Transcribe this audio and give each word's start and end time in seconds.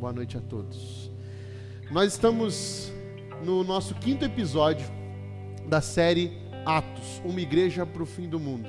Boa 0.00 0.14
noite 0.14 0.38
a 0.38 0.40
todos. 0.40 1.10
Nós 1.90 2.14
estamos 2.14 2.90
no 3.44 3.62
nosso 3.62 3.94
quinto 3.96 4.24
episódio 4.24 4.86
da 5.68 5.82
série 5.82 6.32
Atos, 6.64 7.20
uma 7.22 7.38
igreja 7.38 7.84
para 7.84 8.02
o 8.02 8.06
fim 8.06 8.26
do 8.26 8.40
mundo. 8.40 8.66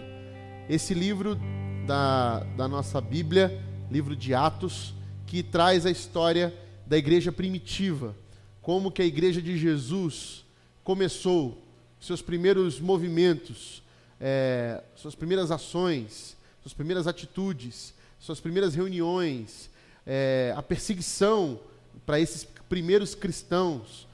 Esse 0.67 0.93
livro 0.93 1.39
da, 1.87 2.41
da 2.57 2.67
nossa 2.67 2.99
Bíblia, 2.99 3.63
livro 3.89 4.13
de 4.13 4.33
Atos, 4.33 4.93
que 5.25 5.41
traz 5.41 5.85
a 5.85 5.89
história 5.89 6.53
da 6.85 6.97
igreja 6.97 7.31
primitiva, 7.31 8.13
como 8.61 8.91
que 8.91 9.01
a 9.01 9.05
igreja 9.05 9.41
de 9.41 9.57
Jesus 9.57 10.43
começou, 10.83 11.63
seus 11.97 12.21
primeiros 12.21 12.77
movimentos, 12.77 13.81
é, 14.19 14.83
suas 14.97 15.15
primeiras 15.15 15.49
ações, 15.49 16.35
suas 16.61 16.73
primeiras 16.73 17.07
atitudes, 17.07 17.93
suas 18.19 18.41
primeiras 18.41 18.75
reuniões, 18.75 19.70
é, 20.05 20.53
a 20.55 20.61
perseguição 20.61 21.59
para 22.05 22.19
esses 22.19 22.43
primeiros 22.67 23.13
cristãos, 23.15 24.07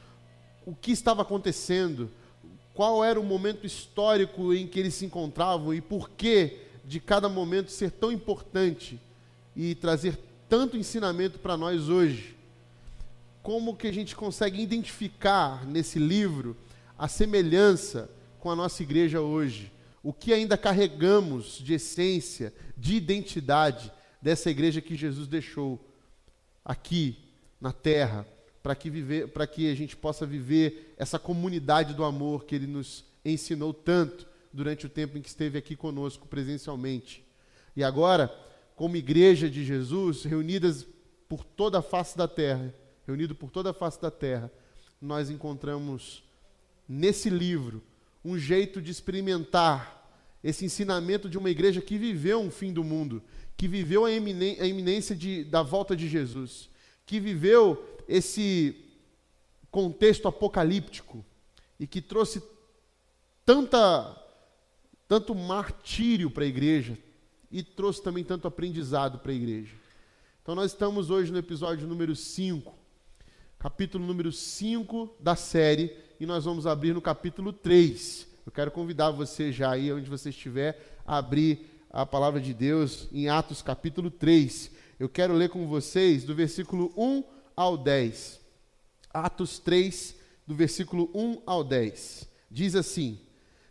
o 0.66 0.76
que 0.76 0.92
estava 0.92 1.22
acontecendo, 1.22 2.12
qual 2.74 3.04
era 3.04 3.20
o 3.20 3.24
momento 3.24 3.66
histórico 3.66 4.54
em 4.54 4.68
que 4.68 4.80
eles 4.80 4.94
se 4.94 5.06
encontravam 5.06 5.74
e 5.74 5.82
por 5.82 6.10
que 6.10 6.60
de 6.86 7.00
cada 7.00 7.28
momento 7.28 7.72
ser 7.72 7.92
tão 7.92 8.12
importante 8.12 9.00
e 9.56 9.76
trazer 9.76 10.18
tanto 10.48 10.78
ensinamento 10.78 11.40
para 11.40 11.58
nós 11.58 11.90
hoje. 11.90 12.36
Como 13.42 13.76
que 13.76 13.88
a 13.88 13.92
gente 13.92 14.16
consegue 14.16 14.62
identificar 14.62 15.66
nesse 15.66 16.00
livro 16.00 16.56
a 16.98 17.08
semelhança 17.08 18.10
com 18.40 18.52
a 18.52 18.56
nossa 18.56 18.84
igreja 18.84 19.22
hoje? 19.22 19.72
O 20.04 20.14
que 20.14 20.32
ainda 20.32 20.58
carregamos 20.58 21.58
de 21.58 21.74
essência, 21.74 22.54
de 22.78 22.96
identidade 22.96 23.92
dessa 24.22 24.50
igreja 24.50 24.82
que 24.82 24.96
Jesus 24.96 25.28
deixou 25.28 25.80
aqui 26.64 27.18
na 27.60 27.72
terra, 27.72 28.28
para 28.62 28.76
que, 28.76 28.90
viver, 28.90 29.30
que 29.48 29.72
a 29.72 29.76
gente 29.76 29.96
possa 29.96 30.26
viver 30.26 30.94
essa 30.98 31.18
comunidade 31.18 31.94
do 31.94 32.04
amor 32.04 32.46
que 32.46 32.54
Ele 32.54 32.68
nos 32.68 33.06
ensinou 33.24 33.74
tanto 33.74 34.28
durante 34.52 34.86
o 34.86 34.90
tempo 34.90 35.18
em 35.18 35.22
que 35.22 35.30
esteve 35.30 35.58
aqui 35.58 35.76
conosco 35.76 36.28
presencialmente. 36.28 37.24
E 37.76 37.84
agora, 37.84 38.28
como 38.76 38.96
igreja 38.96 39.50
de 39.50 39.64
Jesus, 39.64 40.24
reunidas 40.24 40.86
por 41.30 41.44
toda 41.44 41.80
a 41.80 41.82
face 41.82 42.18
da 42.18 42.28
terra, 42.28 42.74
reunido 43.06 43.34
por 43.36 43.50
toda 43.50 43.70
a 43.70 43.74
face 43.74 44.02
da 44.02 44.12
terra, 44.12 44.52
nós 45.02 45.30
encontramos 45.30 46.24
nesse 46.88 47.30
livro 47.30 47.82
um 48.24 48.38
jeito 48.38 48.82
de 48.82 48.92
experimentar 48.92 49.97
esse 50.48 50.64
ensinamento 50.64 51.30
de 51.30 51.38
uma 51.38 51.50
igreja 51.50 51.82
que 51.82 51.98
viveu 51.98 52.40
um 52.40 52.50
fim 52.50 52.72
do 52.72 52.82
mundo, 52.82 53.22
que 53.58 53.68
viveu 53.68 54.06
a, 54.06 54.12
iminência 54.14 55.14
de, 55.14 55.44
da 55.44 55.62
volta 55.62 55.94
de 55.94 56.08
Jesus, 56.08 56.70
que 57.06 57.20
viveu 57.20 57.86
esse 58.08 58.74
contexto 59.70 60.26
apocalíptico 60.26 61.26
e 61.78 61.86
que 61.86 62.02
trouxe 62.02 62.42
tanta, 63.46 64.16
tanto 65.06 65.36
martírio 65.36 66.32
para 66.32 66.46
a 66.46 66.48
igreja 66.48 66.98
e 67.52 67.62
trouxe 67.62 68.02
também 68.02 68.24
tanto 68.24 68.48
aprendizado 68.48 69.20
para 69.20 69.34
a 69.34 69.36
igreja. 69.36 69.76
Então, 70.42 70.56
nós 70.56 70.72
estamos 70.72 71.10
hoje 71.10 71.30
no 71.30 71.38
episódio 71.38 71.86
número 71.86 72.16
5, 72.16 72.74
capítulo 73.60 74.06
número 74.06 74.32
5 74.32 75.18
da 75.20 75.36
série, 75.36 75.94
e 76.22 76.26
nós 76.26 76.46
vamos 76.46 76.66
abrir 76.66 76.94
no 76.94 77.02
capítulo 77.02 77.52
3. 77.52 78.37
Eu 78.48 78.52
quero 78.54 78.72
convidar 78.72 79.12
você 79.12 79.52
já 79.52 79.72
aí, 79.72 79.92
onde 79.92 80.10
você 80.10 80.30
estiver, 80.30 80.80
a 81.06 81.18
abrir 81.18 81.84
a 81.90 82.06
palavra 82.06 82.40
de 82.40 82.54
Deus 82.54 83.10
em 83.12 83.28
Atos 83.28 83.62
capítulo 83.62 84.10
3. 84.10 84.72
Eu 84.98 85.10
quero 85.10 85.34
ler 85.34 85.50
com 85.50 85.68
vocês 85.68 86.24
do 86.24 86.34
versículo 86.34 86.94
1 86.96 87.26
ao 87.58 87.76
10. 87.78 88.40
Atos 89.14 89.60
3, 89.60 90.16
do 90.48 90.56
versículo 90.56 91.12
1 91.14 91.42
ao 91.46 91.62
10. 91.62 92.26
Diz 92.50 92.74
assim: 92.74 93.20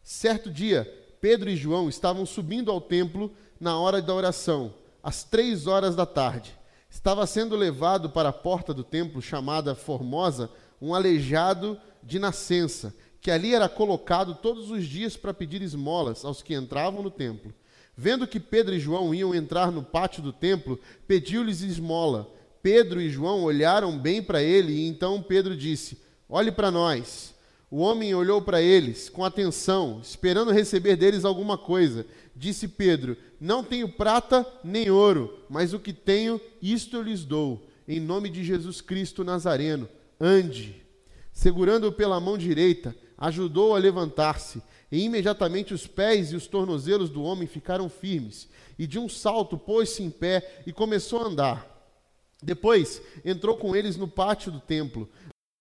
Certo 0.03 0.51
dia, 0.51 0.85
Pedro 1.23 1.49
e 1.49 1.57
João 1.57 1.89
estavam 1.89 2.27
subindo 2.27 2.71
ao 2.71 2.79
templo 2.79 3.33
na 3.59 3.81
hora 3.81 4.03
da 4.03 4.13
oração, 4.13 4.75
às 5.03 5.25
três 5.25 5.67
horas 5.67 5.97
da 5.97 6.05
tarde. 6.05 6.55
Estava 6.91 7.27
sendo 7.27 7.57
levado 7.57 8.11
para 8.11 8.29
a 8.29 8.33
porta 8.33 8.75
do 8.75 8.85
templo, 8.85 9.23
chamada 9.23 9.75
Formosa, 9.75 10.51
um 10.83 10.95
aleijado 10.95 11.81
de 12.03 12.19
nascença, 12.19 12.95
que 13.27 13.31
ali 13.33 13.57
era 13.57 13.69
colocado 13.69 14.37
todos 14.37 14.71
os 14.71 14.87
dias 14.87 15.17
para 15.17 15.35
pedir 15.35 15.61
esmolas 15.61 16.25
aos 16.25 16.43
que 16.43 16.55
entravam 16.55 17.03
no 17.03 17.11
templo. 17.11 17.53
Vendo 17.97 18.25
que 18.25 18.39
Pedro 18.39 18.73
e 18.73 18.79
João 18.79 19.13
iam 19.13 19.35
entrar 19.35 19.73
no 19.73 19.83
pátio 19.83 20.23
do 20.23 20.33
templo, 20.33 20.79
pediu-lhes 21.09 21.61
esmola. 21.61 22.33
Pedro 22.63 23.01
e 23.01 23.11
João 23.11 23.43
olharam 23.43 23.99
bem 23.99 24.23
para 24.23 24.45
ele 24.45 24.75
e 24.75 24.87
então 24.87 25.21
Pedro 25.21 25.57
disse: 25.57 25.99
Olhe 26.29 26.53
para 26.53 26.71
nós. 26.71 27.35
O 27.69 27.79
homem 27.79 28.15
olhou 28.15 28.41
para 28.41 28.63
eles 28.63 29.09
com 29.09 29.25
atenção, 29.25 29.99
esperando 30.01 30.53
receber 30.53 30.95
deles 30.95 31.25
alguma 31.25 31.59
coisa. 31.59 32.07
Disse 32.33 32.69
Pedro: 32.69 33.17
Não 33.41 33.65
tenho 33.65 33.89
prata 33.89 34.47
nem 34.63 34.89
ouro, 34.89 35.37
mas 35.51 35.75
o 35.75 35.81
que 35.81 35.93
tenho, 35.93 36.41
isto 36.63 36.95
eu 36.95 37.03
lhes 37.03 37.25
dou. 37.25 37.67
Em 37.89 37.99
nome 37.99 38.31
de 38.31 38.45
Jesus 38.45 38.81
Cristo 38.81 39.25
Nazareno, 39.25 39.89
ande. 40.21 40.81
Segurando-o 41.33 41.93
pela 41.93 42.21
mão 42.21 42.39
direita, 42.39 42.95
ajudou-o 43.19 43.75
a 43.75 43.79
levantar-se. 43.79 44.63
E 44.91 45.03
imediatamente 45.03 45.75
os 45.75 45.87
pés 45.87 46.33
e 46.33 46.37
os 46.37 46.47
tornozelos 46.47 47.11
do 47.11 47.23
homem 47.23 47.47
ficaram 47.47 47.89
firmes, 47.89 48.49
e 48.79 48.87
de 48.87 48.99
um 48.99 49.09
salto 49.09 49.59
pôs-se 49.59 50.03
em 50.03 50.11
pé 50.11 50.63
e 50.67 50.73
começou 50.73 51.21
a 51.23 51.27
andar. 51.27 51.77
Depois 52.43 53.03
entrou 53.25 53.57
com 53.57 53.75
eles 53.75 53.97
no 53.97 54.07
pátio 54.07 54.53
do 54.53 54.61
templo, 54.61 55.09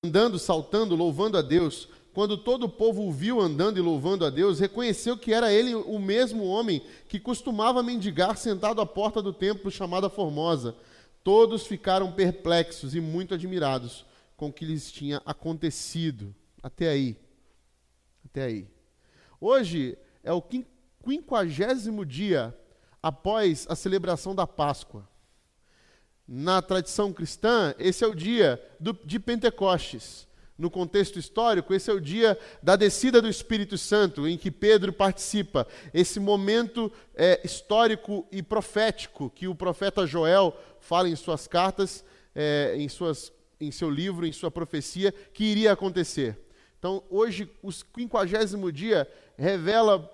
andando, 0.04 0.38
saltando, 0.38 0.96
louvando 0.96 1.38
a 1.38 1.42
Deus. 1.42 1.88
Quando 2.14 2.38
todo 2.38 2.64
o 2.64 2.70
povo 2.70 3.08
o 3.08 3.12
viu 3.12 3.42
andando 3.42 3.78
e 3.78 3.82
louvando 3.82 4.26
a 4.26 4.30
Deus, 4.30 4.60
reconheceu 4.60 5.18
que 5.18 5.34
era 5.34 5.52
ele 5.52 5.74
o 5.74 6.00
mesmo 6.00 6.46
homem 6.46 6.82
que 7.10 7.20
costumava 7.20 7.84
mendigar 7.84 8.38
sentado 8.38 8.80
à 8.80 8.86
porta 8.86 9.22
do 9.22 9.34
templo 9.34 9.72
chamada 9.72 10.10
Formosa. 10.10 10.76
Todos 11.24 11.66
ficaram 11.66 12.12
perplexos 12.12 12.94
e 12.94 13.02
muito 13.02 13.34
admirados 13.34 14.06
com 14.38 14.48
o 14.48 14.54
que 14.54 14.64
lhes 14.64 14.92
tinha 14.92 15.22
acontecido. 15.26 16.34
Até 16.62 16.90
aí. 16.90 17.18
Até 18.26 18.44
aí. 18.44 18.68
Hoje 19.40 19.98
é 20.24 20.34
o 20.34 20.44
quinquagésimo 21.04 22.06
dia 22.06 22.58
após 23.02 23.68
a 23.70 23.76
celebração 23.76 24.34
da 24.34 24.48
Páscoa. 24.48 25.08
Na 26.28 26.60
tradição 26.62 27.14
cristã, 27.14 27.76
esse 27.78 28.04
é 28.04 28.08
o 28.08 28.16
dia 28.16 28.60
do, 28.80 28.94
de 29.06 29.20
Pentecostes. 29.20 30.28
No 30.58 30.72
contexto 30.72 31.20
histórico, 31.20 31.74
esse 31.74 31.92
é 31.92 31.94
o 31.94 32.00
dia 32.00 32.40
da 32.64 32.76
descida 32.76 33.22
do 33.22 33.28
Espírito 33.28 33.78
Santo, 33.78 34.28
em 34.28 34.38
que 34.38 34.50
Pedro 34.50 34.92
participa. 34.92 35.68
Esse 35.94 36.20
momento 36.20 36.92
é, 37.14 37.42
histórico 37.44 38.26
e 38.32 38.42
profético 38.42 39.30
que 39.30 39.48
o 39.48 39.54
profeta 39.54 40.08
Joel 40.08 40.58
fala 40.80 41.10
em 41.10 41.16
suas 41.16 41.46
cartas, 41.46 42.04
é, 42.34 42.74
em, 42.78 42.90
suas, 42.90 43.32
em 43.60 43.70
seu 43.70 43.90
livro, 43.90 44.26
em 44.26 44.32
sua 44.32 44.50
profecia, 44.50 45.12
que 45.12 45.44
iria 45.44 45.74
acontecer. 45.74 46.45
Então, 46.86 47.02
hoje, 47.10 47.50
o 47.64 47.72
quinquagésimo 47.96 48.72
dia 48.72 49.12
revela 49.36 50.08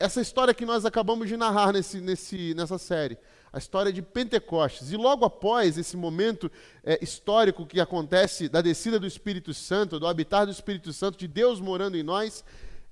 essa 0.00 0.20
história 0.20 0.52
que 0.52 0.66
nós 0.66 0.84
acabamos 0.84 1.28
de 1.28 1.36
narrar 1.36 1.72
nesse, 1.72 2.00
nesse, 2.00 2.54
nessa 2.54 2.76
série, 2.76 3.16
a 3.52 3.58
história 3.58 3.92
de 3.92 4.02
Pentecostes. 4.02 4.90
E 4.90 4.96
logo 4.96 5.24
após 5.24 5.78
esse 5.78 5.96
momento 5.96 6.50
é, 6.82 6.98
histórico 7.00 7.64
que 7.64 7.78
acontece 7.78 8.48
da 8.48 8.60
descida 8.60 8.98
do 8.98 9.06
Espírito 9.06 9.54
Santo, 9.54 10.00
do 10.00 10.08
habitar 10.08 10.44
do 10.44 10.50
Espírito 10.50 10.92
Santo, 10.92 11.16
de 11.16 11.28
Deus 11.28 11.60
morando 11.60 11.96
em 11.96 12.02
nós, 12.02 12.44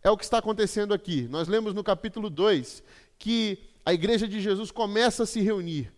é 0.05 0.09
o 0.09 0.17
que 0.17 0.23
está 0.23 0.39
acontecendo 0.39 0.95
aqui. 0.95 1.27
Nós 1.29 1.49
lemos 1.49 1.75
no 1.75 1.83
capítulo 1.83 2.31
2 2.31 2.81
que 3.19 3.59
a 3.85 3.93
igreja 3.93 4.29
de 4.29 4.41
Jesus 4.41 4.71
começa 4.71 5.25
a 5.25 5.27
se 5.27 5.41
reunir. 5.41 5.93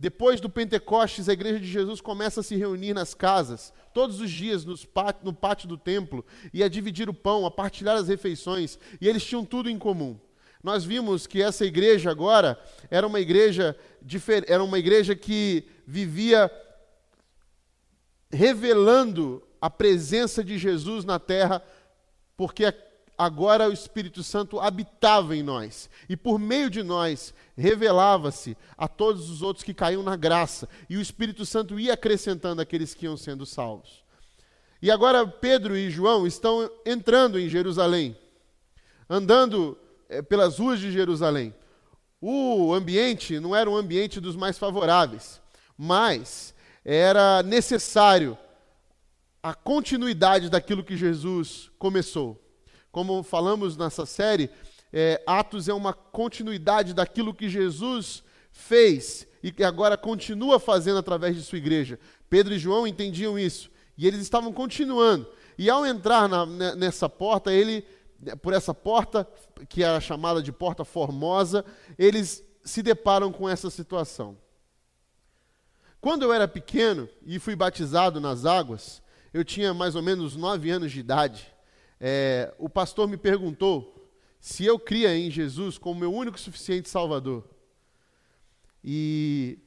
Depois 0.00 0.40
do 0.40 0.48
Pentecostes, 0.48 1.28
a 1.28 1.34
igreja 1.34 1.60
de 1.60 1.66
Jesus 1.66 2.00
começa 2.00 2.40
a 2.40 2.42
se 2.42 2.56
reunir 2.56 2.94
nas 2.94 3.12
casas, 3.12 3.70
todos 3.92 4.18
os 4.18 4.30
dias 4.30 4.64
no 4.64 5.34
pátio 5.34 5.68
do 5.68 5.76
templo, 5.76 6.24
e 6.54 6.64
a 6.64 6.68
dividir 6.68 7.10
o 7.10 7.12
pão, 7.12 7.44
a 7.44 7.50
partilhar 7.50 7.98
as 7.98 8.08
refeições, 8.08 8.78
e 8.98 9.06
eles 9.06 9.22
tinham 9.22 9.44
tudo 9.44 9.68
em 9.68 9.78
comum. 9.78 10.18
Nós 10.64 10.86
vimos 10.86 11.26
que 11.26 11.42
essa 11.42 11.66
igreja 11.66 12.10
agora 12.10 12.58
era 12.90 13.06
uma 13.06 13.20
igreja 13.20 13.76
era 14.46 14.64
uma 14.64 14.78
igreja 14.78 15.14
que 15.14 15.66
vivia 15.86 16.50
revelando 18.30 19.46
a 19.60 19.68
presença 19.68 20.42
de 20.42 20.56
Jesus 20.56 21.04
na 21.04 21.18
terra, 21.18 21.62
porque 22.38 22.64
agora 23.20 23.68
o 23.68 23.72
Espírito 23.72 24.22
Santo 24.22 24.58
habitava 24.58 25.36
em 25.36 25.42
nós. 25.42 25.90
E 26.08 26.16
por 26.16 26.38
meio 26.38 26.70
de 26.70 26.82
nós, 26.82 27.34
revelava-se 27.54 28.56
a 28.78 28.88
todos 28.88 29.28
os 29.28 29.42
outros 29.42 29.62
que 29.62 29.74
caíam 29.74 30.02
na 30.02 30.16
graça. 30.16 30.66
E 30.88 30.96
o 30.96 31.02
Espírito 31.02 31.44
Santo 31.44 31.78
ia 31.78 31.92
acrescentando 31.92 32.62
aqueles 32.62 32.94
que 32.94 33.04
iam 33.04 33.18
sendo 33.18 33.44
salvos. 33.44 34.02
E 34.80 34.90
agora 34.90 35.26
Pedro 35.26 35.76
e 35.76 35.90
João 35.90 36.26
estão 36.26 36.70
entrando 36.86 37.38
em 37.38 37.46
Jerusalém, 37.46 38.16
andando 39.06 39.76
é, 40.08 40.22
pelas 40.22 40.58
ruas 40.58 40.80
de 40.80 40.90
Jerusalém. 40.90 41.54
O 42.22 42.72
ambiente 42.72 43.38
não 43.38 43.54
era 43.54 43.68
um 43.68 43.76
ambiente 43.76 44.18
dos 44.18 44.34
mais 44.34 44.56
favoráveis, 44.56 45.42
mas 45.76 46.54
era 46.82 47.42
necessário 47.42 48.38
a 49.42 49.52
continuidade 49.52 50.48
daquilo 50.48 50.82
que 50.82 50.96
Jesus 50.96 51.70
começou. 51.78 52.49
Como 52.90 53.22
falamos 53.22 53.76
nessa 53.76 54.04
série, 54.04 54.50
é, 54.92 55.22
Atos 55.26 55.68
é 55.68 55.74
uma 55.74 55.92
continuidade 55.92 56.92
daquilo 56.92 57.34
que 57.34 57.48
Jesus 57.48 58.22
fez 58.50 59.26
e 59.42 59.52
que 59.52 59.62
agora 59.62 59.96
continua 59.96 60.58
fazendo 60.58 60.98
através 60.98 61.36
de 61.36 61.42
sua 61.42 61.58
igreja. 61.58 61.98
Pedro 62.28 62.54
e 62.54 62.58
João 62.58 62.86
entendiam 62.86 63.38
isso 63.38 63.70
e 63.96 64.06
eles 64.06 64.20
estavam 64.20 64.52
continuando. 64.52 65.28
E 65.58 65.68
ao 65.68 65.84
entrar 65.84 66.28
na, 66.28 66.46
nessa 66.74 67.08
porta, 67.08 67.52
ele, 67.52 67.84
por 68.40 68.52
essa 68.52 68.72
porta, 68.72 69.28
que 69.68 69.82
era 69.82 70.00
chamada 70.00 70.42
de 70.42 70.50
Porta 70.50 70.84
Formosa, 70.84 71.64
eles 71.98 72.42
se 72.64 72.82
deparam 72.82 73.30
com 73.30 73.48
essa 73.48 73.70
situação. 73.70 74.38
Quando 76.00 76.22
eu 76.22 76.32
era 76.32 76.48
pequeno 76.48 77.08
e 77.26 77.38
fui 77.38 77.54
batizado 77.54 78.20
nas 78.20 78.46
águas, 78.46 79.02
eu 79.34 79.44
tinha 79.44 79.74
mais 79.74 79.94
ou 79.94 80.02
menos 80.02 80.34
nove 80.34 80.70
anos 80.70 80.90
de 80.92 81.00
idade. 81.00 81.52
É, 82.00 82.54
o 82.58 82.68
pastor 82.68 83.06
me 83.06 83.18
perguntou 83.18 84.08
se 84.40 84.64
eu 84.64 84.78
cria 84.78 85.14
em 85.14 85.30
Jesus 85.30 85.76
como 85.76 86.00
meu 86.00 86.12
único 86.12 86.38
e 86.38 86.40
suficiente 86.40 86.88
Salvador. 86.88 87.44
E 88.82 89.58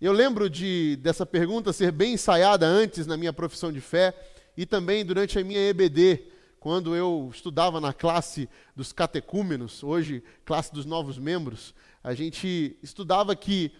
eu 0.00 0.12
lembro 0.12 0.48
de 0.48 0.96
dessa 0.96 1.26
pergunta 1.26 1.72
ser 1.72 1.90
bem 1.90 2.14
ensaiada 2.14 2.64
antes 2.66 3.06
na 3.06 3.16
minha 3.16 3.32
profissão 3.32 3.72
de 3.72 3.80
fé 3.80 4.14
e 4.56 4.64
também 4.64 5.04
durante 5.04 5.36
a 5.38 5.42
minha 5.42 5.58
EBD, 5.68 6.26
quando 6.60 6.94
eu 6.94 7.28
estudava 7.34 7.80
na 7.80 7.92
classe 7.92 8.48
dos 8.76 8.92
catecúmenos, 8.92 9.82
hoje 9.82 10.22
classe 10.44 10.72
dos 10.72 10.86
novos 10.86 11.18
membros, 11.18 11.74
a 12.02 12.14
gente 12.14 12.78
estudava 12.82 13.34
que 13.34 13.72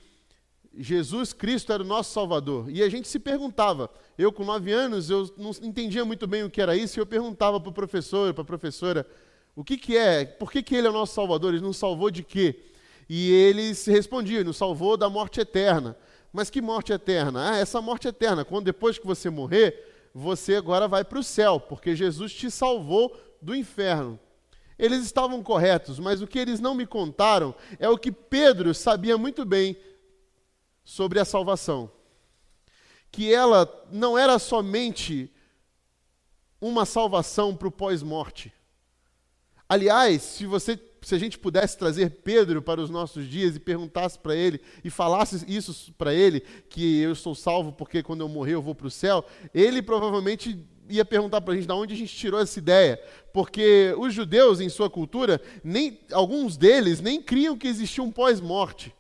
Jesus 0.77 1.33
Cristo 1.33 1.73
era 1.73 1.83
o 1.83 1.87
nosso 1.87 2.13
Salvador. 2.13 2.69
E 2.69 2.83
a 2.83 2.89
gente 2.89 3.09
se 3.09 3.19
perguntava, 3.19 3.91
eu 4.19 4.33
com 4.33 4.45
nove 4.45 4.73
anos, 4.73 5.11
eu 5.11 5.33
não 5.37 5.51
entendia 5.63 6.05
muito 6.05 6.27
bem 6.27 6.43
o 6.43 6.51
que 6.51 6.61
era 6.61 6.77
isso, 6.77 6.99
e 6.99 7.01
eu 7.01 7.07
perguntava 7.07 7.61
para 7.61 7.71
o 7.71 7.73
professor, 7.73 8.33
para 8.35 8.43
a 8.43 8.47
professora, 8.47 9.07
o 9.55 9.63
que, 9.63 9.77
que 9.77 9.97
é, 9.97 10.25
por 10.25 10.51
que, 10.51 10.63
que 10.63 10.75
ele 10.75 10.87
é 10.87 10.91
o 10.91 10.93
nosso 10.93 11.15
Salvador? 11.15 11.55
Ele 11.55 11.63
nos 11.63 11.77
salvou 11.77 12.11
de 12.11 12.23
quê? 12.23 12.65
E 13.09 13.31
eles 13.31 13.85
respondiam, 13.87 14.43
nos 14.43 14.57
salvou 14.57 14.97
da 14.97 15.09
morte 15.09 15.41
eterna. 15.41 15.97
Mas 16.33 16.51
que 16.51 16.61
morte 16.61 16.93
eterna? 16.93 17.53
Ah, 17.53 17.57
essa 17.59 17.81
morte 17.81 18.09
eterna, 18.09 18.45
quando 18.45 18.65
depois 18.65 18.99
que 18.99 19.07
você 19.07 19.31
morrer, 19.31 20.11
você 20.13 20.57
agora 20.57 20.89
vai 20.89 21.05
para 21.05 21.19
o 21.19 21.23
céu, 21.23 21.61
porque 21.61 21.95
Jesus 21.95 22.33
te 22.33 22.51
salvou 22.51 23.17
do 23.41 23.55
inferno. 23.55 24.19
Eles 24.77 25.05
estavam 25.05 25.43
corretos, 25.43 26.01
mas 26.01 26.21
o 26.21 26.27
que 26.27 26.39
eles 26.39 26.59
não 26.59 26.75
me 26.75 26.87
contaram 26.87 27.55
é 27.79 27.89
o 27.89 27.97
que 27.97 28.11
Pedro 28.11 28.75
sabia 28.75 29.17
muito 29.17 29.45
bem 29.45 29.77
sobre 30.85 31.19
a 31.19 31.25
salvação. 31.25 31.91
Que 33.11 33.33
ela 33.33 33.69
não 33.91 34.19
era 34.19 34.39
somente 34.39 35.33
uma 36.61 36.85
salvação 36.85 37.55
para 37.55 37.69
o 37.69 37.73
pós-morte. 37.73 38.53
Aliás, 39.69 40.23
se 40.23 40.47
você 40.47 40.79
se 41.05 41.15
a 41.15 41.19
gente 41.19 41.39
pudesse 41.39 41.77
trazer 41.77 42.11
Pedro 42.23 42.63
para 42.63 42.81
os 42.81 42.89
nossos 42.89 43.29
dias 43.29 43.55
e 43.55 43.61
perguntasse 43.61 44.19
para 44.19 44.35
ele 44.35 44.61
e 44.83 44.89
falasse 44.89 45.45
isso 45.47 45.93
para 45.99 46.15
ele, 46.15 46.41
que 46.69 47.01
eu 47.01 47.15
sou 47.15 47.35
salvo 47.35 47.73
porque 47.73 48.03
quando 48.03 48.23
eu 48.23 48.29
morrer 48.29 48.55
eu 48.55 48.63
vou 48.63 48.75
para 48.75 48.87
o 48.87 48.91
céu, 48.91 49.25
ele 49.55 49.83
provavelmente 49.83 50.59
ia 50.89 51.05
perguntar 51.05 51.41
para 51.41 51.53
a 51.53 51.57
gente 51.57 51.67
de 51.67 51.73
onde 51.73 51.95
a 51.95 51.97
gente 51.97 52.15
tirou 52.15 52.41
essa 52.41 52.59
ideia, 52.59 53.01
porque 53.33 53.95
os 53.99 54.13
judeus 54.13 54.61
em 54.61 54.69
sua 54.69 54.91
cultura, 54.91 55.41
nem 55.63 56.01
alguns 56.13 56.57
deles 56.57 57.01
nem 57.01 57.21
criam 57.21 57.57
que 57.57 57.69
existia 57.69 58.03
um 58.03 58.11
pós-morte. 58.11 58.95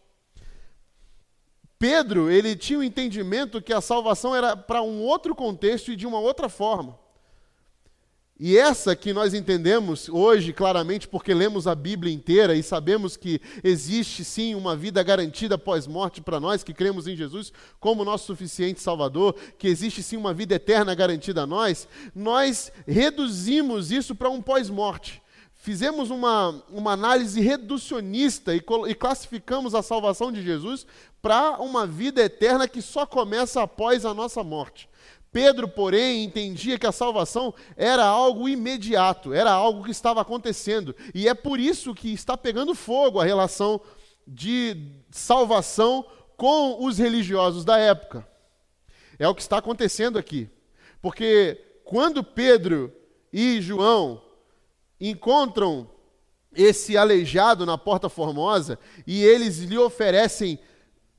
Pedro, 1.78 2.30
ele 2.30 2.56
tinha 2.56 2.78
o 2.78 2.82
um 2.82 2.84
entendimento 2.84 3.60
que 3.60 3.72
a 3.72 3.80
salvação 3.80 4.34
era 4.34 4.56
para 4.56 4.82
um 4.82 5.00
outro 5.02 5.34
contexto 5.34 5.92
e 5.92 5.96
de 5.96 6.06
uma 6.06 6.18
outra 6.18 6.48
forma. 6.48 6.98
E 8.38 8.58
essa 8.58 8.96
que 8.96 9.12
nós 9.12 9.32
entendemos 9.32 10.08
hoje 10.08 10.52
claramente 10.52 11.06
porque 11.06 11.32
lemos 11.32 11.68
a 11.68 11.74
Bíblia 11.74 12.12
inteira 12.12 12.56
e 12.56 12.64
sabemos 12.64 13.16
que 13.16 13.40
existe 13.62 14.24
sim 14.24 14.56
uma 14.56 14.74
vida 14.74 15.00
garantida 15.04 15.56
pós-morte 15.56 16.20
para 16.20 16.40
nós 16.40 16.64
que 16.64 16.74
cremos 16.74 17.06
em 17.06 17.14
Jesus 17.14 17.52
como 17.78 18.04
nosso 18.04 18.26
suficiente 18.26 18.80
Salvador, 18.80 19.36
que 19.56 19.68
existe 19.68 20.02
sim 20.02 20.16
uma 20.16 20.34
vida 20.34 20.56
eterna 20.56 20.96
garantida 20.96 21.42
a 21.42 21.46
nós, 21.46 21.86
nós 22.12 22.72
reduzimos 22.88 23.92
isso 23.92 24.16
para 24.16 24.30
um 24.30 24.42
pós-morte. 24.42 25.22
Fizemos 25.64 26.10
uma, 26.10 26.62
uma 26.68 26.92
análise 26.92 27.40
reducionista 27.40 28.54
e, 28.54 28.62
e 28.86 28.94
classificamos 28.94 29.74
a 29.74 29.82
salvação 29.82 30.30
de 30.30 30.42
Jesus 30.42 30.86
para 31.22 31.52
uma 31.52 31.86
vida 31.86 32.20
eterna 32.20 32.68
que 32.68 32.82
só 32.82 33.06
começa 33.06 33.62
após 33.62 34.04
a 34.04 34.12
nossa 34.12 34.44
morte. 34.44 34.86
Pedro, 35.32 35.66
porém, 35.66 36.22
entendia 36.22 36.78
que 36.78 36.86
a 36.86 36.92
salvação 36.92 37.54
era 37.78 38.04
algo 38.04 38.46
imediato, 38.46 39.32
era 39.32 39.50
algo 39.50 39.84
que 39.84 39.90
estava 39.90 40.20
acontecendo. 40.20 40.94
E 41.14 41.26
é 41.26 41.32
por 41.32 41.58
isso 41.58 41.94
que 41.94 42.12
está 42.12 42.36
pegando 42.36 42.74
fogo 42.74 43.18
a 43.18 43.24
relação 43.24 43.80
de 44.26 44.76
salvação 45.10 46.04
com 46.36 46.84
os 46.84 46.98
religiosos 46.98 47.64
da 47.64 47.78
época. 47.78 48.28
É 49.18 49.26
o 49.26 49.34
que 49.34 49.40
está 49.40 49.56
acontecendo 49.56 50.18
aqui. 50.18 50.46
Porque 51.00 51.58
quando 51.86 52.22
Pedro 52.22 52.92
e 53.32 53.62
João 53.62 54.20
encontram 55.10 55.90
esse 56.54 56.96
aleijado 56.96 57.66
na 57.66 57.76
Porta 57.76 58.08
Formosa 58.08 58.78
e 59.06 59.24
eles 59.24 59.58
lhe 59.58 59.76
oferecem 59.76 60.58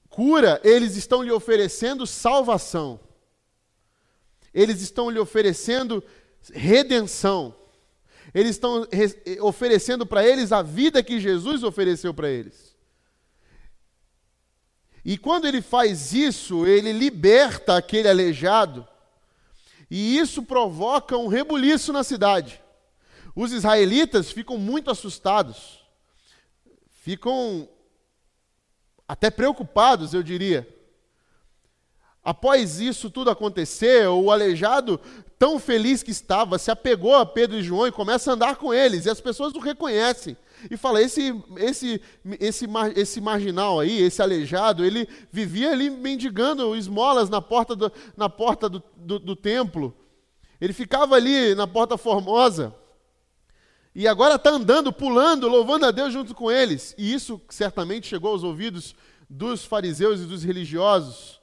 cura, 0.09 0.61
eles 0.63 0.95
estão 0.95 1.21
lhe 1.21 1.31
oferecendo 1.31 2.07
salvação 2.07 2.99
eles 4.55 4.81
estão 4.81 5.09
lhe 5.09 5.19
oferecendo 5.19 6.01
redenção. 6.53 7.53
Eles 8.33 8.51
estão 8.51 8.87
oferecendo 9.41 10.05
para 10.05 10.25
eles 10.25 10.53
a 10.53 10.61
vida 10.61 11.03
que 11.03 11.19
Jesus 11.19 11.61
ofereceu 11.61 12.13
para 12.13 12.29
eles. 12.29 12.73
E 15.03 15.17
quando 15.17 15.45
ele 15.45 15.61
faz 15.61 16.13
isso, 16.13 16.65
ele 16.65 16.93
liberta 16.93 17.75
aquele 17.75 18.07
aleijado, 18.07 18.87
e 19.91 20.17
isso 20.17 20.41
provoca 20.41 21.15
um 21.15 21.27
rebuliço 21.27 21.93
na 21.93 22.03
cidade. 22.03 22.59
Os 23.35 23.51
israelitas 23.51 24.31
ficam 24.31 24.57
muito 24.57 24.89
assustados, 24.89 25.83
ficam 26.89 27.67
até 29.07 29.29
preocupados, 29.29 30.13
eu 30.13 30.23
diria. 30.23 30.67
Após 32.23 32.79
isso 32.79 33.09
tudo 33.09 33.29
acontecer, 33.29 34.07
o 34.07 34.31
aleijado, 34.31 34.99
tão 35.37 35.59
feliz 35.59 36.01
que 36.01 36.09
estava, 36.09 36.57
se 36.57 36.71
apegou 36.71 37.13
a 37.13 37.25
Pedro 37.25 37.57
e 37.57 37.61
João 37.61 37.85
e 37.85 37.91
começa 37.91 38.31
a 38.31 38.33
andar 38.33 38.55
com 38.55 38.73
eles. 38.73 39.05
E 39.05 39.09
as 39.09 39.21
pessoas 39.21 39.53
o 39.53 39.59
reconhecem. 39.59 40.35
E 40.71 40.77
fala: 40.77 41.01
esse, 41.01 41.39
esse, 41.57 42.01
esse, 42.39 42.65
esse 42.95 43.21
marginal 43.21 43.79
aí, 43.79 44.01
esse 44.01 44.21
aleijado, 44.21 44.83
ele 44.83 45.07
vivia 45.31 45.71
ali 45.71 45.89
mendigando 45.89 46.75
esmolas 46.75 47.29
na 47.29 47.41
porta 47.41 47.75
do, 47.75 47.91
na 48.17 48.29
porta 48.29 48.67
do, 48.67 48.81
do, 48.95 49.19
do 49.19 49.35
templo. 49.35 49.93
Ele 50.59 50.73
ficava 50.73 51.15
ali 51.15 51.53
na 51.53 51.67
porta 51.67 51.97
formosa. 51.97 52.73
E 53.95 54.09
agora 54.09 54.35
está 54.35 54.49
andando, 54.49 54.91
pulando, 54.91 55.47
louvando 55.47 55.85
a 55.85 55.91
Deus 55.91 56.11
junto 56.11 56.35
com 56.35 56.51
eles. 56.51 56.93
E 56.97 57.13
isso 57.13 57.41
certamente 57.47 58.07
chegou 58.07 58.31
aos 58.31 58.43
ouvidos 58.43 58.93
dos 59.29 59.63
fariseus 59.63 60.19
e 60.19 60.25
dos 60.25 60.43
religiosos. 60.43 61.39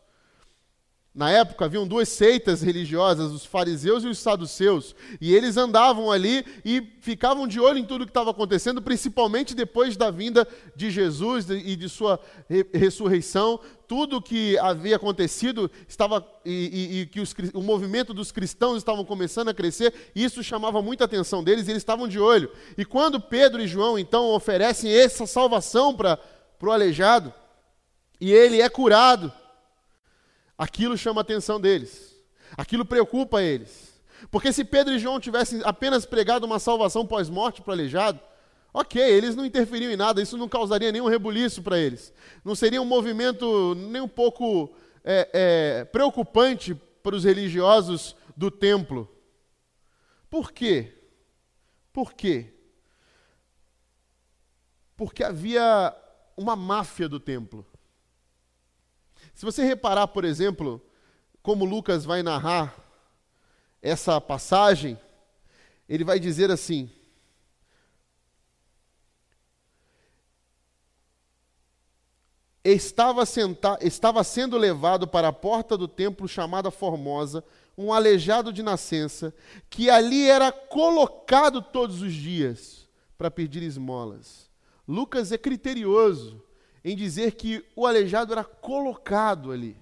Na 1.14 1.30
época 1.30 1.66
haviam 1.66 1.86
duas 1.86 2.08
seitas 2.08 2.62
religiosas, 2.62 3.32
os 3.32 3.44
fariseus 3.44 4.02
e 4.02 4.06
os 4.06 4.18
saduceus, 4.18 4.96
e 5.20 5.34
eles 5.34 5.58
andavam 5.58 6.10
ali 6.10 6.42
e 6.64 6.82
ficavam 7.02 7.46
de 7.46 7.60
olho 7.60 7.76
em 7.76 7.84
tudo 7.84 8.06
que 8.06 8.10
estava 8.10 8.30
acontecendo, 8.30 8.80
principalmente 8.80 9.54
depois 9.54 9.94
da 9.94 10.10
vinda 10.10 10.48
de 10.74 10.90
Jesus 10.90 11.50
e 11.50 11.76
de 11.76 11.86
sua 11.86 12.18
re 12.48 12.64
ressurreição. 12.72 13.60
Tudo 13.86 14.22
que 14.22 14.56
havia 14.56 14.96
acontecido 14.96 15.70
estava 15.86 16.26
e, 16.46 16.50
e, 16.72 17.00
e 17.00 17.06
que 17.06 17.20
os, 17.20 17.34
o 17.52 17.60
movimento 17.60 18.14
dos 18.14 18.32
cristãos 18.32 18.78
estavam 18.78 19.04
começando 19.04 19.48
a 19.48 19.54
crescer, 19.54 19.92
e 20.14 20.24
isso 20.24 20.42
chamava 20.42 20.80
muita 20.80 21.04
atenção 21.04 21.44
deles, 21.44 21.68
e 21.68 21.72
eles 21.72 21.82
estavam 21.82 22.08
de 22.08 22.18
olho. 22.18 22.50
E 22.78 22.86
quando 22.86 23.20
Pedro 23.20 23.60
e 23.60 23.68
João 23.68 23.98
então 23.98 24.30
oferecem 24.30 24.90
essa 24.90 25.26
salvação 25.26 25.94
para 25.94 26.18
o 26.62 26.70
aleijado, 26.70 27.34
e 28.18 28.32
ele 28.32 28.62
é 28.62 28.68
curado, 28.70 29.30
aquilo 30.62 30.96
chama 30.96 31.20
a 31.20 31.22
atenção 31.22 31.60
deles, 31.60 32.16
aquilo 32.56 32.84
preocupa 32.84 33.42
eles. 33.42 34.00
Porque 34.30 34.52
se 34.52 34.64
Pedro 34.64 34.94
e 34.94 34.98
João 34.98 35.18
tivessem 35.18 35.60
apenas 35.64 36.06
pregado 36.06 36.46
uma 36.46 36.60
salvação 36.60 37.04
pós-morte 37.04 37.60
para 37.60 37.70
o 37.70 37.74
aleijado, 37.74 38.20
ok, 38.72 39.02
eles 39.02 39.34
não 39.34 39.44
interferiam 39.44 39.90
em 39.90 39.96
nada, 39.96 40.22
isso 40.22 40.38
não 40.38 40.48
causaria 40.48 40.92
nenhum 40.92 41.08
rebuliço 41.08 41.62
para 41.62 41.78
eles. 41.78 42.14
Não 42.44 42.54
seria 42.54 42.80
um 42.80 42.84
movimento 42.84 43.74
nem 43.74 44.00
um 44.00 44.08
pouco 44.08 44.72
é, 45.02 45.28
é, 45.32 45.84
preocupante 45.86 46.76
para 47.02 47.16
os 47.16 47.24
religiosos 47.24 48.14
do 48.36 48.48
templo. 48.48 49.10
Por 50.30 50.52
quê? 50.52 50.96
Por 51.92 52.12
quê? 52.12 52.54
Porque 54.96 55.24
havia 55.24 55.92
uma 56.36 56.54
máfia 56.54 57.08
do 57.08 57.18
templo. 57.18 57.66
Se 59.42 59.44
você 59.44 59.64
reparar, 59.64 60.06
por 60.06 60.24
exemplo, 60.24 60.80
como 61.42 61.64
Lucas 61.64 62.04
vai 62.04 62.22
narrar 62.22 62.72
essa 63.82 64.20
passagem, 64.20 64.96
ele 65.88 66.04
vai 66.04 66.20
dizer 66.20 66.48
assim: 66.48 66.88
estava, 72.62 73.26
senta, 73.26 73.76
estava 73.80 74.22
sendo 74.22 74.56
levado 74.56 75.08
para 75.08 75.26
a 75.26 75.32
porta 75.32 75.76
do 75.76 75.88
templo 75.88 76.28
chamada 76.28 76.70
Formosa, 76.70 77.42
um 77.76 77.92
aleijado 77.92 78.52
de 78.52 78.62
nascença, 78.62 79.34
que 79.68 79.90
ali 79.90 80.30
era 80.30 80.52
colocado 80.52 81.60
todos 81.60 82.00
os 82.00 82.12
dias 82.12 82.88
para 83.18 83.28
pedir 83.28 83.64
esmolas. 83.64 84.48
Lucas 84.86 85.32
é 85.32 85.36
criterioso 85.36 86.40
em 86.84 86.96
dizer 86.96 87.32
que 87.32 87.64
o 87.76 87.86
aleijado 87.86 88.32
era 88.32 88.44
colocado 88.44 89.52
ali. 89.52 89.76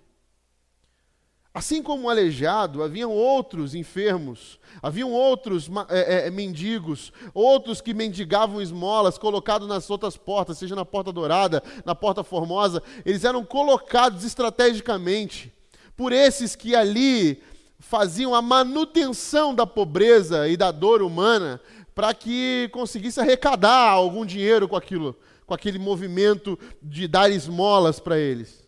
Assim 1.52 1.82
como 1.82 2.04
o 2.06 2.10
aleijado, 2.10 2.80
haviam 2.80 3.10
outros 3.10 3.74
enfermos, 3.74 4.60
haviam 4.80 5.10
outros 5.10 5.68
é, 5.88 6.28
é, 6.28 6.30
mendigos, 6.30 7.12
outros 7.34 7.80
que 7.80 7.92
mendigavam 7.92 8.62
esmolas, 8.62 9.18
colocados 9.18 9.66
nas 9.66 9.90
outras 9.90 10.16
portas, 10.16 10.58
seja 10.58 10.76
na 10.76 10.84
porta 10.84 11.12
dourada, 11.12 11.60
na 11.84 11.92
porta 11.92 12.22
formosa, 12.22 12.80
eles 13.04 13.24
eram 13.24 13.44
colocados 13.44 14.24
estrategicamente 14.24 15.52
por 15.96 16.12
esses 16.12 16.54
que 16.54 16.76
ali 16.76 17.42
faziam 17.80 18.32
a 18.32 18.40
manutenção 18.40 19.52
da 19.52 19.66
pobreza 19.66 20.48
e 20.48 20.56
da 20.56 20.70
dor 20.70 21.02
humana 21.02 21.60
para 21.96 22.14
que 22.14 22.70
conseguisse 22.72 23.18
arrecadar 23.18 23.90
algum 23.90 24.24
dinheiro 24.24 24.68
com 24.68 24.76
aquilo, 24.76 25.16
com 25.50 25.54
aquele 25.54 25.80
movimento 25.80 26.56
de 26.80 27.08
dar 27.08 27.28
esmolas 27.28 27.98
para 27.98 28.16
eles. 28.16 28.64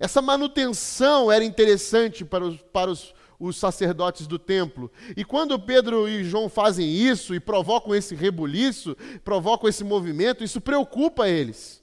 Essa 0.00 0.22
manutenção 0.22 1.30
era 1.30 1.44
interessante 1.44 2.24
para 2.24 2.42
os, 2.42 2.56
para 2.72 2.90
os, 2.90 3.14
os 3.38 3.58
sacerdotes 3.58 4.26
do 4.26 4.38
templo. 4.38 4.90
E 5.14 5.26
quando 5.26 5.58
Pedro 5.58 6.08
e 6.08 6.24
João 6.24 6.48
fazem 6.48 6.88
isso 6.88 7.34
e 7.34 7.40
provocam 7.40 7.94
esse 7.94 8.14
rebuliço, 8.14 8.96
provocam 9.22 9.68
esse 9.68 9.84
movimento, 9.84 10.42
isso 10.42 10.58
preocupa 10.58 11.28
eles. 11.28 11.82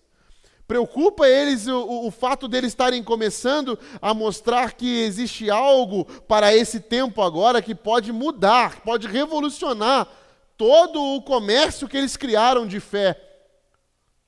Preocupa 0.68 1.28
eles 1.28 1.68
o, 1.68 2.08
o, 2.08 2.10
fato 2.10 2.48
deles 2.48 2.70
estarem 2.70 3.04
começando 3.04 3.78
a 4.02 4.16
mostrar 4.16 4.74
que 4.74 5.04
existe 5.04 5.52
algo 5.52 6.06
para 6.28 6.56
esse 6.56 6.80
tempo 6.80 7.22
agora 7.22 7.62
que 7.62 7.76
pode 7.76 8.12
mudar, 8.12 8.82
pode 8.82 9.06
revolucionar 9.06 10.08
todo 10.58 11.00
o 11.00 11.22
comércio 11.22 11.88
que 11.88 11.98
eles 11.98 12.18
criaram 12.18 12.66
de 12.66 12.80
fé 12.80 13.30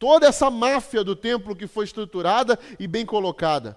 toda 0.06 0.28
essa 0.28 0.52
máfia 0.52 1.04
do 1.04 1.16
templo 1.16 1.56
que 1.56 1.66
foi 1.66 1.84
estruturada 1.84 2.60
e 2.80 2.86
bem 2.86 3.08
colocada. 3.08 3.76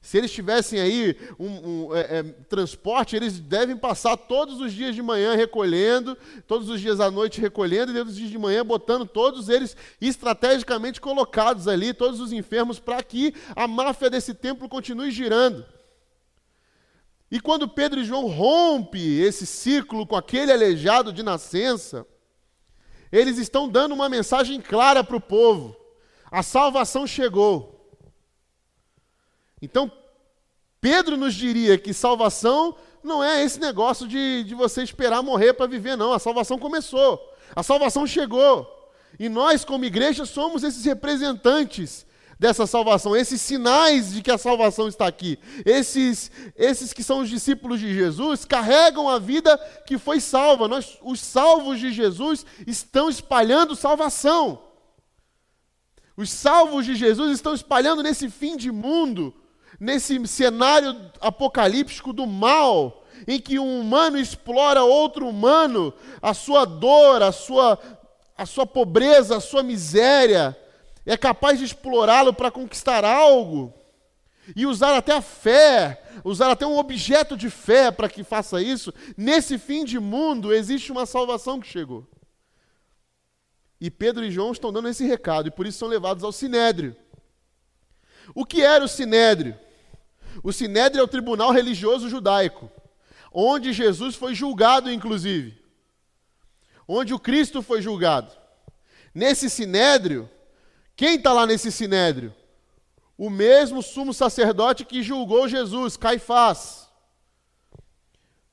Se 0.00 0.16
eles 0.16 0.32
tivessem 0.32 0.80
aí 0.80 1.14
um, 1.38 1.48
um 1.90 1.94
é, 1.94 2.00
é, 2.00 2.22
transporte, 2.48 3.14
eles 3.14 3.38
devem 3.38 3.76
passar 3.76 4.16
todos 4.16 4.58
os 4.58 4.72
dias 4.72 4.94
de 4.94 5.02
manhã 5.02 5.34
recolhendo, 5.34 6.16
todos 6.46 6.70
os 6.70 6.80
dias 6.80 6.98
à 6.98 7.10
noite 7.10 7.42
recolhendo, 7.42 7.92
e 7.92 7.94
todos 7.94 8.14
os 8.14 8.18
dias 8.18 8.30
de 8.30 8.38
manhã 8.38 8.64
botando 8.64 9.04
todos 9.04 9.50
eles 9.50 9.76
estrategicamente 10.00 10.98
colocados 10.98 11.68
ali, 11.68 11.92
todos 11.92 12.20
os 12.20 12.32
enfermos, 12.32 12.78
para 12.80 13.02
que 13.02 13.34
a 13.54 13.68
máfia 13.68 14.08
desse 14.08 14.32
templo 14.32 14.66
continue 14.66 15.10
girando. 15.10 15.66
E 17.30 17.38
quando 17.38 17.68
Pedro 17.68 18.00
e 18.00 18.04
João 18.04 18.28
rompe 18.28 19.20
esse 19.20 19.44
ciclo 19.44 20.06
com 20.06 20.16
aquele 20.16 20.52
aleijado 20.52 21.12
de 21.12 21.22
nascença, 21.22 22.06
eles 23.12 23.38
estão 23.38 23.68
dando 23.68 23.92
uma 23.92 24.08
mensagem 24.08 24.60
clara 24.60 25.02
para 25.02 25.16
o 25.16 25.20
povo: 25.20 25.76
a 26.30 26.42
salvação 26.42 27.06
chegou. 27.06 27.76
Então, 29.60 29.90
Pedro 30.80 31.16
nos 31.16 31.34
diria 31.34 31.76
que 31.76 31.92
salvação 31.92 32.74
não 33.02 33.22
é 33.22 33.42
esse 33.42 33.58
negócio 33.60 34.06
de, 34.06 34.44
de 34.44 34.54
você 34.54 34.82
esperar 34.82 35.22
morrer 35.22 35.52
para 35.54 35.66
viver, 35.66 35.96
não. 35.96 36.12
A 36.12 36.18
salvação 36.18 36.58
começou, 36.58 37.20
a 37.54 37.62
salvação 37.62 38.06
chegou. 38.06 38.76
E 39.18 39.28
nós, 39.28 39.64
como 39.64 39.84
igreja, 39.84 40.24
somos 40.24 40.62
esses 40.62 40.84
representantes 40.84 42.06
dessa 42.40 42.66
salvação, 42.66 43.14
esses 43.14 43.38
sinais 43.38 44.14
de 44.14 44.22
que 44.22 44.30
a 44.30 44.38
salvação 44.38 44.88
está 44.88 45.06
aqui. 45.06 45.38
Esses, 45.62 46.30
esses 46.56 46.90
que 46.90 47.02
são 47.02 47.18
os 47.18 47.28
discípulos 47.28 47.78
de 47.78 47.92
Jesus 47.92 48.46
carregam 48.46 49.10
a 49.10 49.18
vida 49.18 49.58
que 49.86 49.98
foi 49.98 50.20
salva. 50.20 50.66
Nós, 50.66 50.96
os 51.02 51.20
salvos 51.20 51.78
de 51.78 51.92
Jesus 51.92 52.46
estão 52.66 53.10
espalhando 53.10 53.76
salvação. 53.76 54.58
Os 56.16 56.30
salvos 56.30 56.86
de 56.86 56.94
Jesus 56.96 57.30
estão 57.32 57.52
espalhando 57.52 58.02
nesse 58.02 58.30
fim 58.30 58.56
de 58.56 58.72
mundo, 58.72 59.34
nesse 59.78 60.26
cenário 60.26 60.96
apocalíptico 61.20 62.10
do 62.10 62.26
mal, 62.26 63.04
em 63.28 63.38
que 63.38 63.58
um 63.58 63.82
humano 63.82 64.18
explora 64.18 64.82
outro 64.82 65.28
humano, 65.28 65.92
a 66.22 66.32
sua 66.32 66.64
dor, 66.64 67.22
a 67.22 67.32
sua, 67.32 67.78
a 68.34 68.46
sua 68.46 68.64
pobreza, 68.64 69.36
a 69.36 69.40
sua 69.40 69.62
miséria, 69.62 70.56
é 71.04 71.16
capaz 71.16 71.58
de 71.58 71.64
explorá-lo 71.64 72.32
para 72.32 72.50
conquistar 72.50 73.04
algo 73.04 73.74
e 74.54 74.66
usar 74.66 74.96
até 74.96 75.12
a 75.12 75.22
fé, 75.22 76.02
usar 76.24 76.50
até 76.50 76.66
um 76.66 76.78
objeto 76.78 77.36
de 77.36 77.48
fé 77.50 77.90
para 77.90 78.08
que 78.08 78.24
faça 78.24 78.60
isso, 78.60 78.92
nesse 79.16 79.58
fim 79.58 79.84
de 79.84 79.98
mundo 79.98 80.52
existe 80.52 80.90
uma 80.90 81.06
salvação 81.06 81.60
que 81.60 81.68
chegou. 81.68 82.06
E 83.80 83.90
Pedro 83.90 84.24
e 84.24 84.30
João 84.30 84.52
estão 84.52 84.72
dando 84.72 84.88
esse 84.88 85.06
recado 85.06 85.48
e 85.48 85.50
por 85.50 85.66
isso 85.66 85.78
são 85.78 85.88
levados 85.88 86.22
ao 86.22 86.32
sinédrio. 86.32 86.94
O 88.34 88.44
que 88.44 88.62
era 88.62 88.84
o 88.84 88.88
sinédrio? 88.88 89.58
O 90.42 90.52
sinédrio 90.52 91.00
é 91.00 91.04
o 91.04 91.08
tribunal 91.08 91.50
religioso 91.50 92.08
judaico, 92.08 92.70
onde 93.32 93.72
Jesus 93.72 94.14
foi 94.14 94.34
julgado, 94.34 94.90
inclusive, 94.90 95.58
onde 96.86 97.14
o 97.14 97.18
Cristo 97.18 97.62
foi 97.62 97.80
julgado. 97.80 98.32
Nesse 99.14 99.48
sinédrio, 99.50 100.30
quem 101.00 101.14
está 101.14 101.32
lá 101.32 101.46
nesse 101.46 101.72
sinédrio? 101.72 102.30
O 103.16 103.30
mesmo 103.30 103.82
sumo 103.82 104.12
sacerdote 104.12 104.84
que 104.84 105.02
julgou 105.02 105.48
Jesus, 105.48 105.96
Caifás. 105.96 106.90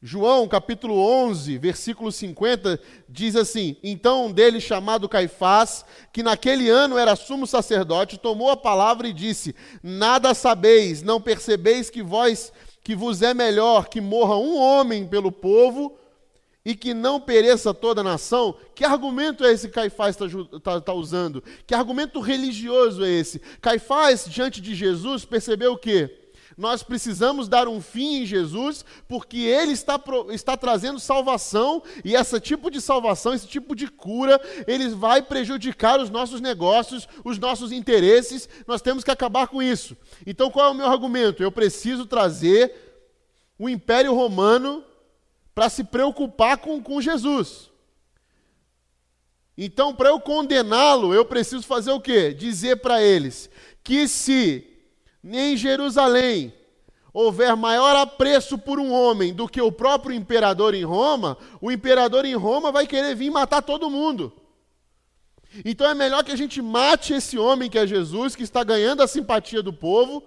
João 0.01 0.47
capítulo 0.47 0.97
11, 0.97 1.57
versículo 1.57 2.09
50, 2.09 2.79
diz 3.09 3.35
assim: 3.35 3.75
Então 3.83 4.27
um 4.27 4.31
deles, 4.31 4.63
chamado 4.63 5.09
Caifás, 5.09 5.83
que 6.13 6.23
naquele 6.23 6.69
ano 6.69 6.97
era 6.97 7.17
sumo 7.17 7.45
sacerdote, 7.45 8.17
tomou 8.17 8.49
a 8.49 8.55
palavra 8.55 9.09
e 9.09 9.13
disse: 9.13 9.53
Nada 9.83 10.33
sabeis, 10.33 11.01
não 11.01 11.19
percebeis 11.19 11.89
que 11.89 12.01
vós, 12.01 12.53
que 12.81 12.95
vos 12.95 13.21
é 13.21 13.33
melhor 13.33 13.89
que 13.89 13.99
morra 13.99 14.37
um 14.37 14.57
homem 14.57 15.05
pelo 15.05 15.33
povo 15.33 15.99
e 16.67 16.75
que 16.75 16.93
não 16.93 17.17
pereça 17.17 17.74
toda 17.74 18.01
a 18.01 18.03
nação, 18.03 18.53
que 18.75 18.83
argumento 18.83 19.45
é 19.45 19.53
esse 19.53 19.69
que 19.69 19.74
Caifás 19.74 20.17
está 20.19 20.59
tá, 20.59 20.81
tá 20.81 20.93
usando? 20.93 21.41
Que 21.65 21.74
argumento 21.74 22.19
religioso 22.19 23.05
é 23.05 23.09
esse? 23.09 23.39
Caifás, 23.62 24.25
diante 24.27 24.59
de 24.59 24.75
Jesus, 24.75 25.24
percebeu 25.24 25.71
o 25.71 25.77
quê? 25.77 26.13
Nós 26.57 26.83
precisamos 26.83 27.47
dar 27.47 27.69
um 27.69 27.79
fim 27.79 28.17
em 28.17 28.25
Jesus, 28.25 28.83
porque 29.07 29.38
Ele 29.38 29.71
está, 29.71 29.97
está 30.31 30.57
trazendo 30.57 31.00
salvação, 31.00 31.81
e 32.03 32.15
esse 32.15 32.38
tipo 32.41 32.69
de 32.69 32.81
salvação, 32.81 33.33
esse 33.33 33.47
tipo 33.47 33.74
de 33.74 33.88
cura, 33.88 34.38
ele 34.67 34.89
vai 34.89 35.21
prejudicar 35.21 36.01
os 36.01 36.09
nossos 36.09 36.41
negócios, 36.41 37.07
os 37.24 37.39
nossos 37.39 37.71
interesses, 37.71 38.50
nós 38.67 38.81
temos 38.81 39.05
que 39.05 39.12
acabar 39.12 39.47
com 39.47 39.63
isso. 39.63 39.95
Então 40.25 40.51
qual 40.51 40.67
é 40.67 40.71
o 40.71 40.75
meu 40.75 40.88
argumento? 40.88 41.41
Eu 41.41 41.51
preciso 41.51 42.05
trazer 42.05 42.74
o 43.57 43.69
Império 43.69 44.13
Romano 44.13 44.83
para 45.57 45.69
se 45.69 45.83
preocupar 45.83 46.59
com, 46.59 46.79
com 46.83 47.01
Jesus. 47.01 47.71
Então, 49.57 49.91
para 49.91 50.09
eu 50.09 50.19
condená-lo, 50.19 51.15
eu 51.15 51.25
preciso 51.25 51.65
fazer 51.65 51.89
o 51.89 51.99
quê? 51.99 52.31
Dizer 52.31 52.75
para 52.75 53.01
eles 53.01 53.49
que 53.83 54.07
se 54.07 54.63
em 55.23 55.57
Jerusalém 55.57 56.53
houver 57.11 57.55
maior 57.55 57.95
apreço 57.95 58.55
por 58.55 58.79
um 58.79 58.91
homem 58.91 59.33
do 59.33 59.49
que 59.49 59.59
o 59.59 59.71
próprio 59.71 60.15
imperador 60.15 60.75
em 60.75 60.83
Roma, 60.83 61.35
o 61.59 61.71
imperador 61.71 62.23
em 62.23 62.35
Roma 62.35 62.71
vai 62.71 62.85
querer 62.85 63.15
vir 63.15 63.31
matar 63.31 63.63
todo 63.63 63.89
mundo. 63.89 64.31
Então 65.65 65.89
é 65.89 65.95
melhor 65.95 66.23
que 66.23 66.31
a 66.31 66.37
gente 66.37 66.61
mate 66.61 67.15
esse 67.15 67.35
homem 67.35 67.67
que 67.67 67.79
é 67.79 67.87
Jesus, 67.87 68.35
que 68.35 68.43
está 68.43 68.63
ganhando 68.63 69.01
a 69.01 69.07
simpatia 69.07 69.63
do 69.63 69.73
povo, 69.73 70.23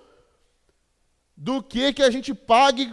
do 1.36 1.62
que 1.62 1.92
que 1.92 2.02
a 2.02 2.10
gente 2.10 2.34
pague 2.34 2.92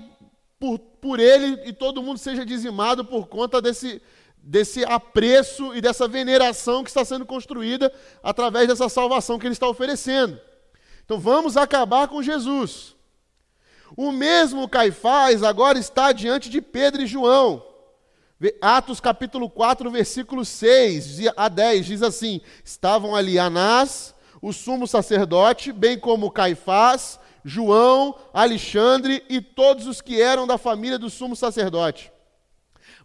por, 0.60 0.78
por 1.08 1.22
ele 1.22 1.62
e 1.64 1.72
todo 1.72 2.04
mundo 2.04 2.18
seja 2.18 2.46
dizimado 2.46 3.06
por 3.06 3.28
conta 3.30 3.62
desse, 3.62 4.02
desse 4.36 4.84
apreço 4.84 5.74
e 5.74 5.80
dessa 5.80 6.06
veneração 6.06 6.84
que 6.84 6.90
está 6.90 7.06
sendo 7.06 7.26
construída 7.26 7.90
através 8.22 8.68
dessa 8.68 8.90
salvação 8.90 9.40
que 9.40 9.48
ele 9.48 9.54
está 9.54 9.70
oferecendo. 9.70 10.38
Então 11.06 11.18
vamos 11.18 11.56
acabar 11.56 12.10
com 12.10 12.22
Jesus. 12.22 12.94
O 13.96 14.12
mesmo 14.12 14.68
Caifás 14.68 15.44
agora 15.44 15.80
está 15.80 16.12
diante 16.12 16.50
de 16.50 16.62
Pedro 16.62 17.02
e 17.02 17.08
João. 17.08 17.64
Atos 18.60 19.00
capítulo 19.00 19.50
4, 19.50 19.90
versículo 19.90 20.44
6 20.44 21.20
a 21.38 21.48
10 21.48 21.86
diz 21.86 22.04
assim: 22.04 22.42
Estavam 22.66 23.16
ali 23.16 23.40
Anás, 23.40 24.14
o 24.42 24.52
sumo 24.52 24.86
sacerdote, 24.86 25.72
bem 25.72 25.98
como 25.98 26.30
Caifás, 26.30 27.18
João, 27.48 28.14
Alexandre 28.34 29.24
e 29.30 29.40
todos 29.40 29.88
os 29.88 30.02
que 30.02 30.22
eram 30.22 30.46
da 30.46 30.58
família 30.58 31.00
do 31.00 31.10
sumo 31.10 31.34
sacerdote. 31.34 32.12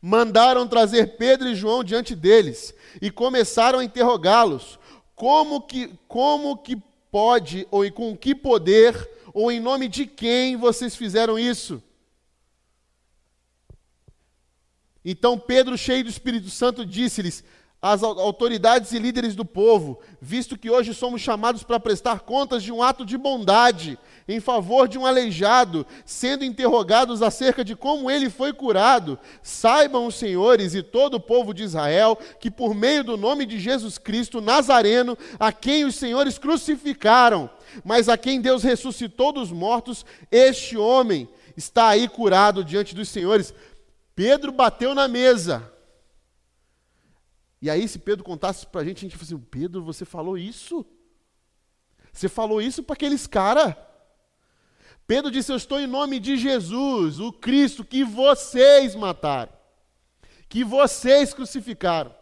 Mandaram 0.00 0.66
trazer 0.66 1.16
Pedro 1.16 1.48
e 1.48 1.54
João 1.54 1.84
diante 1.84 2.16
deles 2.16 2.74
e 3.00 3.08
começaram 3.08 3.78
a 3.78 3.84
interrogá-los: 3.84 4.80
como 5.14 5.60
que, 5.60 5.96
como 6.08 6.56
que 6.56 6.76
pode, 7.08 7.68
ou 7.70 7.88
com 7.92 8.16
que 8.16 8.34
poder, 8.34 9.08
ou 9.32 9.52
em 9.52 9.60
nome 9.60 9.86
de 9.86 10.06
quem 10.06 10.56
vocês 10.56 10.96
fizeram 10.96 11.38
isso? 11.38 11.80
Então 15.04 15.38
Pedro, 15.38 15.78
cheio 15.78 16.02
do 16.02 16.10
Espírito 16.10 16.50
Santo, 16.50 16.84
disse-lhes: 16.84 17.44
às 17.82 18.04
autoridades 18.04 18.92
e 18.92 18.98
líderes 19.00 19.34
do 19.34 19.44
povo, 19.44 19.98
visto 20.20 20.56
que 20.56 20.70
hoje 20.70 20.94
somos 20.94 21.20
chamados 21.20 21.64
para 21.64 21.80
prestar 21.80 22.20
contas 22.20 22.62
de 22.62 22.70
um 22.70 22.80
ato 22.80 23.04
de 23.04 23.18
bondade 23.18 23.98
em 24.28 24.38
favor 24.38 24.86
de 24.86 24.96
um 24.96 25.04
aleijado, 25.04 25.84
sendo 26.06 26.44
interrogados 26.44 27.22
acerca 27.22 27.64
de 27.64 27.74
como 27.74 28.08
ele 28.08 28.30
foi 28.30 28.52
curado, 28.52 29.18
saibam 29.42 30.06
os 30.06 30.14
senhores 30.14 30.76
e 30.76 30.82
todo 30.82 31.14
o 31.14 31.20
povo 31.20 31.52
de 31.52 31.64
Israel 31.64 32.16
que, 32.38 32.52
por 32.52 32.72
meio 32.72 33.02
do 33.02 33.16
nome 33.16 33.44
de 33.44 33.58
Jesus 33.58 33.98
Cristo 33.98 34.40
Nazareno, 34.40 35.18
a 35.40 35.50
quem 35.50 35.84
os 35.84 35.96
senhores 35.96 36.38
crucificaram, 36.38 37.50
mas 37.84 38.08
a 38.08 38.16
quem 38.16 38.40
Deus 38.40 38.62
ressuscitou 38.62 39.32
dos 39.32 39.50
mortos, 39.50 40.06
este 40.30 40.76
homem 40.76 41.28
está 41.56 41.88
aí 41.88 42.06
curado 42.06 42.64
diante 42.64 42.94
dos 42.94 43.08
senhores. 43.08 43.52
Pedro 44.14 44.52
bateu 44.52 44.94
na 44.94 45.08
mesa. 45.08 45.71
E 47.62 47.70
aí, 47.70 47.86
se 47.86 48.00
Pedro 48.00 48.24
contasse 48.24 48.66
para 48.66 48.80
a 48.80 48.84
gente, 48.84 48.98
a 48.98 49.00
gente 49.02 49.16
falasse 49.16 49.34
assim: 49.34 49.46
Pedro, 49.48 49.84
você 49.84 50.04
falou 50.04 50.36
isso? 50.36 50.84
Você 52.12 52.28
falou 52.28 52.60
isso 52.60 52.82
para 52.82 52.94
aqueles 52.94 53.28
caras? 53.28 53.76
Pedro 55.06 55.30
disse: 55.30 55.52
Eu 55.52 55.56
estou 55.56 55.78
em 55.78 55.86
nome 55.86 56.18
de 56.18 56.36
Jesus, 56.36 57.20
o 57.20 57.32
Cristo 57.32 57.84
que 57.84 58.02
vocês 58.02 58.96
mataram, 58.96 59.52
que 60.48 60.64
vocês 60.64 61.32
crucificaram. 61.32 62.12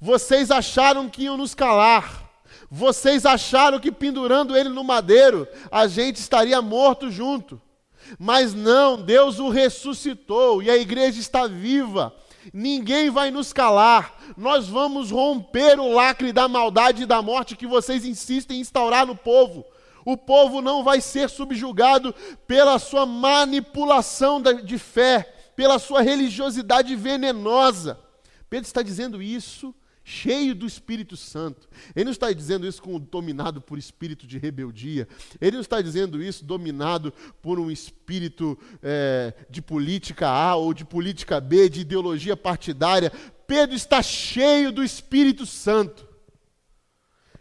Vocês 0.00 0.50
acharam 0.50 1.10
que 1.10 1.24
iam 1.24 1.36
nos 1.36 1.54
calar. 1.54 2.24
Vocês 2.70 3.26
acharam 3.26 3.78
que 3.78 3.92
pendurando 3.92 4.56
ele 4.56 4.70
no 4.70 4.82
madeiro, 4.82 5.46
a 5.70 5.86
gente 5.86 6.16
estaria 6.16 6.60
morto 6.62 7.10
junto. 7.10 7.60
Mas 8.18 8.54
não, 8.54 9.00
Deus 9.00 9.38
o 9.38 9.50
ressuscitou 9.50 10.62
e 10.62 10.70
a 10.70 10.76
igreja 10.76 11.20
está 11.20 11.46
viva 11.46 12.14
ninguém 12.52 13.10
vai 13.10 13.30
nos 13.30 13.52
calar. 13.52 14.14
Nós 14.36 14.68
vamos 14.68 15.10
romper 15.10 15.78
o 15.78 15.92
lacre 15.92 16.32
da 16.32 16.48
maldade 16.48 17.02
e 17.02 17.06
da 17.06 17.22
morte 17.22 17.56
que 17.56 17.66
vocês 17.66 18.04
insistem 18.04 18.58
em 18.58 18.60
instaurar 18.60 19.06
no 19.06 19.16
povo. 19.16 19.64
O 20.04 20.16
povo 20.16 20.60
não 20.60 20.84
vai 20.84 21.00
ser 21.00 21.30
subjugado 21.30 22.14
pela 22.46 22.78
sua 22.78 23.06
manipulação 23.06 24.42
de 24.42 24.78
fé, 24.78 25.22
pela 25.56 25.78
sua 25.78 26.02
religiosidade 26.02 26.94
venenosa. 26.94 27.98
Pedro 28.50 28.66
está 28.66 28.82
dizendo 28.82 29.22
isso 29.22 29.74
cheio 30.04 30.54
do 30.54 30.66
Espírito 30.66 31.16
Santo. 31.16 31.66
Ele 31.96 32.04
não 32.04 32.12
está 32.12 32.30
dizendo 32.30 32.66
isso 32.66 32.82
com, 32.82 33.00
dominado 33.00 33.60
por 33.60 33.78
espírito 33.78 34.26
de 34.26 34.38
rebeldia. 34.38 35.08
Ele 35.40 35.52
não 35.52 35.62
está 35.62 35.80
dizendo 35.80 36.22
isso 36.22 36.44
dominado 36.44 37.12
por 37.40 37.58
um 37.58 37.70
espírito 37.70 38.58
é, 38.82 39.32
de 39.48 39.62
política 39.62 40.28
A 40.28 40.54
ou 40.56 40.74
de 40.74 40.84
política 40.84 41.40
B, 41.40 41.70
de 41.70 41.80
ideologia 41.80 42.36
partidária. 42.36 43.10
Pedro 43.46 43.74
está 43.74 44.02
cheio 44.02 44.70
do 44.70 44.84
Espírito 44.84 45.46
Santo. 45.46 46.06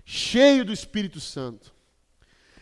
Cheio 0.05 0.63
do 0.63 0.71
Espírito 0.71 1.19
Santo 1.19 1.72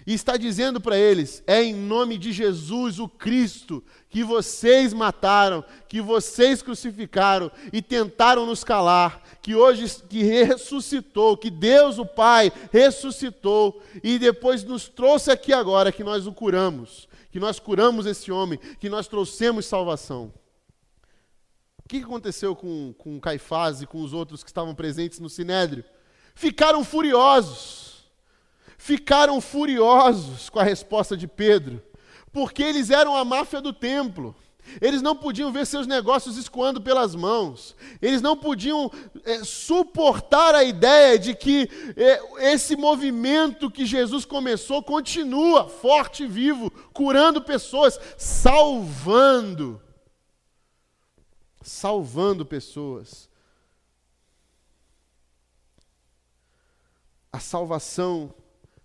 e 0.05 0.13
está 0.13 0.38
dizendo 0.38 0.81
para 0.81 0.98
eles: 0.98 1.43
é 1.46 1.63
em 1.63 1.74
nome 1.74 2.17
de 2.17 2.31
Jesus, 2.31 3.00
o 3.00 3.08
Cristo, 3.08 3.84
que 4.10 4.23
vocês 4.23 4.93
mataram, 4.93 5.63
que 5.88 6.02
vocês 6.02 6.62
crucificaram 6.62 7.52
e 7.71 7.82
tentaram 7.82 8.45
nos 8.45 8.63
calar, 8.63 9.21
que 9.41 9.56
hoje 9.56 9.86
que 10.10 10.23
ressuscitou, 10.23 11.38
que 11.38 11.49
Deus 11.49 11.97
o 11.97 12.06
Pai 12.06 12.52
ressuscitou 12.71 13.82
e 14.04 14.17
depois 14.17 14.63
nos 14.63 14.88
trouxe 14.88 15.32
aqui 15.32 15.54
agora 15.54 15.91
que 15.91 16.04
nós 16.04 16.25
o 16.25 16.34
curamos, 16.34 17.08
que 17.32 17.39
nós 17.39 17.60
curamos 17.60 18.06
esse 18.06 18.32
homem, 18.32 18.60
que 18.80 18.89
nós 18.89 19.08
trouxemos 19.08 19.65
salvação. 19.65 20.34
O 21.84 21.88
que 21.88 21.97
aconteceu 21.97 22.56
com, 22.56 22.93
com 22.97 23.19
Caifás 23.19 23.82
e 23.82 23.86
com 23.86 24.02
os 24.02 24.13
outros 24.13 24.43
que 24.43 24.49
estavam 24.49 24.73
presentes 24.73 25.19
no 25.19 25.30
Sinédrio? 25.30 25.84
Ficaram 26.34 26.86
furiosos 26.86 27.90
ficaram 28.82 29.39
furiosos 29.39 30.50
com 30.50 30.58
a 30.58 30.63
resposta 30.63 31.15
de 31.15 31.28
Pedro, 31.28 31.80
porque 32.34 32.63
eles 32.63 32.89
eram 32.89 33.15
a 33.15 33.24
máfia 33.24 33.62
do 33.62 33.72
templo. 33.72 34.36
Eles 34.82 35.04
não 35.04 35.15
podiam 35.15 35.52
ver 35.52 35.67
seus 35.67 35.86
negócios 35.86 36.36
escoando 36.36 36.82
pelas 36.82 37.13
mãos. 37.13 37.76
Eles 38.02 38.24
não 38.24 38.36
podiam 38.36 38.91
é, 39.24 39.44
suportar 39.44 40.56
a 40.56 40.63
ideia 40.63 41.20
de 41.20 41.36
que 41.36 41.70
é, 41.96 42.52
esse 42.52 42.76
movimento 42.76 43.70
que 43.70 43.86
Jesus 43.86 44.26
começou 44.26 44.82
continua 44.82 45.70
forte 45.70 46.24
e 46.24 46.28
vivo, 46.28 46.72
curando 46.91 47.39
pessoas, 47.39 48.00
salvando. 48.17 49.80
Salvando 51.62 52.44
pessoas. 52.48 53.30
A 57.32 57.39
salvação 57.39 58.34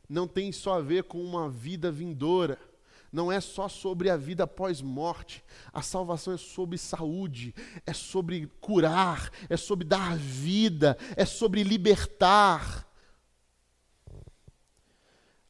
não 0.09 0.27
tem 0.29 0.53
só 0.53 0.75
a 0.75 0.81
ver 0.81 1.05
com 1.05 1.23
uma 1.23 1.49
vida 1.49 1.91
vindoura, 1.91 2.59
não 3.13 3.33
é 3.33 3.41
só 3.41 3.69
sobre 3.69 4.11
a 4.11 4.17
vida 4.17 4.47
pós-morte. 4.47 5.43
A 5.73 5.81
salvação 5.81 6.35
é 6.35 6.37
sobre 6.37 6.77
saúde, 6.77 7.55
é 7.87 7.93
sobre 7.93 8.47
curar, 8.61 9.31
é 9.49 9.57
sobre 9.57 9.87
dar 9.87 10.17
vida, 10.17 10.99
é 11.17 11.25
sobre 11.25 11.63
libertar. 11.63 12.87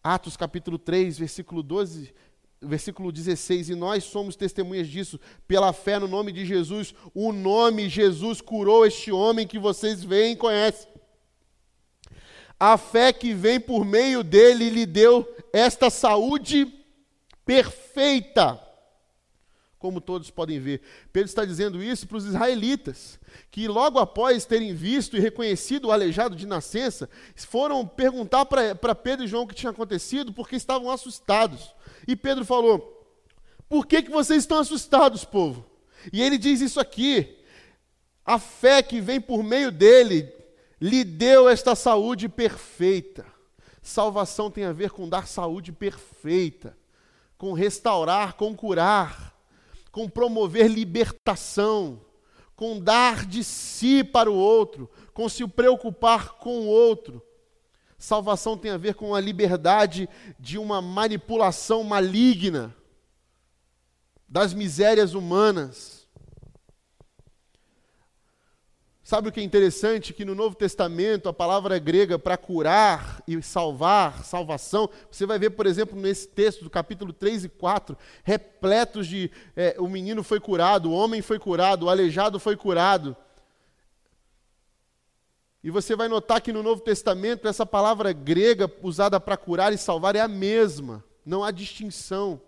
Atos 0.03 0.37
capítulo 0.37 0.79
3, 0.79 1.19
versículo 1.19 1.63
12, 1.63 2.15
versículo 2.63 3.11
16, 3.11 3.71
e 3.71 3.75
nós 3.75 4.05
somos 4.05 4.37
testemunhas 4.37 4.87
disso, 4.87 5.19
pela 5.49 5.73
fé 5.73 5.99
no 5.99 6.07
nome 6.07 6.31
de 6.31 6.47
Jesus. 6.47 6.95
O 7.13 7.33
nome 7.33 7.89
Jesus 7.89 8.41
curou 8.41 8.87
este 8.87 9.11
homem 9.11 9.47
que 9.47 9.59
vocês 9.59 10.05
veem 10.05 10.35
e 10.35 10.37
conhecem. 10.37 10.96
A 12.59 12.79
fé 12.79 13.13
que 13.13 13.35
vem 13.35 13.61
por 13.61 13.85
meio 13.85 14.25
dele 14.25 14.71
lhe 14.71 14.87
deu 14.87 15.29
esta 15.53 15.91
saúde 15.91 16.73
perfeita. 17.45 18.61
Como 19.79 20.01
todos 20.01 20.31
podem 20.31 20.59
ver. 20.59 20.81
Pedro 21.13 21.29
está 21.29 21.45
dizendo 21.45 21.83
isso 21.83 22.09
para 22.09 22.17
os 22.17 22.25
israelitas, 22.25 23.21
que 23.51 23.69
logo 23.69 23.99
após 23.99 24.47
terem 24.47 24.75
visto 24.75 25.17
e 25.17 25.21
reconhecido 25.21 25.87
o 25.89 25.93
aleijado 25.93 26.35
de 26.35 26.47
nascença, 26.47 27.09
foram 27.37 27.87
perguntar 27.87 28.47
para 28.47 28.95
Pedro 28.95 29.25
e 29.25 29.29
João 29.29 29.45
o 29.45 29.47
que 29.47 29.55
tinha 29.55 29.71
acontecido, 29.71 30.33
porque 30.33 30.57
estavam 30.57 30.91
assustados. 30.91 31.75
E 32.09 32.17
Pedro 32.17 32.45
falou: 32.45 33.07
Por 33.69 33.87
que, 33.87 34.03
que 34.03 34.11
vocês 34.11 34.43
estão 34.43 34.59
assustados, 34.59 35.25
povo? 35.25 35.65
E 36.11 36.23
ele 36.23 36.39
diz 36.39 36.63
isso 36.63 36.81
aqui: 36.81 37.37
a 38.25 38.39
fé 38.39 38.83
que 38.83 39.01
vem 39.01 39.21
por 39.21 39.45
meio 39.45 39.71
dele 39.71 40.33
lhe 40.81 41.05
deu 41.05 41.49
esta 41.49 41.75
saúde 41.75 42.29
perfeita. 42.29 43.25
Salvação 43.83 44.51
tem 44.51 44.65
a 44.65 44.73
ver 44.73 44.91
com 44.91 45.09
dar 45.09 45.27
saúde 45.29 45.73
perfeita, 45.73 46.77
com 47.39 47.53
restaurar, 47.53 48.35
com 48.35 48.55
curar, 48.55 49.35
com 49.93 50.09
promover 50.09 50.69
libertação, 50.69 52.01
com 52.55 52.81
dar 52.81 53.25
de 53.25 53.45
si 53.45 54.03
para 54.03 54.31
o 54.31 54.35
outro, 54.35 54.91
com 55.15 55.29
se 55.29 55.47
preocupar 55.47 56.33
com 56.35 56.61
o 56.61 56.67
outro. 56.67 57.23
Salvação 57.99 58.59
tem 58.59 58.71
a 58.71 58.77
ver 58.77 58.95
com 58.95 59.15
a 59.15 59.21
liberdade 59.21 60.09
de 60.39 60.59
uma 60.59 60.83
manipulação 60.83 61.83
maligna 61.83 62.75
das 64.29 64.53
misérias 64.53 65.15
humanas 65.15 65.96
Sabe 69.07 69.29
o 69.29 69.33
que 69.33 69.39
é 69.39 69.43
interessante? 69.45 70.13
Que 70.13 70.25
no 70.25 70.35
Novo 70.35 70.57
Testamento, 70.57 71.29
a 71.29 71.33
palavra 71.33 71.79
grega 71.79 72.19
para 72.19 72.37
curar 72.37 73.23
e 73.25 73.41
salvar, 73.41 74.25
salvação, 74.25 74.91
você 75.09 75.25
vai 75.25 75.39
ver, 75.39 75.51
por 75.51 75.65
exemplo, 75.65 75.97
nesse 75.97 76.27
texto 76.27 76.65
do 76.65 76.69
capítulo 76.69 77.13
3 77.13 77.45
e 77.45 77.49
4, 77.49 77.97
repletos 78.25 79.07
de 79.07 79.31
é, 79.55 79.77
o 79.79 79.87
menino 79.87 80.25
foi 80.25 80.41
curado, 80.41 80.91
o 80.91 80.93
homem 80.93 81.23
foi 81.23 81.39
curado, 81.39 81.87
o 81.87 81.89
aleijado 81.89 82.41
foi 82.41 82.57
curado. 82.57 83.17
E 85.63 85.71
você 85.71 85.95
vai 85.95 86.09
notar 86.09 86.41
que 86.41 86.53
no 86.53 86.61
Novo 86.61 86.81
Testamento, 86.81 87.47
essa 87.47 87.65
palavra 87.65 88.13
grega 88.13 88.69
usada 88.83 89.21
para 89.21 89.37
curar 89.37 89.73
e 89.73 89.79
salvar 89.79 90.17
é 90.17 90.21
a 90.21 90.27
mesma, 90.27 91.05
não 91.25 91.45
há 91.45 91.53
distinção. 91.53 92.41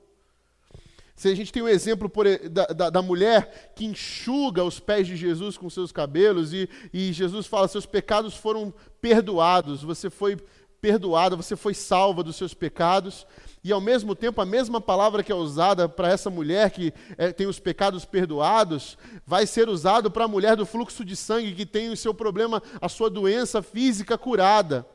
Se 1.18 1.26
a 1.26 1.34
gente 1.34 1.52
tem 1.52 1.60
um 1.60 1.68
exemplo 1.68 2.08
por, 2.08 2.26
da, 2.48 2.66
da, 2.66 2.90
da, 2.90 3.02
mulher 3.02 3.72
que 3.74 3.84
enxuga 3.84 4.62
os 4.62 4.78
pés 4.78 5.04
de 5.04 5.16
Jesus 5.16 5.58
com 5.58 5.68
seus 5.68 5.90
cabelos 5.90 6.52
e, 6.52 6.70
e 6.94 7.12
Jesus 7.12 7.44
fala: 7.48 7.66
seus 7.66 7.84
pecados 7.84 8.36
foram 8.36 8.72
perdoados, 9.00 9.82
você 9.82 10.08
foi 10.08 10.36
perdoada, 10.80 11.34
você 11.34 11.56
foi 11.56 11.74
salva 11.74 12.22
dos 12.22 12.36
seus 12.36 12.54
pecados, 12.54 13.26
e 13.64 13.72
ao 13.72 13.80
mesmo 13.80 14.14
tempo 14.14 14.40
a 14.40 14.46
mesma 14.46 14.80
palavra 14.80 15.24
que 15.24 15.32
é 15.32 15.34
usada 15.34 15.88
para 15.88 16.08
essa 16.08 16.30
mulher 16.30 16.70
que 16.70 16.94
é, 17.16 17.32
tem 17.32 17.48
os 17.48 17.58
pecados 17.58 18.04
perdoados, 18.04 18.96
vai 19.26 19.44
ser 19.44 19.68
usado 19.68 20.12
para 20.12 20.26
a 20.26 20.28
mulher 20.28 20.54
do 20.54 20.64
fluxo 20.64 21.04
de 21.04 21.16
sangue 21.16 21.52
que 21.52 21.66
tem 21.66 21.90
o 21.90 21.96
seu 21.96 22.14
problema, 22.14 22.62
a 22.80 22.88
sua 22.88 23.10
doença 23.10 23.60
física 23.60 24.16
curada. 24.16 24.86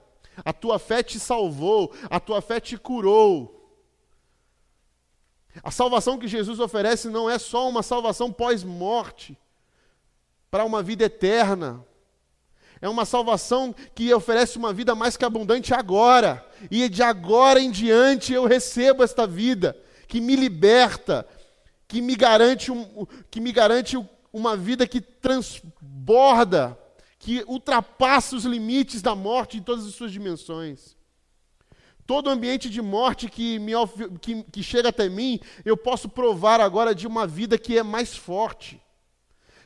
A 0.45 0.53
tua 0.53 0.79
fé 0.79 1.03
te 1.03 1.19
salvou, 1.19 1.93
a 2.09 2.17
tua 2.17 2.41
fé 2.41 2.61
te 2.61 2.77
curou. 2.77 3.62
A 5.61 5.69
salvação 5.69 6.17
que 6.17 6.27
Jesus 6.27 6.59
oferece 6.59 7.09
não 7.09 7.29
é 7.29 7.37
só 7.37 7.69
uma 7.69 7.83
salvação 7.83 8.31
pós-morte, 8.31 9.37
para 10.53 10.65
uma 10.65 10.83
vida 10.83 11.05
eterna. 11.05 11.83
É 12.79 12.87
uma 12.87 13.05
salvação 13.05 13.73
que 13.95 14.13
oferece 14.13 14.55
uma 14.55 14.71
vida 14.71 14.93
mais 14.93 15.17
que 15.17 15.25
abundante 15.25 15.73
agora. 15.73 16.45
E 16.69 16.87
de 16.87 17.01
agora 17.01 17.59
em 17.59 17.71
diante 17.71 18.33
eu 18.33 18.45
recebo 18.45 19.03
esta 19.03 19.25
vida 19.25 19.75
que 20.07 20.21
me 20.21 20.35
liberta, 20.35 21.27
que 21.87 22.03
me 22.03 22.15
garante, 22.15 22.71
um, 22.71 23.07
que 23.31 23.41
me 23.41 23.51
garante 23.51 23.97
uma 24.31 24.55
vida 24.55 24.85
que 24.85 25.01
transborda, 25.01 26.77
que 27.17 27.43
ultrapassa 27.47 28.35
os 28.35 28.45
limites 28.45 29.01
da 29.01 29.15
morte 29.15 29.57
em 29.57 29.63
todas 29.63 29.87
as 29.87 29.95
suas 29.95 30.11
dimensões. 30.11 30.95
Todo 32.13 32.29
ambiente 32.29 32.69
de 32.69 32.79
morte 32.79 33.27
que, 33.27 33.57
me, 33.57 33.71
que, 34.21 34.43
que 34.43 34.61
chega 34.61 34.89
até 34.89 35.09
mim, 35.09 35.39
eu 35.65 35.75
posso 35.75 36.07
provar 36.07 36.61
agora 36.61 36.93
de 36.93 37.07
uma 37.07 37.25
vida 37.25 37.57
que 37.57 37.75
é 37.75 37.81
mais 37.81 38.15
forte. 38.15 38.79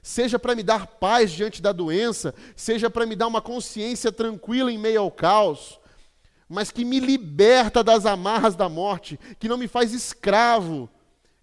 Seja 0.02 0.40
para 0.40 0.56
me 0.56 0.64
dar 0.64 0.88
paz 0.88 1.30
diante 1.30 1.62
da 1.62 1.74
doença, 1.74 2.34
seja 2.56 2.90
para 2.90 3.06
me 3.06 3.18
dar 3.18 3.28
uma 3.28 3.42
consciência 3.42 4.14
tranquila 4.14 4.72
em 4.72 4.78
meio 4.78 5.02
ao 5.02 5.12
caos, 5.12 5.78
mas 6.48 6.72
que 6.72 6.86
me 6.86 7.02
liberta 7.02 7.84
das 7.84 8.06
amarras 8.06 8.56
da 8.56 8.70
morte, 8.70 9.20
que 9.38 9.50
não 9.50 9.58
me 9.58 9.68
faz 9.68 9.92
escravo. 9.92 10.90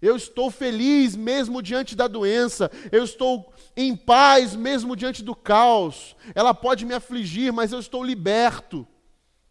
Eu 0.01 0.15
estou 0.15 0.49
feliz 0.49 1.15
mesmo 1.15 1.61
diante 1.61 1.95
da 1.95 2.07
doença, 2.07 2.71
eu 2.91 3.03
estou 3.03 3.53
em 3.77 3.95
paz 3.95 4.55
mesmo 4.55 4.95
diante 4.95 5.21
do 5.21 5.35
caos. 5.35 6.15
Ela 6.33 6.55
pode 6.55 6.83
me 6.83 6.95
afligir, 6.95 7.53
mas 7.53 7.71
eu 7.71 7.79
estou 7.79 8.03
liberto, 8.03 8.87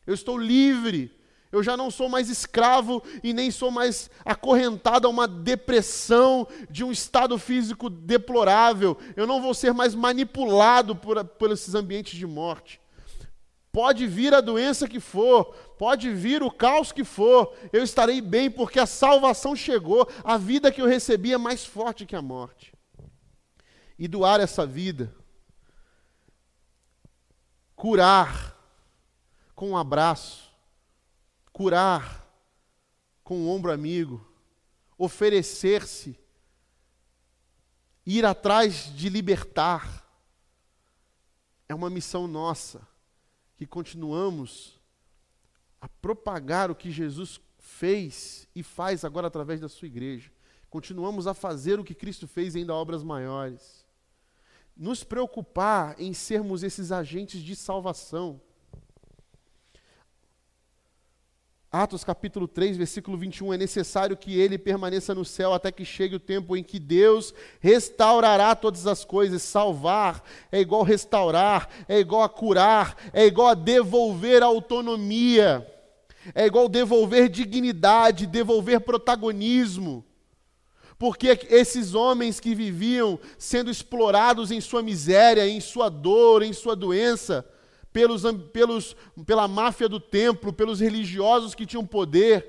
eu 0.04 0.14
estou 0.14 0.36
livre. 0.36 1.13
Eu 1.54 1.62
já 1.62 1.76
não 1.76 1.88
sou 1.88 2.08
mais 2.08 2.28
escravo 2.28 3.00
e 3.22 3.32
nem 3.32 3.48
sou 3.48 3.70
mais 3.70 4.10
acorrentado 4.24 5.06
a 5.06 5.10
uma 5.10 5.28
depressão 5.28 6.48
de 6.68 6.82
um 6.82 6.90
estado 6.90 7.38
físico 7.38 7.88
deplorável. 7.88 8.98
Eu 9.14 9.24
não 9.24 9.40
vou 9.40 9.54
ser 9.54 9.72
mais 9.72 9.94
manipulado 9.94 10.96
por, 10.96 11.24
por 11.24 11.52
esses 11.52 11.76
ambientes 11.76 12.18
de 12.18 12.26
morte. 12.26 12.80
Pode 13.70 14.04
vir 14.08 14.34
a 14.34 14.40
doença 14.40 14.88
que 14.88 14.98
for, 14.98 15.54
pode 15.78 16.10
vir 16.10 16.42
o 16.42 16.50
caos 16.50 16.90
que 16.90 17.04
for, 17.04 17.54
eu 17.72 17.84
estarei 17.84 18.20
bem 18.20 18.50
porque 18.50 18.80
a 18.80 18.86
salvação 18.86 19.54
chegou, 19.54 20.08
a 20.24 20.36
vida 20.36 20.72
que 20.72 20.82
eu 20.82 20.86
recebi 20.86 21.32
é 21.32 21.38
mais 21.38 21.64
forte 21.64 22.04
que 22.04 22.16
a 22.16 22.22
morte. 22.22 22.72
E 23.96 24.08
doar 24.08 24.40
essa 24.40 24.66
vida, 24.66 25.14
curar 27.76 28.56
com 29.54 29.70
um 29.70 29.76
abraço, 29.76 30.43
curar 31.54 32.28
com 33.22 33.44
o 33.44 33.48
ombro 33.48 33.70
amigo, 33.70 34.26
oferecer-se, 34.98 36.18
ir 38.04 38.26
atrás 38.26 38.92
de 38.94 39.08
libertar. 39.08 40.04
É 41.68 41.74
uma 41.74 41.88
missão 41.88 42.26
nossa, 42.26 42.86
que 43.56 43.64
continuamos 43.64 44.80
a 45.80 45.88
propagar 45.88 46.72
o 46.72 46.74
que 46.74 46.90
Jesus 46.90 47.40
fez 47.60 48.48
e 48.52 48.62
faz 48.62 49.04
agora 49.04 49.28
através 49.28 49.60
da 49.60 49.68
sua 49.68 49.86
igreja. 49.86 50.32
Continuamos 50.68 51.28
a 51.28 51.34
fazer 51.34 51.78
o 51.78 51.84
que 51.84 51.94
Cristo 51.94 52.26
fez 52.26 52.56
e 52.56 52.58
ainda 52.58 52.74
obras 52.74 53.04
maiores. 53.04 53.86
Nos 54.76 55.04
preocupar 55.04 55.94
em 56.00 56.12
sermos 56.12 56.64
esses 56.64 56.90
agentes 56.90 57.40
de 57.40 57.54
salvação. 57.54 58.40
Atos 61.76 62.04
capítulo 62.04 62.46
3, 62.46 62.76
versículo 62.76 63.18
21, 63.18 63.52
é 63.52 63.56
necessário 63.56 64.16
que 64.16 64.38
ele 64.38 64.56
permaneça 64.56 65.12
no 65.12 65.24
céu 65.24 65.52
até 65.52 65.72
que 65.72 65.84
chegue 65.84 66.14
o 66.14 66.20
tempo 66.20 66.56
em 66.56 66.62
que 66.62 66.78
Deus 66.78 67.34
restaurará 67.58 68.54
todas 68.54 68.86
as 68.86 69.04
coisas. 69.04 69.42
Salvar 69.42 70.22
é 70.52 70.60
igual 70.60 70.84
restaurar, 70.84 71.68
é 71.88 71.98
igual 71.98 72.22
a 72.22 72.28
curar, 72.28 72.96
é 73.12 73.26
igual 73.26 73.48
a 73.48 73.54
devolver 73.54 74.40
autonomia, 74.40 75.66
é 76.32 76.46
igual 76.46 76.68
devolver 76.68 77.28
dignidade, 77.28 78.24
devolver 78.24 78.80
protagonismo. 78.80 80.04
Porque 80.96 81.40
esses 81.50 81.92
homens 81.92 82.38
que 82.38 82.54
viviam 82.54 83.18
sendo 83.36 83.68
explorados 83.68 84.52
em 84.52 84.60
sua 84.60 84.80
miséria, 84.80 85.44
em 85.48 85.60
sua 85.60 85.88
dor, 85.88 86.44
em 86.44 86.52
sua 86.52 86.76
doença, 86.76 87.44
pelos, 87.94 88.24
pelos, 88.52 88.96
pela 89.24 89.46
máfia 89.46 89.88
do 89.88 90.00
templo, 90.00 90.52
pelos 90.52 90.80
religiosos 90.80 91.54
que 91.54 91.64
tinham 91.64 91.86
poder, 91.86 92.44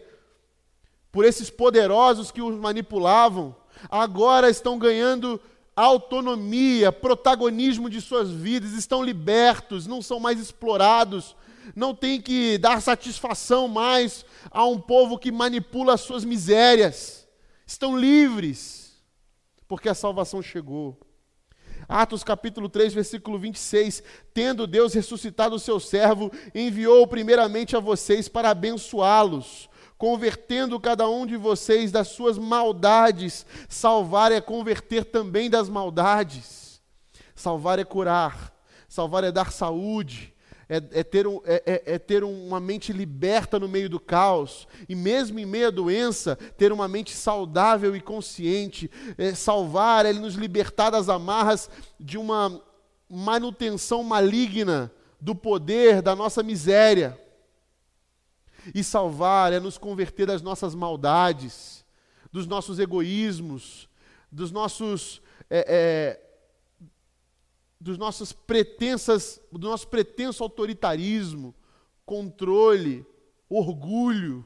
por 1.12 1.24
esses 1.24 1.52
poderosos 1.52 2.32
que 2.32 2.42
os 2.42 2.56
manipulavam, 2.56 3.56
agora 3.88 4.50
estão 4.50 4.80
ganhando 4.80 5.40
autonomia, 5.76 6.92
protagonismo 6.92 7.92
de 7.92 8.02
suas 8.02 8.32
vidas, 8.32 8.72
estão 8.72 9.04
libertos, 9.04 9.86
não 9.86 10.02
são 10.02 10.20
mais 10.20 10.40
explorados, 10.40 11.36
não 11.76 11.94
tem 11.94 12.20
que 12.20 12.58
dar 12.58 12.82
satisfação 12.82 13.68
mais 13.68 14.26
a 14.50 14.66
um 14.66 14.80
povo 14.80 15.20
que 15.20 15.32
manipula 15.32 15.94
as 15.94 16.02
suas 16.02 16.26
misérias, 16.26 17.28
estão 17.68 17.96
livres, 17.96 19.00
porque 19.68 19.90
a 19.90 19.94
salvação 19.94 20.42
chegou. 20.42 21.05
Atos 21.88 22.24
capítulo 22.24 22.68
3, 22.68 22.94
versículo 22.94 23.40
26. 23.40 24.04
Tendo 24.34 24.68
Deus 24.68 24.94
ressuscitado 24.94 25.56
o 25.56 25.60
seu 25.60 25.80
servo, 25.80 26.32
enviou 26.54 27.08
primeiramente 27.08 27.76
a 27.76 27.80
vocês 27.80 28.28
para 28.28 28.50
abençoá-los, 28.50 29.70
convertendo 29.98 30.80
cada 30.80 31.08
um 31.10 31.26
de 31.26 31.38
vocês 31.38 31.92
das 31.92 32.10
suas 32.10 32.38
maldades. 32.38 33.46
Salvar 33.70 34.32
é 34.32 34.42
converter 34.42 35.06
também 35.06 35.50
das 35.50 35.70
maldades. 35.70 36.82
Salvar 37.34 37.80
é 37.80 37.84
curar, 37.84 38.54
salvar 38.88 39.24
é 39.24 39.32
dar 39.32 39.52
saúde, 39.52 40.35
é, 40.68 40.78
é, 40.92 41.04
ter 41.04 41.28
um, 41.28 41.42
é, 41.46 41.64
é, 41.66 41.94
é, 41.94 42.00
ter 42.00 42.24
uma 42.24 42.60
mente 42.60 42.92
liberta 42.92 43.60
no 43.60 43.68
meio 43.68 43.90
do 43.90 44.00
caos, 44.00 44.68
e 44.90 44.96
mesmo 44.96 45.40
em 45.40 45.46
meio 45.46 45.68
à 45.68 45.72
doença, 45.72 46.36
ter 46.58 46.72
uma 46.72 46.88
mente 46.88 47.12
saudável 47.16 47.96
e 47.96 48.02
consciente. 48.02 48.90
É, 49.18 49.34
salvar 49.36 50.06
é 50.06 50.14
nos 50.14 50.36
libertar 50.36 50.90
das 50.90 51.10
amarras 51.10 51.70
de 52.00 52.18
uma 52.18 52.62
manutenção 53.10 54.04
maligna 54.04 54.92
do 55.22 55.36
poder 55.36 56.02
da 56.02 56.16
nossa 56.16 56.42
miséria. 56.42 57.20
E 58.74 58.84
salvar 58.84 59.54
é 59.54 59.60
nos 59.60 59.78
converter 59.78 60.26
das 60.26 60.42
nossas 60.42 60.74
maldades, 60.74 61.86
dos 62.32 62.48
nossos 62.48 62.80
egoísmos, 62.80 63.88
dos 64.32 64.52
nossos 64.52 65.22
é, 65.50 65.66
é, 65.68 66.25
dos 67.86 68.00
nossos 68.00 68.34
pretensas, 68.34 69.40
do 69.52 69.70
nosso 69.70 69.88
pretenso 69.88 70.42
autoritarismo, 70.42 71.54
controle, 72.04 73.06
orgulho, 73.48 74.44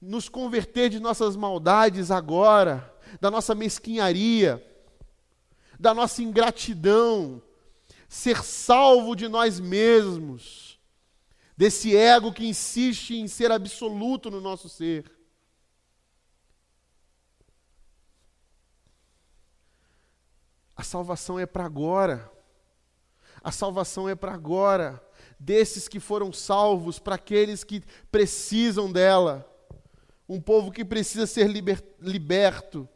nos 0.00 0.30
converter 0.30 0.88
de 0.88 0.98
nossas 0.98 1.36
maldades 1.36 2.10
agora, 2.10 2.90
da 3.20 3.30
nossa 3.30 3.54
mesquinharia, 3.54 4.66
da 5.78 5.92
nossa 5.92 6.22
ingratidão, 6.22 7.42
ser 8.08 8.42
salvo 8.42 9.14
de 9.14 9.28
nós 9.28 9.60
mesmos, 9.60 10.80
desse 11.58 11.94
ego 11.94 12.32
que 12.32 12.46
insiste 12.46 13.16
em 13.16 13.28
ser 13.28 13.52
absoluto 13.52 14.30
no 14.30 14.40
nosso 14.40 14.66
ser. 14.66 15.14
A 20.74 20.82
salvação 20.82 21.38
é 21.38 21.44
para 21.44 21.66
agora. 21.66 22.34
A 23.46 23.52
salvação 23.52 24.08
é 24.08 24.16
para 24.16 24.34
agora, 24.34 25.00
desses 25.38 25.86
que 25.86 26.00
foram 26.00 26.32
salvos, 26.32 26.98
para 26.98 27.14
aqueles 27.14 27.62
que 27.62 27.80
precisam 28.10 28.90
dela. 28.90 29.48
Um 30.28 30.40
povo 30.40 30.72
que 30.72 30.84
precisa 30.84 31.28
ser 31.28 31.46
liber, 31.46 31.80
liberto 32.00 32.88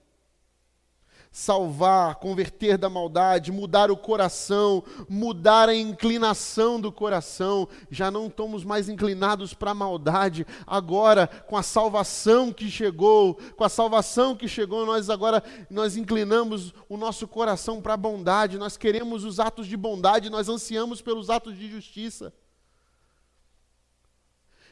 salvar, 1.32 2.16
converter 2.16 2.76
da 2.76 2.90
maldade, 2.90 3.52
mudar 3.52 3.90
o 3.90 3.96
coração, 3.96 4.82
mudar 5.08 5.68
a 5.68 5.74
inclinação 5.74 6.80
do 6.80 6.90
coração. 6.90 7.68
Já 7.90 8.10
não 8.10 8.26
estamos 8.26 8.64
mais 8.64 8.88
inclinados 8.88 9.54
para 9.54 9.70
a 9.70 9.74
maldade. 9.74 10.44
Agora, 10.66 11.26
com 11.26 11.56
a 11.56 11.62
salvação 11.62 12.52
que 12.52 12.68
chegou, 12.68 13.38
com 13.56 13.62
a 13.62 13.68
salvação 13.68 14.34
que 14.34 14.48
chegou, 14.48 14.84
nós 14.84 15.08
agora 15.08 15.42
nós 15.70 15.96
inclinamos 15.96 16.74
o 16.88 16.96
nosso 16.96 17.28
coração 17.28 17.80
para 17.80 17.94
a 17.94 17.96
bondade. 17.96 18.58
Nós 18.58 18.76
queremos 18.76 19.24
os 19.24 19.38
atos 19.38 19.68
de 19.68 19.76
bondade, 19.76 20.30
nós 20.30 20.48
ansiamos 20.48 21.00
pelos 21.00 21.30
atos 21.30 21.56
de 21.56 21.70
justiça. 21.70 22.32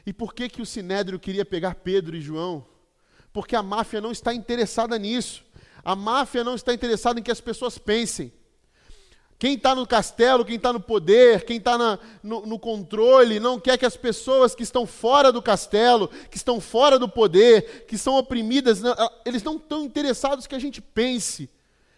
E 0.05 0.11
por 0.11 0.33
que, 0.33 0.49
que 0.49 0.61
o 0.61 0.65
Sinédrio 0.65 1.19
queria 1.19 1.45
pegar 1.45 1.75
Pedro 1.75 2.17
e 2.17 2.21
João? 2.21 2.65
Porque 3.31 3.55
a 3.55 3.63
máfia 3.63 4.01
não 4.01 4.11
está 4.11 4.33
interessada 4.33 4.97
nisso. 4.97 5.45
A 5.89 5.95
máfia 5.95 6.43
não 6.43 6.53
está 6.53 6.71
interessada 6.71 7.19
em 7.19 7.23
que 7.23 7.31
as 7.31 7.41
pessoas 7.41 7.79
pensem. 7.79 8.31
Quem 9.39 9.55
está 9.55 9.73
no 9.73 9.87
castelo, 9.87 10.45
quem 10.45 10.57
está 10.57 10.71
no 10.71 10.79
poder, 10.79 11.45
quem 11.45 11.57
está 11.57 11.79
no, 12.21 12.45
no, 12.45 12.59
controle, 12.59 13.39
não 13.39 13.59
quer 13.59 13.75
que 13.75 13.87
as 13.87 13.97
pessoas 13.97 14.53
que 14.53 14.61
estão 14.61 14.85
fora 14.85 15.31
do 15.31 15.41
castelo, 15.41 16.07
que 16.29 16.37
estão 16.37 16.61
fora 16.61 16.99
do 16.99 17.09
poder, 17.09 17.87
que 17.87 17.97
são 17.97 18.15
oprimidas, 18.19 18.81
não, 18.81 18.95
eles 19.25 19.41
não 19.41 19.55
estão 19.55 19.83
interessados 19.83 20.45
que 20.45 20.53
a 20.53 20.59
gente 20.59 20.79
pense. 20.79 21.49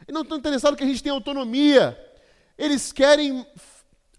Eles 0.07 0.13
não 0.13 0.21
estão 0.21 0.37
interessados 0.37 0.77
que 0.77 0.85
a 0.85 0.87
gente 0.87 1.03
tenha 1.03 1.13
autonomia. 1.13 1.99
Eles 2.57 2.93
querem 2.93 3.45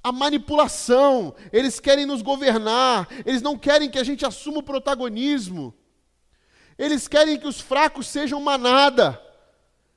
a 0.05 0.13
manipulação, 0.13 1.35
eles 1.51 1.81
querem 1.81 2.05
nos 2.05 2.21
governar, 2.21 3.09
eles 3.25 3.41
não 3.41 3.57
querem 3.57 3.89
que 3.89 3.99
a 3.99 4.05
gente 4.05 4.27
assuma 4.27 4.59
o 4.59 4.63
protagonismo. 4.63 5.75
Eles 6.77 7.09
querem 7.09 7.39
que 7.39 7.49
os 7.49 7.59
fracos 7.59 8.07
sejam 8.07 8.39
manada, 8.39 9.32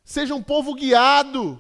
sejam 0.05 0.37
um 0.37 0.43
povo 0.43 0.75
guiado, 0.75 1.59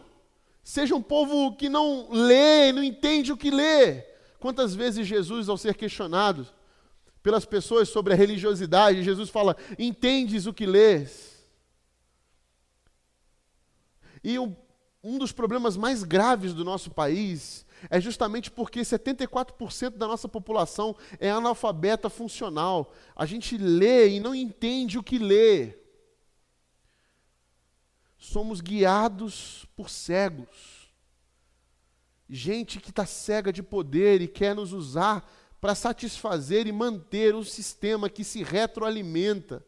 seja 0.63 0.95
um 0.95 1.01
povo 1.01 1.55
que 1.55 1.67
não 1.67 2.07
lê, 2.11 2.71
não 2.71 2.83
entende 2.83 3.33
o 3.33 3.37
que 3.37 3.49
lê. 3.49 4.03
Quantas 4.39 4.75
vezes 4.75 5.07
Jesus, 5.07 5.49
ao 5.49 5.57
ser 5.57 5.75
questionado 5.75 6.47
pelas 7.23 7.43
pessoas 7.43 7.89
sobre 7.89 8.13
a 8.13 8.15
religiosidade, 8.15 9.03
Jesus 9.03 9.31
fala: 9.31 9.57
Entendes 9.79 10.45
o 10.45 10.53
que 10.53 10.67
lês? 10.67 11.43
E 14.23 14.37
um, 14.37 14.55
um 15.03 15.17
dos 15.17 15.31
problemas 15.31 15.75
mais 15.75 16.03
graves 16.03 16.53
do 16.53 16.63
nosso 16.63 16.91
país 16.91 17.65
é 17.89 17.99
justamente 17.99 18.49
porque 18.49 18.81
74% 18.81 19.97
da 19.97 20.07
nossa 20.07 20.27
população 20.27 20.95
é 21.19 21.29
analfabeta 21.29 22.09
funcional. 22.09 22.93
A 23.15 23.25
gente 23.25 23.57
lê 23.57 24.09
e 24.09 24.19
não 24.19 24.33
entende 24.33 24.97
o 24.97 25.03
que 25.03 25.17
lê. 25.17 25.84
Somos 28.31 28.59
guiados 28.59 29.67
por 29.75 29.87
cegos. 29.87 30.89
Gente 32.27 32.79
que 32.79 32.89
está 32.89 33.05
cega 33.05 33.53
de 33.53 33.61
poder 33.61 34.19
e 34.19 34.27
quer 34.27 34.55
nos 34.55 34.73
usar 34.73 35.31
para 35.61 35.75
satisfazer 35.75 36.65
e 36.65 36.71
manter 36.71 37.35
um 37.35 37.43
sistema 37.43 38.09
que 38.09 38.23
se 38.23 38.41
retroalimenta, 38.41 39.63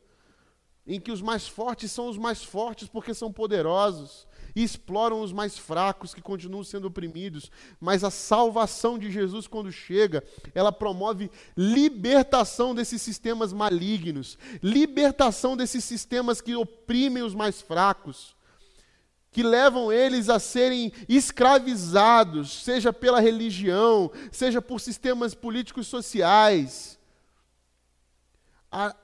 em 0.88 1.00
que 1.00 1.12
os 1.12 1.22
mais 1.22 1.48
fortes 1.48 1.92
são 1.92 2.08
os 2.08 2.18
mais 2.18 2.44
fortes 2.44 2.88
porque 2.88 3.14
são 3.14 3.32
poderosos 3.32 4.28
e 4.56 4.64
exploram 4.64 5.22
os 5.22 5.32
mais 5.32 5.56
fracos 5.56 6.16
que 6.16 6.22
continuam 6.22 6.64
sendo 6.64 6.88
oprimidos. 6.88 7.52
Mas 7.80 8.04
a 8.04 8.10
salvação 8.10 8.98
de 8.98 9.12
Jesus, 9.12 9.46
quando 9.46 9.72
chega, 9.72 10.24
ela 10.56 10.72
promove 10.72 11.30
libertação 11.56 12.74
desses 12.74 13.04
sistemas 13.04 13.54
malignos, 13.54 14.36
libertação 14.64 15.56
desses 15.56 15.84
sistemas 15.84 16.42
que 16.42 16.56
oprimem 16.56 17.22
os 17.22 17.36
mais 17.36 17.62
fracos 17.62 18.36
que 19.38 19.44
levam 19.44 19.94
eles 19.94 20.30
a 20.30 20.40
serem 20.40 20.92
escravizados, 21.08 22.64
seja 22.64 22.92
pela 22.92 23.20
religião, 23.20 24.12
seja 24.32 24.60
por 24.60 24.82
sistemas 24.82 25.36
políticos 25.36 25.86
sociais. 25.86 27.00
A, 28.72 28.96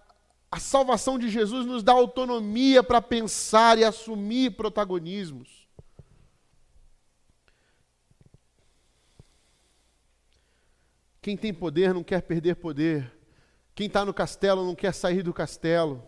a 0.50 0.60
salvação 0.60 1.20
de 1.20 1.30
Jesus 1.30 1.68
nos 1.68 1.84
dá 1.84 1.92
autonomia 1.92 2.82
para 2.82 3.00
pensar 3.00 3.78
e 3.78 3.84
assumir 3.84 4.56
protagonismos. 4.56 5.68
Quem 11.22 11.38
tem 11.38 11.54
poder 11.54 11.94
não 11.94 12.04
quer 12.04 12.24
perder 12.24 12.56
poder. 12.56 13.16
Quem 13.76 13.86
está 13.86 14.04
no 14.04 14.16
castelo 14.16 14.66
não 14.66 14.74
quer 14.74 14.96
sair 14.96 15.22
do 15.22 15.32
castelo. 15.32 16.02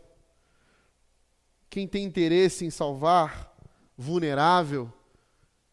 Quem 1.69 1.87
tem 1.87 2.03
interesse 2.03 2.65
em 2.65 2.71
salvar 2.71 3.53
vulnerável, 3.97 4.91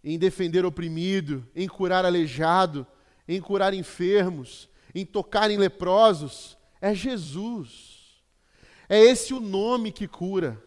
em 0.02 0.18
defender 0.18 0.64
oprimido, 0.64 1.46
em 1.54 1.68
curar 1.68 2.04
aleijado, 2.04 2.86
em 3.26 3.40
curar 3.40 3.72
enfermos, 3.72 4.68
em 4.94 5.06
tocar 5.06 5.50
em 5.50 5.56
leprosos, 5.56 6.56
é 6.80 6.94
Jesus. 6.94 8.20
É 8.88 8.98
esse 8.98 9.32
o 9.32 9.40
nome 9.40 9.92
que 9.92 10.08
cura. 10.08 10.62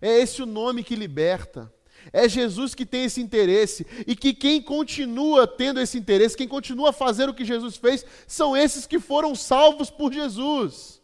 É 0.00 0.18
esse 0.18 0.42
o 0.42 0.46
nome 0.46 0.84
que 0.84 0.94
liberta. 0.94 1.72
É 2.12 2.28
Jesus 2.28 2.74
que 2.74 2.86
tem 2.86 3.04
esse 3.04 3.20
interesse. 3.20 3.86
E 4.06 4.14
que 4.14 4.32
quem 4.32 4.62
continua 4.62 5.46
tendo 5.46 5.80
esse 5.80 5.98
interesse, 5.98 6.36
quem 6.36 6.48
continua 6.48 6.90
a 6.90 6.92
fazer 6.92 7.28
o 7.28 7.34
que 7.34 7.44
Jesus 7.44 7.76
fez, 7.76 8.04
são 8.26 8.56
esses 8.56 8.86
que 8.86 8.98
foram 9.00 9.34
salvos 9.34 9.90
por 9.90 10.12
Jesus. 10.12 10.99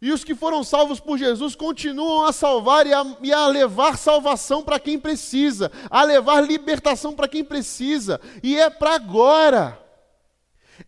E 0.00 0.12
os 0.12 0.22
que 0.22 0.34
foram 0.34 0.62
salvos 0.62 1.00
por 1.00 1.16
Jesus 1.16 1.54
continuam 1.54 2.26
a 2.26 2.32
salvar 2.32 2.86
e 2.86 2.92
a, 2.92 3.16
e 3.22 3.32
a 3.32 3.46
levar 3.46 3.96
salvação 3.96 4.62
para 4.62 4.78
quem 4.78 4.98
precisa, 4.98 5.72
a 5.90 6.02
levar 6.02 6.42
libertação 6.42 7.14
para 7.14 7.28
quem 7.28 7.42
precisa. 7.42 8.20
E 8.42 8.56
é 8.58 8.68
para 8.68 8.94
agora. 8.94 9.82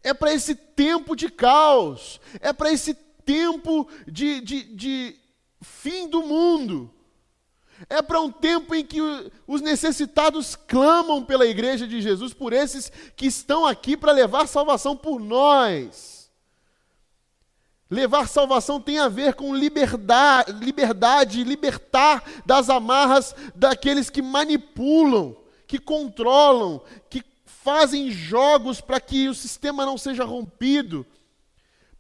É 0.03 0.13
para 0.13 0.33
esse 0.33 0.55
tempo 0.55 1.17
de 1.17 1.31
caos. 1.31 2.21
É 2.41 2.53
para 2.53 2.71
esse 2.71 2.93
tempo 3.25 3.89
de, 4.07 4.43
de, 4.43 4.63
de 4.75 5.17
fim 5.63 6.07
do 6.07 6.23
mundo. 6.23 6.91
É 7.89 8.03
para 8.03 8.21
um 8.21 8.31
tempo 8.31 8.75
em 8.75 8.85
que 8.85 9.01
os 9.47 9.61
necessitados 9.61 10.57
clamam 10.57 11.25
pela 11.25 11.47
igreja 11.47 11.87
de 11.87 12.03
Jesus, 12.03 12.35
por 12.35 12.53
esses 12.53 12.91
que 13.17 13.27
estão 13.27 13.65
aqui 13.65 13.97
para 13.97 14.13
levar 14.13 14.49
salvação 14.49 14.97
por 14.97 15.21
nós. 15.21 16.18
Levar 17.91 18.29
salvação 18.29 18.81
tem 18.81 18.99
a 18.99 19.09
ver 19.09 19.35
com 19.35 19.55
liberdade, 19.55 20.53
liberdade, 20.53 21.45
libertar 21.45 22.23
das 22.45 22.69
amarras 22.69 23.35
daqueles 23.55 24.11
que 24.11 24.21
manipulam, 24.21 25.37
que 25.67 25.79
controlam, 25.79 26.83
que 27.09 27.25
fazem 27.47 28.11
jogos 28.11 28.81
para 28.81 29.01
que 29.01 29.29
o 29.29 29.35
sistema 29.35 29.87
não 29.87 29.97
seja 29.97 30.25
rompido 30.25 31.07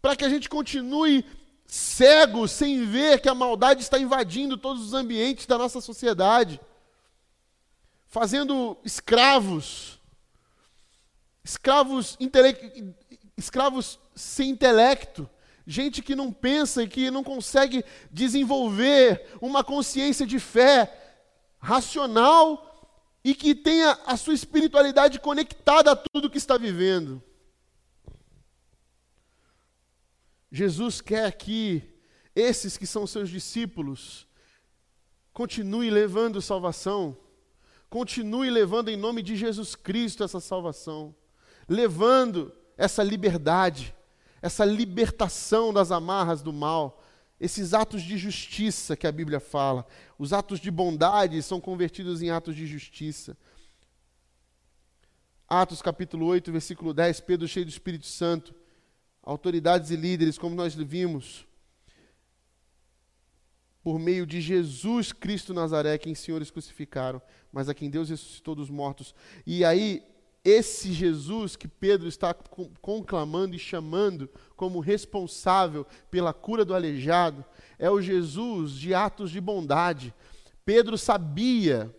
para 0.00 0.16
que 0.16 0.24
a 0.24 0.28
gente 0.28 0.48
continue 0.48 1.24
cego, 1.66 2.48
sem 2.48 2.84
ver 2.84 3.20
que 3.20 3.28
a 3.28 3.34
maldade 3.34 3.82
está 3.82 3.98
invadindo 3.98 4.56
todos 4.56 4.82
os 4.82 4.94
ambientes 4.94 5.46
da 5.46 5.58
nossa 5.58 5.80
sociedade, 5.80 6.60
fazendo 8.06 8.78
escravos, 8.84 10.00
escravos, 11.44 12.16
escravos 13.36 13.98
sem 14.14 14.50
intelecto, 14.50 15.28
gente 15.70 16.00
que 16.00 16.16
não 16.16 16.32
pensa 16.32 16.82
e 16.82 16.88
que 16.88 17.10
não 17.10 17.22
consegue 17.22 17.84
desenvolver 18.10 19.28
uma 19.38 19.62
consciência 19.62 20.26
de 20.26 20.40
fé 20.40 20.90
racional 21.58 22.64
e 23.22 23.34
que 23.34 23.54
tenha 23.54 23.90
a 24.06 24.16
sua 24.16 24.32
espiritualidade 24.32 25.20
conectada 25.20 25.92
a 25.92 25.96
tudo 25.96 26.30
que 26.30 26.38
está 26.38 26.56
vivendo. 26.56 27.22
Jesus 30.50 31.02
quer 31.02 31.30
que 31.32 31.82
esses 32.34 32.78
que 32.78 32.86
são 32.86 33.06
seus 33.06 33.28
discípulos 33.28 34.26
continue 35.34 35.90
levando 35.90 36.40
salvação, 36.40 37.14
continue 37.90 38.48
levando 38.48 38.88
em 38.88 38.96
nome 38.96 39.20
de 39.22 39.36
Jesus 39.36 39.76
Cristo 39.76 40.24
essa 40.24 40.40
salvação, 40.40 41.14
levando 41.68 42.56
essa 42.78 43.02
liberdade, 43.02 43.94
essa 44.40 44.64
libertação 44.64 45.72
das 45.72 45.90
amarras 45.90 46.42
do 46.42 46.52
mal, 46.52 47.02
esses 47.40 47.74
atos 47.74 48.02
de 48.02 48.18
justiça 48.18 48.96
que 48.96 49.06
a 49.06 49.12
Bíblia 49.12 49.40
fala, 49.40 49.86
os 50.18 50.32
atos 50.32 50.58
de 50.60 50.70
bondade 50.70 51.42
são 51.42 51.60
convertidos 51.60 52.22
em 52.22 52.30
atos 52.30 52.56
de 52.56 52.66
justiça. 52.66 53.36
Atos 55.48 55.80
capítulo 55.80 56.26
8, 56.26 56.52
versículo 56.52 56.92
10, 56.92 57.20
Pedro 57.20 57.48
cheio 57.48 57.64
do 57.64 57.70
Espírito 57.70 58.06
Santo, 58.06 58.54
autoridades 59.22 59.90
e 59.90 59.96
líderes, 59.96 60.36
como 60.36 60.54
nós 60.54 60.74
vimos, 60.74 61.46
por 63.82 63.98
meio 63.98 64.26
de 64.26 64.40
Jesus 64.40 65.12
Cristo 65.12 65.54
Nazaré, 65.54 65.96
quem 65.96 66.14
senhores 66.14 66.50
crucificaram, 66.50 67.22
mas 67.50 67.68
a 67.68 67.74
quem 67.74 67.88
Deus 67.88 68.10
ressuscitou 68.10 68.54
dos 68.54 68.68
mortos. 68.68 69.14
E 69.46 69.64
aí, 69.64 70.02
esse 70.48 70.92
Jesus 70.92 71.56
que 71.56 71.68
Pedro 71.68 72.08
está 72.08 72.34
conclamando 72.80 73.54
e 73.54 73.58
chamando 73.58 74.30
como 74.56 74.80
responsável 74.80 75.86
pela 76.10 76.32
cura 76.32 76.64
do 76.64 76.74
aleijado, 76.74 77.44
é 77.78 77.90
o 77.90 78.00
Jesus 78.00 78.72
de 78.72 78.94
atos 78.94 79.30
de 79.30 79.40
bondade. 79.40 80.14
Pedro 80.64 80.96
sabia 80.96 81.94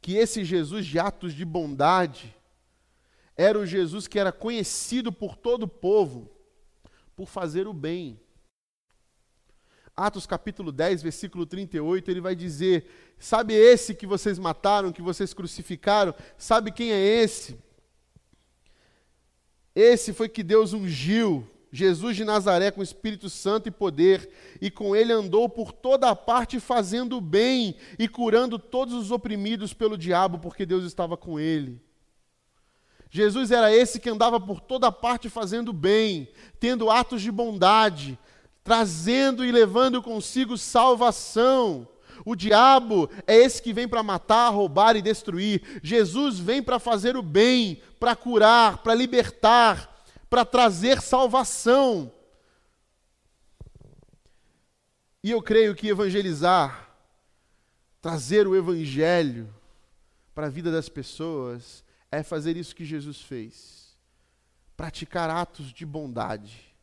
que 0.00 0.14
esse 0.14 0.44
Jesus 0.44 0.86
de 0.86 0.98
atos 0.98 1.34
de 1.34 1.44
bondade 1.44 2.34
era 3.36 3.58
o 3.58 3.66
Jesus 3.66 4.06
que 4.06 4.18
era 4.18 4.30
conhecido 4.30 5.12
por 5.12 5.36
todo 5.36 5.64
o 5.64 5.68
povo 5.68 6.30
por 7.16 7.26
fazer 7.26 7.66
o 7.66 7.72
bem. 7.72 8.20
Atos 9.96 10.26
capítulo 10.26 10.72
10, 10.72 11.02
versículo 11.02 11.46
38, 11.46 12.10
ele 12.10 12.20
vai 12.20 12.34
dizer: 12.34 12.86
Sabe 13.18 13.54
esse 13.54 13.94
que 13.94 14.06
vocês 14.06 14.38
mataram, 14.38 14.90
que 14.90 15.02
vocês 15.02 15.32
crucificaram? 15.32 16.14
Sabe 16.36 16.72
quem 16.72 16.90
é 16.90 17.00
esse? 17.00 17.56
Esse 19.74 20.12
foi 20.12 20.28
que 20.28 20.42
Deus 20.42 20.72
ungiu, 20.72 21.48
Jesus 21.70 22.16
de 22.16 22.24
Nazaré 22.24 22.70
com 22.70 22.82
Espírito 22.82 23.28
Santo 23.28 23.68
e 23.68 23.70
poder, 23.70 24.30
e 24.60 24.70
com 24.70 24.94
ele 24.94 25.12
andou 25.12 25.48
por 25.48 25.72
toda 25.72 26.08
a 26.08 26.16
parte 26.16 26.60
fazendo 26.60 27.20
bem 27.20 27.76
e 27.98 28.08
curando 28.08 28.58
todos 28.58 28.94
os 28.94 29.10
oprimidos 29.10 29.72
pelo 29.72 29.98
diabo, 29.98 30.38
porque 30.38 30.66
Deus 30.66 30.84
estava 30.84 31.16
com 31.16 31.38
ele. 31.38 31.80
Jesus 33.10 33.52
era 33.52 33.72
esse 33.72 34.00
que 34.00 34.10
andava 34.10 34.40
por 34.40 34.60
toda 34.60 34.90
parte 34.90 35.28
fazendo 35.28 35.72
bem, 35.72 36.28
tendo 36.58 36.90
atos 36.90 37.22
de 37.22 37.30
bondade, 37.30 38.18
trazendo 38.64 39.44
e 39.44 39.52
levando 39.52 40.02
consigo 40.02 40.56
salvação. 40.56 41.86
O 42.24 42.34
diabo 42.34 43.10
é 43.26 43.36
esse 43.36 43.60
que 43.60 43.72
vem 43.72 43.86
para 43.86 44.02
matar, 44.02 44.48
roubar 44.48 44.96
e 44.96 45.02
destruir. 45.02 45.80
Jesus 45.82 46.38
vem 46.38 46.62
para 46.62 46.78
fazer 46.78 47.16
o 47.16 47.22
bem, 47.22 47.82
para 48.00 48.16
curar, 48.16 48.78
para 48.78 48.94
libertar, 48.94 50.06
para 50.30 50.44
trazer 50.44 51.02
salvação. 51.02 52.10
E 55.22 55.30
eu 55.30 55.42
creio 55.42 55.74
que 55.74 55.88
evangelizar, 55.88 56.90
trazer 58.00 58.46
o 58.46 58.56
evangelho 58.56 59.52
para 60.34 60.46
a 60.46 60.50
vida 60.50 60.70
das 60.70 60.88
pessoas, 60.88 61.84
é 62.10 62.22
fazer 62.22 62.56
isso 62.56 62.74
que 62.74 62.84
Jesus 62.84 63.20
fez. 63.20 63.96
Praticar 64.76 65.30
atos 65.30 65.72
de 65.72 65.86
bondade, 65.86 66.74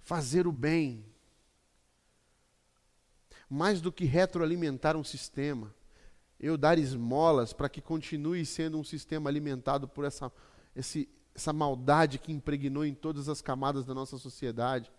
fazer 0.00 0.46
o 0.46 0.52
bem. 0.52 1.09
Mais 3.50 3.80
do 3.80 3.90
que 3.90 4.04
retroalimentar 4.04 4.96
um 4.96 5.02
sistema, 5.02 5.74
eu 6.38 6.56
dar 6.56 6.78
esmolas 6.78 7.52
para 7.52 7.68
que 7.68 7.80
continue 7.80 8.46
sendo 8.46 8.78
um 8.78 8.84
sistema 8.84 9.28
alimentado 9.28 9.88
por 9.88 10.04
essa, 10.04 10.32
esse, 10.74 11.08
essa 11.34 11.52
maldade 11.52 12.18
que 12.18 12.32
impregnou 12.32 12.84
em 12.84 12.94
todas 12.94 13.28
as 13.28 13.42
camadas 13.42 13.84
da 13.84 13.92
nossa 13.92 14.16
sociedade. 14.18 14.90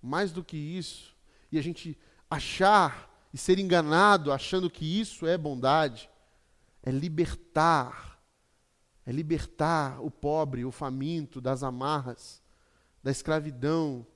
Mais 0.00 0.32
do 0.32 0.42
que 0.42 0.56
isso, 0.56 1.14
e 1.52 1.58
a 1.58 1.62
gente 1.62 1.98
achar 2.30 3.10
e 3.32 3.38
ser 3.38 3.58
enganado 3.58 4.32
achando 4.32 4.70
que 4.70 5.00
isso 5.00 5.26
é 5.26 5.36
bondade, 5.36 6.10
é 6.82 6.90
libertar, 6.90 8.20
é 9.06 9.12
libertar 9.12 10.02
o 10.02 10.10
pobre, 10.10 10.64
o 10.64 10.72
faminto 10.72 11.40
das 11.40 11.62
amarras, 11.62 12.42
da 13.02 13.10
escravidão, 13.10 14.06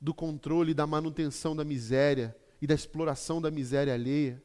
do 0.00 0.14
controle, 0.14 0.74
da 0.74 0.86
manutenção 0.86 1.54
da 1.54 1.64
miséria 1.64 2.36
e 2.60 2.66
da 2.66 2.74
exploração 2.74 3.40
da 3.40 3.50
miséria 3.50 3.94
alheia. 3.94 4.42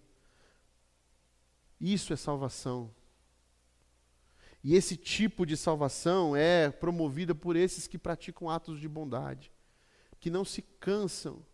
Isso 1.80 2.14
é 2.14 2.16
salvação. 2.16 2.94
E 4.64 4.76
esse 4.76 4.96
tipo 4.96 5.46
de 5.46 5.58
salvação 5.58 6.36
é 6.36 6.72
promovida 6.72 7.36
por 7.36 7.56
esses 7.56 7.86
que 7.86 7.98
praticam 7.98 8.50
atos 8.50 8.80
de 8.80 8.88
bondade, 8.88 9.52
que 10.20 10.30
não 10.30 10.46
se 10.46 10.62
cansam 10.62 11.46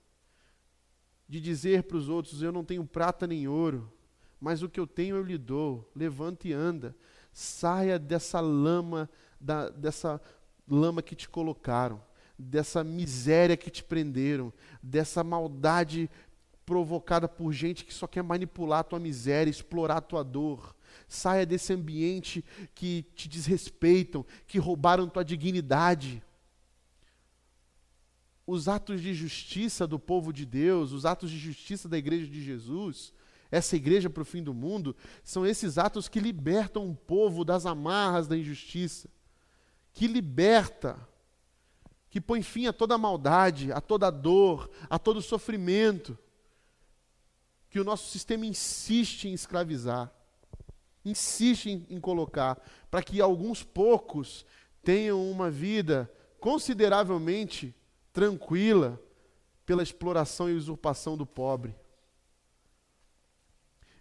de 1.27 1.41
dizer 1.41 1.83
para 1.83 1.97
os 1.97 2.07
outros: 2.07 2.41
Eu 2.41 2.51
não 2.51 2.63
tenho 2.63 2.85
prata 2.85 3.25
nem 3.25 3.47
ouro, 3.47 3.91
mas 4.39 4.61
o 4.61 4.69
que 4.69 4.79
eu 4.79 4.85
tenho 4.85 5.15
eu 5.15 5.23
lhe 5.23 5.37
dou. 5.37 5.91
Levanta 5.95 6.47
e 6.47 6.53
anda. 6.53 6.95
Saia 7.33 7.97
dessa 7.97 8.39
lama, 8.39 9.09
da, 9.39 9.69
dessa 9.69 10.21
lama 10.67 11.01
que 11.01 11.15
te 11.15 11.27
colocaram, 11.27 12.03
dessa 12.39 12.83
miséria 12.83 13.57
que 13.57 13.69
te 13.69 13.83
prenderam, 13.83 14.53
dessa 14.81 15.23
maldade 15.23 16.09
provocada 16.65 17.27
por 17.27 17.51
gente 17.51 17.83
que 17.83 17.93
só 17.93 18.07
quer 18.07 18.21
manipular 18.21 18.79
a 18.79 18.83
tua 18.83 18.99
miséria, 18.99 19.49
explorar 19.49 19.97
a 19.97 20.01
tua 20.01 20.23
dor. 20.23 20.75
Saia 21.07 21.45
desse 21.45 21.73
ambiente 21.73 22.45
que 22.73 23.03
te 23.15 23.27
desrespeitam, 23.27 24.25
que 24.47 24.59
roubaram 24.59 25.09
tua 25.09 25.25
dignidade. 25.25 26.23
Os 28.45 28.67
atos 28.67 29.01
de 29.01 29.13
justiça 29.13 29.85
do 29.85 29.99
povo 29.99 30.31
de 30.31 30.45
Deus, 30.45 30.91
os 30.91 31.05
atos 31.05 31.31
de 31.31 31.37
justiça 31.37 31.89
da 31.89 31.97
igreja 31.97 32.27
de 32.27 32.41
Jesus, 32.43 33.13
essa 33.51 33.75
igreja 33.75 34.09
para 34.09 34.21
o 34.21 34.25
fim 34.25 34.43
do 34.43 34.53
mundo, 34.53 34.95
são 35.23 35.45
esses 35.45 35.77
atos 35.79 36.07
que 36.07 36.19
libertam 36.19 36.87
o 36.87 36.95
povo 36.95 37.43
das 37.43 37.65
amarras 37.65 38.27
da 38.27 38.37
injustiça, 38.37 39.09
que 39.91 40.05
liberta, 40.05 40.99
que 42.09 42.19
põe 42.19 42.41
fim 42.41 42.65
a 42.67 42.73
toda 42.73 42.97
maldade, 42.97 43.71
a 43.71 43.79
toda 43.79 44.09
dor, 44.09 44.69
a 44.89 44.97
todo 44.97 45.21
sofrimento 45.21 46.17
que 47.69 47.79
o 47.79 47.83
nosso 47.83 48.09
sistema 48.09 48.45
insiste 48.45 49.27
em 49.27 49.33
escravizar, 49.33 50.11
insiste 51.05 51.69
em, 51.69 51.85
em 51.89 51.99
colocar, 51.99 52.59
para 52.89 53.03
que 53.03 53.21
alguns 53.21 53.63
poucos 53.63 54.45
tenham 54.83 55.29
uma 55.29 55.51
vida 55.51 56.11
consideravelmente 56.39 57.75
tranquila 58.11 58.99
pela 59.65 59.83
exploração 59.83 60.49
e 60.49 60.55
usurpação 60.55 61.15
do 61.15 61.27
pobre. 61.27 61.75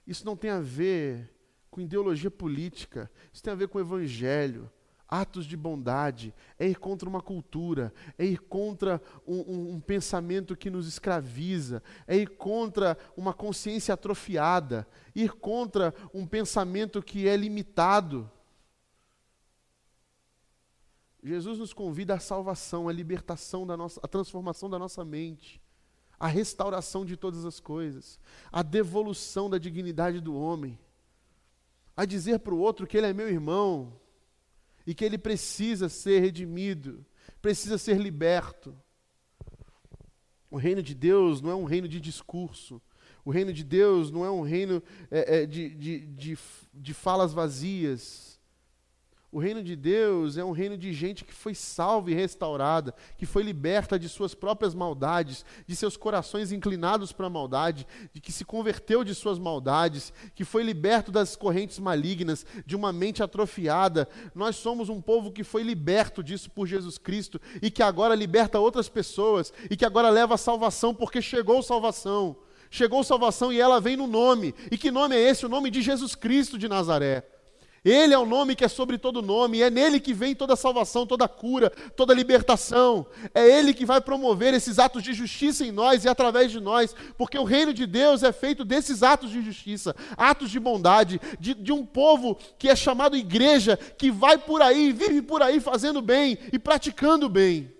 Isso 0.07 0.25
não 0.25 0.35
tem 0.35 0.51
a 0.51 0.61
ver 0.61 1.31
com 1.71 1.83
ideologia 1.83 2.31
política, 2.31 3.11
isso 3.31 3.43
tem 3.43 3.53
a 3.53 3.57
ver 3.57 3.69
com 3.69 3.77
o 3.77 3.81
evangelho, 3.83 4.71
atos 5.09 5.47
de 5.47 5.57
bondade, 5.57 6.35
é 6.59 6.67
ir 6.67 6.79
contra 6.79 7.09
uma 7.09 7.23
cultura, 7.23 7.93
é 8.19 8.27
ir 8.27 8.41
contra 8.41 9.01
um, 9.27 9.41
um, 9.41 9.73
um, 9.75 9.81
pensamento 9.81 10.55
que 10.55 10.69
nos 10.69 10.87
escraviza, 10.87 11.83
é 12.07 12.17
ir 12.17 12.37
contra 12.37 12.97
uma 13.17 13.33
consciência 13.33 13.95
atrofiada, 13.95 14.87
ir 15.15 15.33
contra 15.33 15.95
um 16.13 16.27
pensamento 16.27 17.03
que 17.03 17.27
é 17.27 17.35
limitado. 17.37 18.31
Jesus 21.25 21.59
nos 21.59 21.73
convida 21.73 22.15
à 22.15 22.21
salvação, 22.21 22.87
à 22.87 22.93
libertação 22.93 23.67
da 23.67 23.77
nossa, 23.77 23.99
à 24.03 24.07
transformação 24.07 24.69
da 24.69 24.79
nossa 24.79 25.05
mente, 25.05 25.61
à 26.21 26.27
restauração 26.27 27.05
de 27.05 27.17
todas 27.17 27.47
as 27.47 27.59
coisas, 27.59 28.21
à 28.53 28.63
devolução 28.63 29.49
da 29.49 29.57
dignidade 29.57 30.21
do 30.21 30.37
homem, 30.37 30.79
a 31.97 32.05
dizer 32.05 32.41
para 32.41 32.55
o 32.55 32.59
outro 32.59 32.87
que 32.87 32.97
ele 32.97 33.07
é 33.07 33.13
meu 33.13 33.29
irmão, 33.29 33.93
e 34.89 34.95
que 34.95 35.05
ele 35.05 35.19
precisa 35.19 35.87
ser 35.87 36.19
redimido, 36.21 37.05
precisa 37.43 37.77
ser 37.77 38.01
liberto. 38.01 38.75
O 40.51 40.57
reino 40.57 40.83
de 40.83 40.95
Deus 40.95 41.43
não 41.43 41.51
é 41.51 41.55
um 41.55 41.65
reino 41.65 41.87
de 41.87 42.01
discurso. 42.01 42.81
O 43.23 43.31
reino 43.31 43.53
de 43.53 43.63
Deus 43.63 44.11
não 44.11 44.25
é 44.25 44.31
um 44.31 44.41
reino 44.41 44.83
é, 45.11 45.41
é, 45.43 45.47
de, 45.47 45.69
de, 45.75 46.07
de, 46.07 46.39
de 46.73 46.95
falas 46.95 47.35
vazias. 47.35 48.28
O 49.31 49.39
reino 49.39 49.63
de 49.63 49.77
Deus 49.77 50.39
é 50.39 50.45
um 50.45 50.53
reino 50.53 50.79
de 50.79 50.91
gente 50.91 51.23
que 51.23 51.35
foi 51.35 51.55
salva 51.55 52.11
e 52.11 52.15
restaurada, 52.15 52.95
que 53.19 53.27
foi 53.27 53.43
liberta 53.43 53.99
de 53.99 54.09
suas 54.09 54.35
próprias 54.35 54.75
maldades, 54.75 55.45
de 55.67 55.77
seus 55.77 55.99
corações 55.99 56.51
inclinados 56.51 57.13
para 57.13 57.27
a 57.27 57.31
maldade, 57.31 57.87
de 58.15 58.23
que 58.23 58.33
se 58.33 58.43
converteu 58.43 59.05
de 59.05 59.15
suas 59.15 59.39
maldades, 59.39 60.15
que 60.35 60.45
foi 60.45 60.63
liberto 60.63 61.13
das 61.13 61.37
correntes 61.37 61.79
malignas, 61.79 62.47
de 62.65 62.75
uma 62.75 62.91
mente 62.91 63.23
atrofiada. 63.23 64.09
Nós 64.35 64.57
somos 64.57 64.89
um 64.89 64.99
povo 64.99 65.31
que 65.31 65.45
foi 65.45 65.63
liberto 65.63 66.23
disso 66.23 66.51
por 66.51 66.67
Jesus 66.67 66.97
Cristo 66.97 67.39
e 67.61 67.71
que 67.71 67.83
agora 67.83 68.15
liberta 68.15 68.59
outras 68.59 68.89
pessoas 68.89 69.53
e 69.71 69.77
que 69.77 69.85
agora 69.85 70.09
leva 70.09 70.37
a 70.37 70.39
salvação 70.39 70.95
porque 70.95 71.21
chegou 71.21 71.63
salvação. 71.63 72.35
Chegou 72.71 73.05
salvação 73.05 73.53
e 73.53 73.61
ela 73.61 73.79
vem 73.79 73.97
no 73.97 74.07
nome. 74.07 74.55
E 74.71 74.79
que 74.79 74.91
nome 74.91 75.17
é 75.17 75.21
esse? 75.21 75.45
O 75.45 75.51
nome 75.51 75.71
de 75.71 75.83
Jesus 75.83 76.15
Cristo 76.15 76.57
de 76.57 76.67
Nazaré. 76.67 77.38
Ele 77.89 78.13
é 78.13 78.19
o 78.19 78.27
nome 78.27 78.55
que 78.55 78.65
é 78.65 78.69
sobre 78.69 78.99
todo 78.99 79.23
nome, 79.23 79.63
é 79.63 79.71
nele 79.71 79.99
que 79.99 80.13
vem 80.13 80.35
toda 80.35 80.57
salvação, 80.57 81.07
toda 81.07 81.27
cura, 81.27 81.71
toda 81.97 82.13
libertação. 82.13 83.07
É 83.35 83.59
ele 83.59 83.73
que 83.73 83.87
vai 83.87 84.01
promover 84.01 84.53
esses 84.53 84.79
atos 84.79 85.03
de 85.03 85.13
justiça 85.13 85.65
em 85.65 85.73
nós 85.73 86.05
e 86.05 86.09
através 86.09 86.53
de 86.53 86.61
nós, 86.61 86.95
porque 87.17 87.39
o 87.39 87.45
reino 87.45 87.73
de 87.73 87.87
Deus 87.87 88.23
é 88.23 88.33
feito 88.33 88.65
desses 88.65 89.03
atos 89.03 89.31
de 89.31 89.41
justiça, 89.41 89.95
atos 90.17 90.51
de 90.51 90.61
bondade, 90.61 91.21
de, 91.41 91.55
de 91.55 91.73
um 91.73 91.87
povo 91.87 92.37
que 92.59 92.69
é 92.69 92.77
chamado 92.77 93.17
igreja, 93.17 93.77
que 93.77 94.11
vai 94.11 94.37
por 94.37 94.61
aí, 94.61 94.93
vive 94.93 95.23
por 95.23 95.43
aí 95.43 95.61
fazendo 95.61 96.03
bem 96.03 96.39
e 96.53 96.59
praticando 96.59 97.29
bem. 97.29 97.78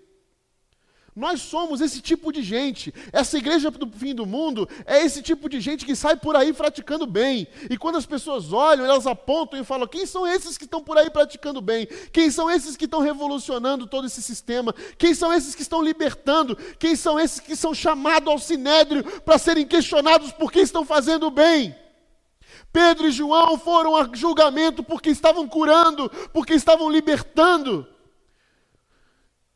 Nós 1.19 1.43
somos 1.43 1.81
esse 1.81 2.01
tipo 2.01 2.31
de 2.33 2.45
gente. 2.45 2.95
Essa 3.13 3.39
igreja 3.39 3.73
do 3.73 3.91
fim 3.91 4.15
do 4.15 4.25
mundo 4.25 4.69
é 4.87 5.05
esse 5.05 5.21
tipo 5.21 5.49
de 5.49 5.61
gente 5.61 5.85
que 5.85 5.97
sai 5.97 6.17
por 6.17 6.37
aí 6.37 6.53
praticando 6.53 7.09
bem. 7.09 7.49
E 7.69 7.77
quando 7.77 7.97
as 7.97 8.07
pessoas 8.07 8.53
olham, 8.53 8.85
elas 8.85 9.05
apontam 9.05 9.59
e 9.59 9.65
falam: 9.65 9.89
quem 9.89 10.07
são 10.07 10.25
esses 10.25 10.57
que 10.57 10.63
estão 10.63 10.81
por 10.81 10.97
aí 10.97 11.11
praticando 11.11 11.61
bem? 11.61 11.89
Quem 12.13 12.31
são 12.31 12.49
esses 12.49 12.77
que 12.77 12.85
estão 12.85 13.01
revolucionando 13.01 13.85
todo 13.85 14.07
esse 14.07 14.23
sistema? 14.23 14.73
Quem 14.97 15.13
são 15.13 15.33
esses 15.33 15.57
que 15.57 15.63
estão 15.63 15.83
libertando? 15.83 16.57
Quem 16.79 16.95
são 16.95 17.19
esses 17.19 17.41
que 17.41 17.57
são 17.57 17.75
chamados 17.75 18.29
ao 18.29 18.39
sinédrio 18.39 19.03
para 19.23 19.39
serem 19.39 19.67
questionados 19.67 20.31
por 20.31 20.53
que 20.53 20.61
estão 20.61 20.85
fazendo 20.85 21.33
bem? 21.33 21.75
Pedro 22.73 23.09
e 23.09 23.11
João 23.11 23.59
foram 23.59 23.97
a 23.97 24.09
julgamento 24.13 24.85
porque 24.85 25.11
estavam 25.11 25.49
curando, 25.49 26.09
porque 26.33 26.55
estavam 26.55 26.89
libertando. 26.89 27.89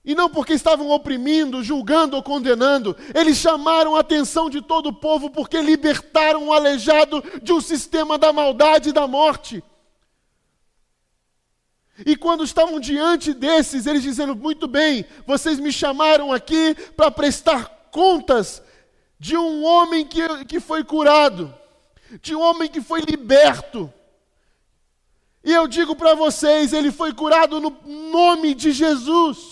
E 0.05 0.15
não 0.15 0.29
porque 0.29 0.53
estavam 0.53 0.91
oprimindo, 0.91 1.63
julgando 1.63 2.17
ou 2.17 2.23
condenando. 2.23 2.97
Eles 3.15 3.39
chamaram 3.39 3.95
a 3.95 4.01
atenção 4.01 4.51
de 4.51 4.61
todo 4.61 4.89
o 4.89 4.93
povo 4.93 5.31
porque 5.31 5.61
libertaram 5.61 6.49
o 6.49 6.53
aleijado 6.53 7.23
de 7.41 7.53
um 7.53 7.61
sistema 7.61 8.19
da 8.19 8.33
maldade 8.33 8.89
e 8.89 8.93
da 8.93 9.07
morte. 9.07 9.63
E 12.05 12.17
quando 12.17 12.43
estavam 12.43 12.81
diante 12.81 13.33
desses, 13.33 13.87
eles 13.87 14.03
dizendo: 14.03 14.35
Muito 14.35 14.67
bem, 14.67 15.05
vocês 15.27 15.61
me 15.61 15.73
chamaram 15.73 16.33
aqui 16.33 16.75
para 16.97 17.11
prestar 17.11 17.89
contas 17.93 18.63
de 19.21 19.37
um 19.37 19.63
homem 19.63 20.05
que, 20.05 20.45
que 20.47 20.59
foi 20.59 20.83
curado, 20.83 21.55
de 22.21 22.35
um 22.35 22.41
homem 22.41 22.69
que 22.69 22.81
foi 22.81 23.03
liberto. 23.03 23.93
E 25.45 25.53
eu 25.53 25.69
digo 25.69 25.95
para 25.95 26.15
vocês: 26.15 26.73
ele 26.73 26.91
foi 26.91 27.13
curado 27.13 27.61
no 27.61 27.71
nome 28.11 28.55
de 28.55 28.73
Jesus. 28.73 29.52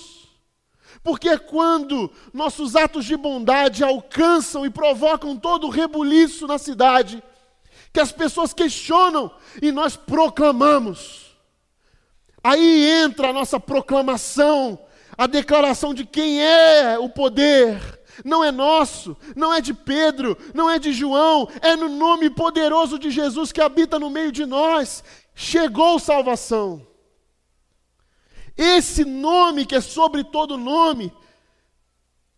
Porque 1.02 1.28
é 1.28 1.38
quando 1.38 2.10
nossos 2.32 2.76
atos 2.76 3.04
de 3.04 3.16
bondade 3.16 3.82
alcançam 3.82 4.66
e 4.66 4.70
provocam 4.70 5.36
todo 5.36 5.66
o 5.66 5.70
rebuliço 5.70 6.46
na 6.46 6.58
cidade, 6.58 7.22
que 7.92 8.00
as 8.00 8.12
pessoas 8.12 8.52
questionam 8.52 9.30
e 9.62 9.72
nós 9.72 9.96
proclamamos. 9.96 11.36
Aí 12.42 12.86
entra 13.02 13.30
a 13.30 13.32
nossa 13.32 13.58
proclamação, 13.58 14.78
a 15.16 15.26
declaração 15.26 15.92
de 15.94 16.04
quem 16.04 16.42
é 16.42 16.98
o 16.98 17.08
poder. 17.08 17.98
Não 18.22 18.44
é 18.44 18.50
nosso, 18.50 19.16
não 19.34 19.52
é 19.52 19.62
de 19.62 19.72
Pedro, 19.72 20.36
não 20.54 20.68
é 20.68 20.78
de 20.78 20.92
João, 20.92 21.48
é 21.62 21.74
no 21.74 21.88
nome 21.88 22.28
poderoso 22.28 22.98
de 22.98 23.10
Jesus 23.10 23.50
que 23.50 23.62
habita 23.62 23.98
no 23.98 24.10
meio 24.10 24.30
de 24.30 24.44
nós. 24.44 25.02
Chegou 25.34 25.98
salvação. 25.98 26.89
Esse 28.62 29.06
nome 29.06 29.64
que 29.64 29.74
é 29.74 29.80
sobre 29.80 30.22
todo 30.22 30.58
nome, 30.58 31.10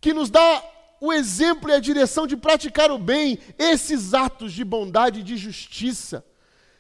que 0.01 0.15
nos 0.15 0.31
dá 0.31 0.63
o 1.01 1.13
exemplo 1.13 1.69
e 1.69 1.73
a 1.73 1.81
direção 1.81 2.29
de 2.29 2.37
praticar 2.37 2.93
o 2.93 2.99
bem, 2.99 3.41
esses 3.59 4.15
atos 4.15 4.53
de 4.53 4.63
bondade 4.63 5.19
e 5.19 5.25
de 5.25 5.37
justiça, 5.37 6.25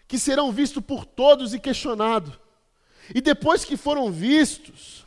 que 0.06 0.16
serão 0.16 0.52
vistos 0.52 0.80
por 0.84 1.04
todos 1.04 1.52
e 1.52 1.58
questionados. 1.58 2.38
E 3.12 3.20
depois 3.20 3.64
que 3.64 3.76
foram 3.76 4.12
vistos, 4.12 5.04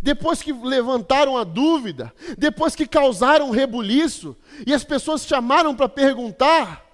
depois 0.00 0.40
que 0.40 0.50
levantaram 0.50 1.36
a 1.36 1.44
dúvida, 1.44 2.10
depois 2.38 2.74
que 2.74 2.86
causaram 2.86 3.50
rebuliço, 3.50 4.34
e 4.66 4.72
as 4.72 4.82
pessoas 4.82 5.26
chamaram 5.26 5.76
para 5.76 5.90
perguntar, 5.90 6.86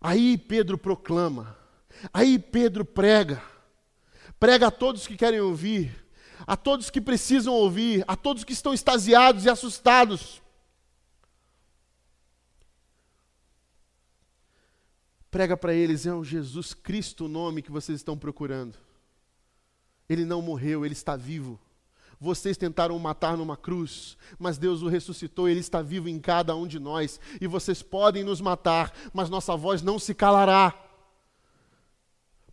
aí 0.00 0.36
Pedro 0.36 0.76
proclama, 0.76 1.56
aí 2.12 2.40
Pedro 2.40 2.84
prega, 2.84 3.40
Prega 4.38 4.68
a 4.68 4.70
todos 4.70 5.06
que 5.06 5.16
querem 5.16 5.40
ouvir, 5.40 6.04
a 6.46 6.56
todos 6.56 6.90
que 6.90 7.00
precisam 7.00 7.54
ouvir, 7.54 8.04
a 8.06 8.16
todos 8.16 8.44
que 8.44 8.52
estão 8.52 8.74
extasiados 8.74 9.44
e 9.44 9.50
assustados. 9.50 10.42
Prega 15.30 15.56
para 15.56 15.74
eles, 15.74 16.06
é 16.06 16.14
o 16.14 16.24
Jesus 16.24 16.72
Cristo 16.72 17.26
o 17.26 17.28
nome 17.28 17.62
que 17.62 17.70
vocês 17.70 17.98
estão 17.98 18.16
procurando. 18.16 18.76
Ele 20.08 20.24
não 20.24 20.40
morreu, 20.40 20.84
ele 20.84 20.94
está 20.94 21.16
vivo. 21.16 21.58
Vocês 22.18 22.56
tentaram 22.56 22.96
o 22.96 23.00
matar 23.00 23.36
numa 23.36 23.56
cruz, 23.56 24.16
mas 24.38 24.56
Deus 24.56 24.80
o 24.80 24.88
ressuscitou, 24.88 25.48
Ele 25.48 25.60
está 25.60 25.82
vivo 25.82 26.08
em 26.08 26.18
cada 26.18 26.56
um 26.56 26.66
de 26.66 26.78
nós. 26.78 27.20
E 27.40 27.46
vocês 27.46 27.82
podem 27.82 28.24
nos 28.24 28.40
matar, 28.40 28.92
mas 29.12 29.28
nossa 29.28 29.54
voz 29.54 29.82
não 29.82 29.98
se 29.98 30.14
calará. 30.14 30.74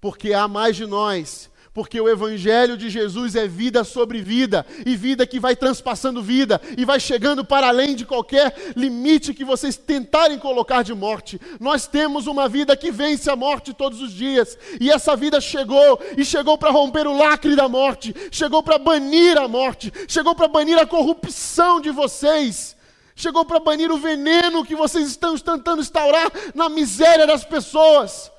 Porque 0.01 0.33
há 0.33 0.49
mais 0.49 0.75
de 0.75 0.85
nós 0.85 1.49
porque 1.73 1.99
o 1.99 2.07
Evangelho 2.07 2.77
de 2.77 2.89
Jesus 2.89 3.35
é 3.35 3.47
vida 3.47 3.83
sobre 3.83 4.21
vida, 4.21 4.65
e 4.85 4.95
vida 4.95 5.25
que 5.25 5.39
vai 5.39 5.55
transpassando 5.55 6.21
vida, 6.21 6.61
e 6.77 6.85
vai 6.85 6.99
chegando 6.99 7.43
para 7.43 7.67
além 7.67 7.95
de 7.95 8.05
qualquer 8.05 8.55
limite 8.75 9.33
que 9.33 9.43
vocês 9.43 9.75
tentarem 9.75 10.37
colocar 10.37 10.83
de 10.83 10.93
morte. 10.93 11.41
Nós 11.59 11.87
temos 11.87 12.27
uma 12.27 12.47
vida 12.47 12.77
que 12.77 12.91
vence 12.91 13.29
a 13.29 13.35
morte 13.35 13.73
todos 13.73 14.01
os 14.01 14.13
dias, 14.13 14.57
e 14.79 14.91
essa 14.91 15.15
vida 15.15 15.41
chegou, 15.41 15.99
e 16.15 16.23
chegou 16.23 16.57
para 16.57 16.69
romper 16.69 17.07
o 17.07 17.17
lacre 17.17 17.55
da 17.55 17.67
morte, 17.67 18.13
chegou 18.29 18.61
para 18.61 18.77
banir 18.77 19.37
a 19.37 19.47
morte, 19.47 19.91
chegou 20.07 20.35
para 20.35 20.47
banir 20.47 20.77
a 20.77 20.85
corrupção 20.85 21.81
de 21.81 21.89
vocês. 21.89 22.75
Chegou 23.15 23.45
para 23.45 23.59
banir 23.59 23.91
o 23.91 23.97
veneno 23.97 24.65
que 24.65 24.75
vocês 24.75 25.07
estão 25.07 25.37
tentando 25.37 25.81
instaurar 25.81 26.31
na 26.55 26.67
miséria 26.67 27.27
das 27.27 27.45
pessoas. 27.45 28.31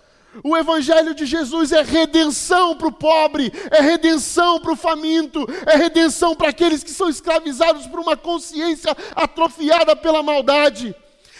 O 0.42 0.56
Evangelho 0.56 1.14
de 1.14 1.26
Jesus 1.26 1.72
é 1.72 1.82
redenção 1.82 2.76
para 2.76 2.88
o 2.88 2.92
pobre, 2.92 3.52
é 3.70 3.80
redenção 3.80 4.60
para 4.60 4.72
o 4.72 4.76
faminto, 4.76 5.46
é 5.66 5.76
redenção 5.76 6.34
para 6.34 6.48
aqueles 6.48 6.82
que 6.82 6.90
são 6.90 7.08
escravizados 7.08 7.86
por 7.86 8.00
uma 8.00 8.16
consciência 8.16 8.96
atrofiada 9.14 9.94
pela 9.94 10.22
maldade. 10.22 10.94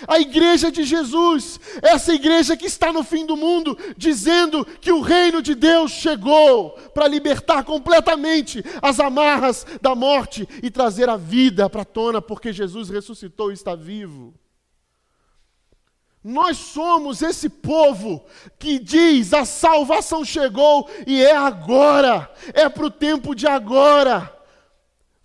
A 0.06 0.18
igreja 0.18 0.70
de 0.70 0.84
Jesus, 0.84 1.58
essa 1.80 2.12
igreja 2.12 2.56
que 2.56 2.66
está 2.66 2.92
no 2.92 3.02
fim 3.02 3.24
do 3.24 3.36
mundo, 3.36 3.78
dizendo 3.96 4.64
que 4.80 4.92
o 4.92 5.00
reino 5.00 5.40
de 5.40 5.54
Deus 5.54 5.92
chegou 5.92 6.70
para 6.92 7.08
libertar 7.08 7.64
completamente 7.64 8.62
as 8.82 8.98
amarras 8.98 9.64
da 9.80 9.94
morte 9.94 10.48
e 10.62 10.70
trazer 10.70 11.08
a 11.08 11.16
vida 11.16 11.70
para 11.70 11.82
a 11.82 11.86
tona, 11.86 12.20
porque 12.20 12.52
Jesus 12.52 12.90
ressuscitou 12.90 13.50
e 13.50 13.54
está 13.54 13.74
vivo. 13.74 14.34
Nós 16.24 16.56
somos 16.56 17.20
esse 17.20 17.50
povo 17.50 18.24
que 18.58 18.78
diz: 18.78 19.34
a 19.34 19.44
salvação 19.44 20.24
chegou 20.24 20.88
e 21.06 21.22
é 21.22 21.36
agora, 21.36 22.32
é 22.54 22.66
para 22.66 22.86
o 22.86 22.90
tempo 22.90 23.34
de 23.34 23.46
agora. 23.46 24.32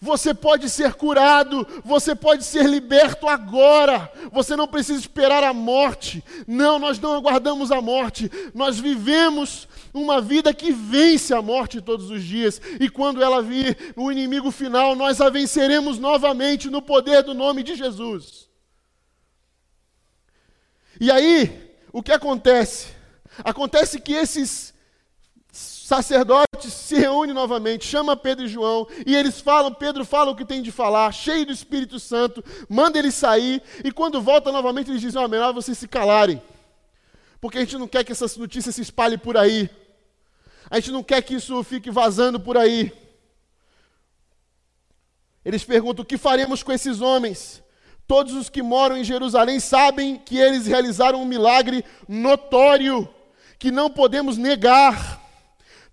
Você 0.01 0.33
pode 0.33 0.69
ser 0.69 0.93
curado, 0.93 1.67
você 1.83 2.15
pode 2.15 2.43
ser 2.45 2.65
liberto 2.65 3.27
agora. 3.27 4.11
Você 4.31 4.55
não 4.55 4.67
precisa 4.67 4.99
esperar 4.99 5.43
a 5.43 5.53
morte. 5.53 6.23
Não, 6.47 6.79
nós 6.79 6.99
não 6.99 7.13
aguardamos 7.13 7.69
a 7.69 7.81
morte. 7.81 8.31
Nós 8.53 8.79
vivemos 8.79 9.67
uma 9.93 10.21
vida 10.21 10.53
que 10.53 10.71
vence 10.71 11.33
a 11.33 11.41
morte 11.41 11.81
todos 11.81 12.09
os 12.09 12.23
dias. 12.23 12.61
E 12.79 12.89
quando 12.89 13.21
ela 13.21 13.41
vir, 13.41 13.93
o 13.95 14.09
inimigo 14.09 14.51
final, 14.51 14.95
nós 14.95 15.19
a 15.19 15.29
venceremos 15.29 15.99
novamente 15.99 16.69
no 16.69 16.81
poder 16.81 17.21
do 17.23 17.33
nome 17.33 17.61
de 17.61 17.75
Jesus. 17.75 18.48
E 20.99 21.09
aí, 21.09 21.73
o 21.93 22.03
que 22.03 22.11
acontece? 22.11 22.87
Acontece 23.43 24.01
que 24.01 24.13
esses 24.13 24.73
sacerdotes 25.51 26.71
se 26.71 26.95
reúnem 26.95 27.33
novamente, 27.33 27.87
chama 27.87 28.15
Pedro 28.15 28.45
e 28.45 28.47
João, 28.47 28.87
e 29.07 29.15
eles 29.15 29.39
falam, 29.39 29.73
Pedro 29.73 30.05
fala 30.05 30.29
o 30.29 30.35
que 30.35 30.45
tem 30.45 30.61
de 30.61 30.71
falar, 30.71 31.11
cheio 31.11 31.45
do 31.45 31.51
Espírito 31.51 31.99
Santo, 31.99 32.43
manda 32.67 32.99
eles 32.99 33.15
sair, 33.15 33.63
e 33.83 33.91
quando 33.91 34.21
volta 34.21 34.51
novamente 34.51 34.91
eles 34.91 35.01
dizem, 35.01 35.19
oh, 35.19 35.27
melhor 35.27 35.51
vocês 35.51 35.77
se 35.77 35.87
calarem, 35.87 36.39
porque 37.41 37.57
a 37.57 37.61
gente 37.61 37.77
não 37.77 37.87
quer 37.87 38.03
que 38.03 38.11
essas 38.11 38.37
notícias 38.37 38.75
se 38.75 38.81
espalhem 38.81 39.17
por 39.17 39.35
aí, 39.35 39.67
a 40.69 40.75
gente 40.79 40.91
não 40.91 41.01
quer 41.01 41.23
que 41.23 41.33
isso 41.33 41.63
fique 41.63 41.89
vazando 41.89 42.39
por 42.39 42.55
aí. 42.55 42.93
Eles 45.43 45.63
perguntam, 45.63 46.03
o 46.03 46.05
que 46.05 46.17
faremos 46.17 46.61
com 46.61 46.71
esses 46.71 47.01
homens? 47.01 47.63
Todos 48.09 48.33
os 48.33 48.49
que 48.49 48.63
moram 48.63 48.97
em 48.97 49.03
Jerusalém 49.03 49.59
sabem 49.59 50.17
que 50.17 50.35
eles 50.35 50.65
realizaram 50.65 51.21
um 51.21 51.25
milagre 51.25 51.85
notório, 52.07 53.07
que 53.59 53.69
não 53.69 53.87
podemos 53.87 54.35
negar. 54.35 55.21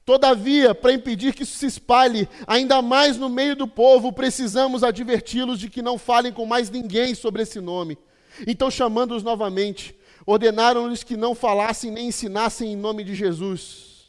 Todavia, 0.02 0.74
para 0.74 0.94
impedir 0.94 1.34
que 1.34 1.42
isso 1.42 1.58
se 1.58 1.66
espalhe 1.66 2.26
ainda 2.46 2.80
mais 2.80 3.18
no 3.18 3.28
meio 3.28 3.54
do 3.54 3.68
povo, 3.68 4.14
precisamos 4.14 4.82
adverti-los 4.82 5.60
de 5.60 5.68
que 5.68 5.82
não 5.82 5.98
falem 5.98 6.32
com 6.32 6.46
mais 6.46 6.70
ninguém 6.70 7.14
sobre 7.14 7.42
esse 7.42 7.60
nome. 7.60 7.98
Então, 8.46 8.70
chamando-os 8.70 9.22
novamente, 9.22 9.94
ordenaram-lhes 10.24 11.02
que 11.02 11.18
não 11.18 11.34
falassem 11.34 11.90
nem 11.90 12.08
ensinassem 12.08 12.72
em 12.72 12.76
nome 12.76 13.04
de 13.04 13.14
Jesus. 13.14 14.06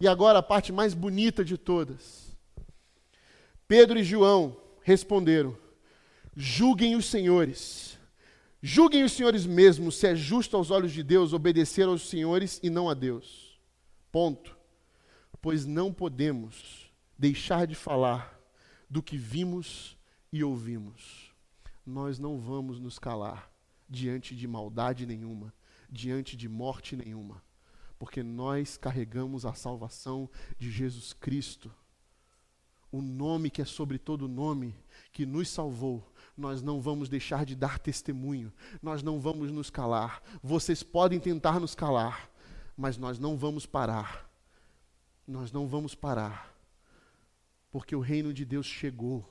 E 0.00 0.08
agora 0.08 0.40
a 0.40 0.42
parte 0.42 0.72
mais 0.72 0.92
bonita 0.92 1.44
de 1.44 1.56
todas. 1.56 2.36
Pedro 3.68 3.96
e 3.96 4.02
João 4.02 4.56
responderam: 4.82 5.62
Julguem 6.36 6.96
os 6.96 7.06
senhores. 7.06 7.98
Julguem 8.60 9.04
os 9.04 9.12
senhores 9.12 9.46
mesmos 9.46 9.96
se 9.96 10.06
é 10.06 10.16
justo 10.16 10.56
aos 10.56 10.70
olhos 10.70 10.92
de 10.92 11.02
Deus 11.02 11.32
obedecer 11.32 11.86
aos 11.86 12.08
senhores 12.08 12.58
e 12.62 12.70
não 12.70 12.88
a 12.88 12.94
Deus. 12.94 13.60
Ponto. 14.10 14.56
Pois 15.40 15.66
não 15.66 15.92
podemos 15.92 16.90
deixar 17.18 17.66
de 17.66 17.74
falar 17.74 18.40
do 18.88 19.02
que 19.02 19.16
vimos 19.16 19.96
e 20.32 20.42
ouvimos. 20.42 21.32
Nós 21.86 22.18
não 22.18 22.38
vamos 22.38 22.80
nos 22.80 22.98
calar 22.98 23.52
diante 23.88 24.34
de 24.34 24.48
maldade 24.48 25.06
nenhuma, 25.06 25.52
diante 25.90 26.36
de 26.36 26.48
morte 26.48 26.96
nenhuma, 26.96 27.42
porque 27.98 28.22
nós 28.22 28.76
carregamos 28.76 29.44
a 29.44 29.54
salvação 29.54 30.28
de 30.58 30.70
Jesus 30.70 31.12
Cristo, 31.12 31.72
o 32.90 33.02
nome 33.02 33.50
que 33.50 33.60
é 33.60 33.64
sobre 33.64 33.98
todo 33.98 34.28
nome, 34.28 34.74
que 35.12 35.26
nos 35.26 35.48
salvou 35.48 36.13
nós 36.36 36.62
não 36.62 36.80
vamos 36.80 37.08
deixar 37.08 37.44
de 37.44 37.54
dar 37.54 37.78
testemunho, 37.78 38.52
nós 38.82 39.02
não 39.02 39.20
vamos 39.20 39.50
nos 39.50 39.70
calar. 39.70 40.22
Vocês 40.42 40.82
podem 40.82 41.20
tentar 41.20 41.60
nos 41.60 41.74
calar, 41.74 42.28
mas 42.76 42.96
nós 42.96 43.18
não 43.18 43.36
vamos 43.36 43.66
parar. 43.66 44.28
Nós 45.26 45.50
não 45.50 45.66
vamos 45.66 45.94
parar, 45.94 46.54
porque 47.70 47.96
o 47.96 48.00
reino 48.00 48.30
de 48.32 48.44
Deus 48.44 48.66
chegou, 48.66 49.24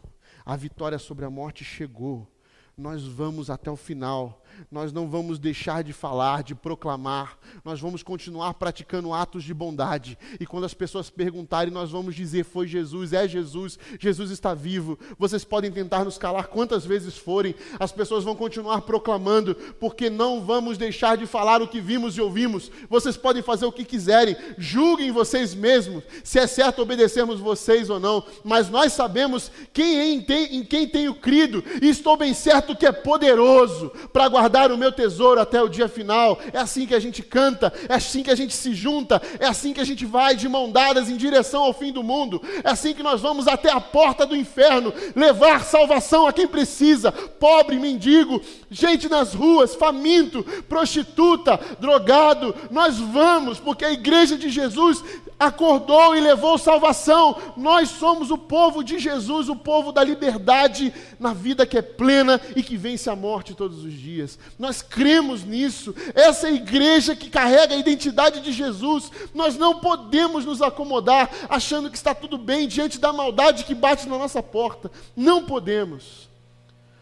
a 0.44 0.56
vitória 0.56 0.98
sobre 0.98 1.24
a 1.24 1.30
morte 1.30 1.64
chegou. 1.64 2.28
Nós 2.76 3.06
vamos 3.06 3.52
até 3.52 3.70
o 3.70 3.76
final, 3.76 4.43
nós 4.72 4.92
não 4.92 5.10
vamos 5.10 5.40
deixar 5.40 5.84
de 5.84 5.94
falar, 5.94 6.44
de 6.44 6.56
proclamar, 6.56 7.38
nós 7.64 7.80
vamos 7.80 8.04
continuar 8.04 8.54
praticando 8.56 9.14
atos 9.14 9.44
de 9.44 9.54
bondade. 9.54 10.18
E 10.40 10.46
quando 10.46 10.66
as 10.66 10.74
pessoas 10.74 11.10
perguntarem, 11.10 11.74
nós 11.74 11.92
vamos 11.92 12.16
dizer: 12.16 12.44
Foi 12.44 12.68
Jesus, 12.68 13.14
é 13.14 13.28
Jesus, 13.28 13.78
Jesus 14.00 14.32
está 14.32 14.54
vivo. 14.54 14.98
Vocês 15.18 15.44
podem 15.44 15.72
tentar 15.72 16.04
nos 16.04 16.18
calar 16.18 16.48
quantas 16.48 16.86
vezes 16.86 17.18
forem, 17.18 17.56
as 17.80 17.92
pessoas 17.92 18.24
vão 18.24 18.36
continuar 18.36 18.82
proclamando, 18.82 19.56
porque 19.80 20.10
não 20.10 20.42
vamos 20.42 20.78
deixar 20.78 21.18
de 21.18 21.26
falar 21.26 21.62
o 21.62 21.68
que 21.68 21.82
vimos 21.82 22.18
e 22.18 22.22
ouvimos. 22.22 22.72
Vocês 22.90 23.18
podem 23.18 23.42
fazer 23.42 23.66
o 23.66 23.72
que 23.72 23.84
quiserem, 23.84 24.36
julguem 24.58 25.12
vocês 25.12 25.54
mesmos 25.54 26.04
se 26.24 26.40
é 26.40 26.48
certo 26.48 26.82
obedecermos 26.82 27.40
vocês 27.40 27.90
ou 27.90 28.00
não, 28.00 28.24
mas 28.44 28.70
nós 28.70 28.94
sabemos 28.94 29.52
quem 29.72 30.16
em, 30.16 30.26
em 30.52 30.64
quem 30.64 30.88
tenho 30.88 31.14
crido, 31.16 31.64
e 31.82 31.90
estou 31.90 32.16
bem 32.18 32.34
certo 32.34 32.76
que 32.76 32.86
é 32.86 32.92
poderoso 32.92 33.92
para 34.12 34.28
guardar 34.28 34.43
o 34.72 34.78
meu 34.78 34.92
tesouro 34.92 35.40
até 35.40 35.62
o 35.62 35.70
dia 35.70 35.88
final. 35.88 36.40
É 36.52 36.60
assim 36.60 36.86
que 36.86 36.96
a 36.96 37.00
gente 37.00 37.22
canta, 37.22 37.72
é 37.88 37.96
assim 37.96 38.24
que 38.24 38.32
a 38.32 38.36
gente 38.36 38.54
se 38.54 38.74
junta, 38.74 39.22
é 39.40 39.46
assim 39.46 39.74
que 39.74 39.82
a 39.82 39.86
gente 39.86 40.06
vai 40.06 40.36
de 40.36 40.48
mão 40.50 40.72
dadas 40.72 41.10
em 41.10 41.18
direção 41.18 41.64
ao 41.64 41.74
fim 41.74 41.92
do 41.92 42.04
mundo, 42.04 42.42
é 42.64 42.70
assim 42.70 42.94
que 42.94 43.04
nós 43.04 43.22
vamos 43.22 43.48
até 43.48 43.72
a 43.72 43.80
porta 43.80 44.26
do 44.26 44.36
inferno 44.36 44.94
levar 45.16 45.64
salvação 45.64 46.28
a 46.28 46.34
quem 46.34 46.48
precisa, 46.48 47.12
pobre, 47.12 47.80
mendigo, 47.80 48.42
gente 48.70 49.10
nas 49.10 49.34
ruas, 49.34 49.76
faminto, 49.76 50.44
prostituta, 50.68 51.60
drogado. 51.80 52.56
Nós 52.72 52.98
vamos, 52.98 53.60
porque 53.60 53.86
a 53.86 53.92
igreja 53.92 54.38
de 54.38 54.50
Jesus 54.50 55.04
acordou 55.40 56.16
e 56.16 56.22
levou 56.22 56.58
salvação. 56.58 57.36
Nós 57.58 57.90
somos 57.90 58.32
o 58.32 58.38
povo 58.38 58.84
de 58.84 59.00
Jesus, 59.00 59.50
o 59.50 59.56
povo 59.56 59.92
da 59.92 60.04
liberdade 60.04 60.94
na 61.20 61.34
vida 61.34 61.66
que 61.66 61.78
é 61.78 61.82
plena 61.82 62.40
e 62.56 62.64
que 62.64 62.78
vence 62.78 63.10
a 63.10 63.16
morte 63.16 63.54
todos 63.54 63.84
os 63.84 63.94
dias. 63.94 64.33
Nós 64.58 64.82
cremos 64.82 65.44
nisso. 65.44 65.96
Essa 66.14 66.48
é 66.48 66.52
a 66.52 66.54
igreja 66.54 67.16
que 67.16 67.30
carrega 67.30 67.76
a 67.76 67.78
identidade 67.78 68.42
de 68.42 68.52
Jesus. 68.52 69.12
Nós 69.34 69.58
não 69.58 69.80
podemos 69.80 70.46
nos 70.46 70.62
acomodar 70.62 71.30
achando 71.50 71.90
que 71.90 71.98
está 71.98 72.14
tudo 72.14 72.38
bem 72.38 72.68
diante 72.68 73.00
da 73.00 73.14
maldade 73.14 73.64
que 73.64 73.76
bate 73.76 74.08
na 74.08 74.18
nossa 74.18 74.42
porta. 74.42 74.92
Não 75.16 75.46
podemos. 75.46 76.30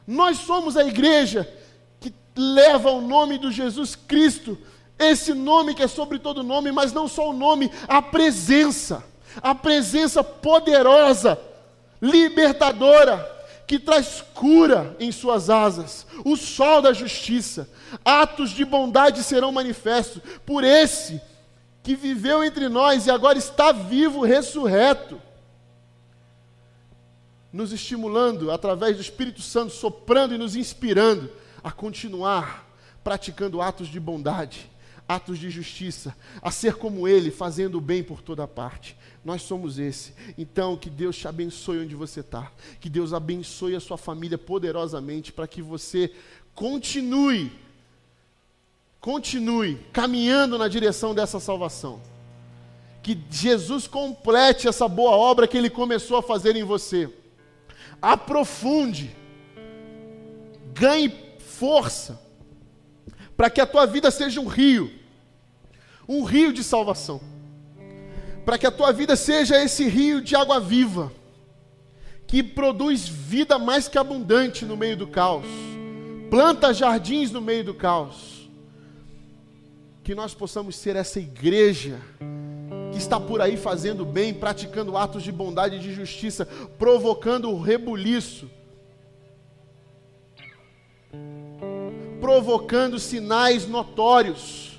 Nós 0.05 0.37
somos 0.37 0.75
a 0.75 0.83
igreja 0.83 1.47
que 1.99 2.13
leva 2.35 2.91
o 2.91 3.01
nome 3.01 3.37
do 3.37 3.51
Jesus 3.51 3.95
Cristo 3.95 4.57
esse 5.01 5.33
nome 5.33 5.73
que 5.73 5.81
é 5.83 5.87
sobre 5.87 6.19
todo 6.19 6.43
nome, 6.43 6.71
mas 6.71 6.93
não 6.93 7.07
só 7.07 7.29
o 7.29 7.33
nome, 7.33 7.71
a 7.87 8.01
presença, 8.01 9.03
a 9.41 9.55
presença 9.55 10.23
poderosa, 10.23 11.39
libertadora, 11.99 13.40
que 13.71 13.79
traz 13.79 14.21
cura 14.33 14.97
em 14.99 15.13
suas 15.13 15.49
asas, 15.49 16.05
o 16.25 16.35
sol 16.35 16.81
da 16.81 16.91
justiça, 16.91 17.69
atos 18.03 18.49
de 18.49 18.65
bondade 18.65 19.23
serão 19.23 19.49
manifestos 19.49 20.21
por 20.45 20.61
esse 20.61 21.21
que 21.81 21.95
viveu 21.95 22.43
entre 22.43 22.67
nós 22.67 23.07
e 23.07 23.11
agora 23.11 23.37
está 23.37 23.71
vivo, 23.71 24.25
ressurreto, 24.25 25.21
nos 27.49 27.71
estimulando 27.71 28.51
através 28.51 28.97
do 28.97 29.01
Espírito 29.01 29.41
Santo, 29.41 29.71
soprando 29.71 30.35
e 30.35 30.37
nos 30.37 30.57
inspirando 30.57 31.31
a 31.63 31.71
continuar 31.71 32.67
praticando 33.01 33.61
atos 33.61 33.87
de 33.87 34.01
bondade 34.01 34.69
atos 35.07 35.37
de 35.37 35.49
justiça, 35.49 36.15
a 36.41 36.51
ser 36.51 36.75
como 36.75 37.07
Ele, 37.07 37.31
fazendo 37.31 37.77
o 37.77 37.81
bem 37.81 38.01
por 38.01 38.21
toda 38.21 38.47
parte. 38.47 38.95
Nós 39.23 39.43
somos 39.43 39.77
esse. 39.77 40.13
Então, 40.37 40.75
que 40.75 40.89
Deus 40.89 41.15
te 41.15 41.27
abençoe 41.27 41.79
onde 41.79 41.95
você 41.95 42.21
está. 42.21 42.51
Que 42.79 42.89
Deus 42.89 43.13
abençoe 43.13 43.75
a 43.75 43.79
sua 43.79 43.97
família 43.97 44.37
poderosamente 44.37 45.31
para 45.31 45.47
que 45.47 45.61
você 45.61 46.11
continue, 46.55 47.51
continue 48.99 49.77
caminhando 49.93 50.57
na 50.57 50.67
direção 50.67 51.13
dessa 51.13 51.39
salvação. 51.39 52.01
Que 53.03 53.19
Jesus 53.29 53.87
complete 53.87 54.67
essa 54.67 54.87
boa 54.87 55.11
obra 55.11 55.47
que 55.47 55.57
Ele 55.57 55.69
começou 55.69 56.17
a 56.17 56.23
fazer 56.23 56.55
em 56.55 56.63
você. 56.63 57.13
Aprofunde, 58.01 59.15
ganhe 60.73 61.13
força, 61.39 62.19
para 63.37 63.49
que 63.49 63.61
a 63.61 63.67
tua 63.67 63.85
vida 63.85 64.09
seja 64.09 64.41
um 64.41 64.47
rio 64.47 65.01
um 66.11 66.23
rio 66.23 66.51
de 66.51 66.63
salvação. 66.63 67.21
Para 68.45 68.57
que 68.57 68.65
a 68.65 68.71
tua 68.71 68.91
vida 68.91 69.15
seja 69.15 69.61
esse 69.63 69.87
rio 69.87 70.21
de 70.21 70.35
água 70.35 70.59
viva, 70.59 71.11
que 72.25 72.41
produz 72.41 73.07
vida 73.07 73.59
mais 73.59 73.87
que 73.87 73.97
abundante 73.97 74.65
no 74.65 74.77
meio 74.77 74.95
do 74.95 75.05
caos, 75.05 75.45
planta 76.29 76.73
jardins 76.73 77.29
no 77.31 77.41
meio 77.41 77.63
do 77.63 77.73
caos. 77.73 78.49
Que 80.03 80.15
nós 80.15 80.33
possamos 80.33 80.75
ser 80.75 80.95
essa 80.95 81.19
igreja 81.19 81.99
que 82.91 82.97
está 82.97 83.19
por 83.19 83.41
aí 83.41 83.55
fazendo 83.57 84.05
bem, 84.05 84.33
praticando 84.33 84.97
atos 84.97 85.23
de 85.23 85.31
bondade 85.31 85.75
e 85.75 85.79
de 85.79 85.93
justiça, 85.93 86.45
provocando 86.79 87.49
o 87.51 87.61
rebuliço, 87.61 88.49
provocando 92.19 92.97
sinais 92.97 93.67
notórios 93.67 94.70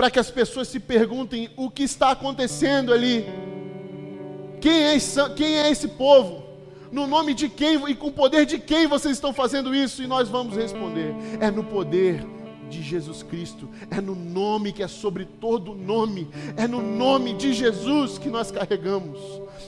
para 0.00 0.10
que 0.10 0.18
as 0.18 0.30
pessoas 0.30 0.66
se 0.66 0.80
perguntem 0.80 1.50
o 1.58 1.68
que 1.68 1.82
está 1.82 2.12
acontecendo 2.12 2.90
ali. 2.90 3.26
Quem 4.58 4.72
é, 4.72 4.96
esse, 4.96 5.28
quem 5.34 5.58
é 5.58 5.70
esse 5.70 5.88
povo? 5.88 6.42
No 6.90 7.06
nome 7.06 7.34
de 7.34 7.50
quem 7.50 7.74
e 7.86 7.94
com 7.94 8.06
o 8.06 8.10
poder 8.10 8.46
de 8.46 8.58
quem 8.58 8.86
vocês 8.86 9.12
estão 9.12 9.34
fazendo 9.34 9.74
isso? 9.74 10.02
E 10.02 10.06
nós 10.06 10.26
vamos 10.30 10.56
responder: 10.56 11.14
é 11.38 11.50
no 11.50 11.62
poder 11.62 12.26
de 12.70 12.80
Jesus 12.80 13.22
Cristo, 13.22 13.68
é 13.90 14.00
no 14.00 14.14
nome 14.14 14.72
que 14.72 14.82
é 14.82 14.88
sobre 14.88 15.26
todo 15.26 15.74
nome, 15.74 16.30
é 16.56 16.66
no 16.66 16.80
nome 16.80 17.34
de 17.34 17.52
Jesus 17.52 18.16
que 18.16 18.30
nós 18.30 18.50
carregamos, 18.50 19.18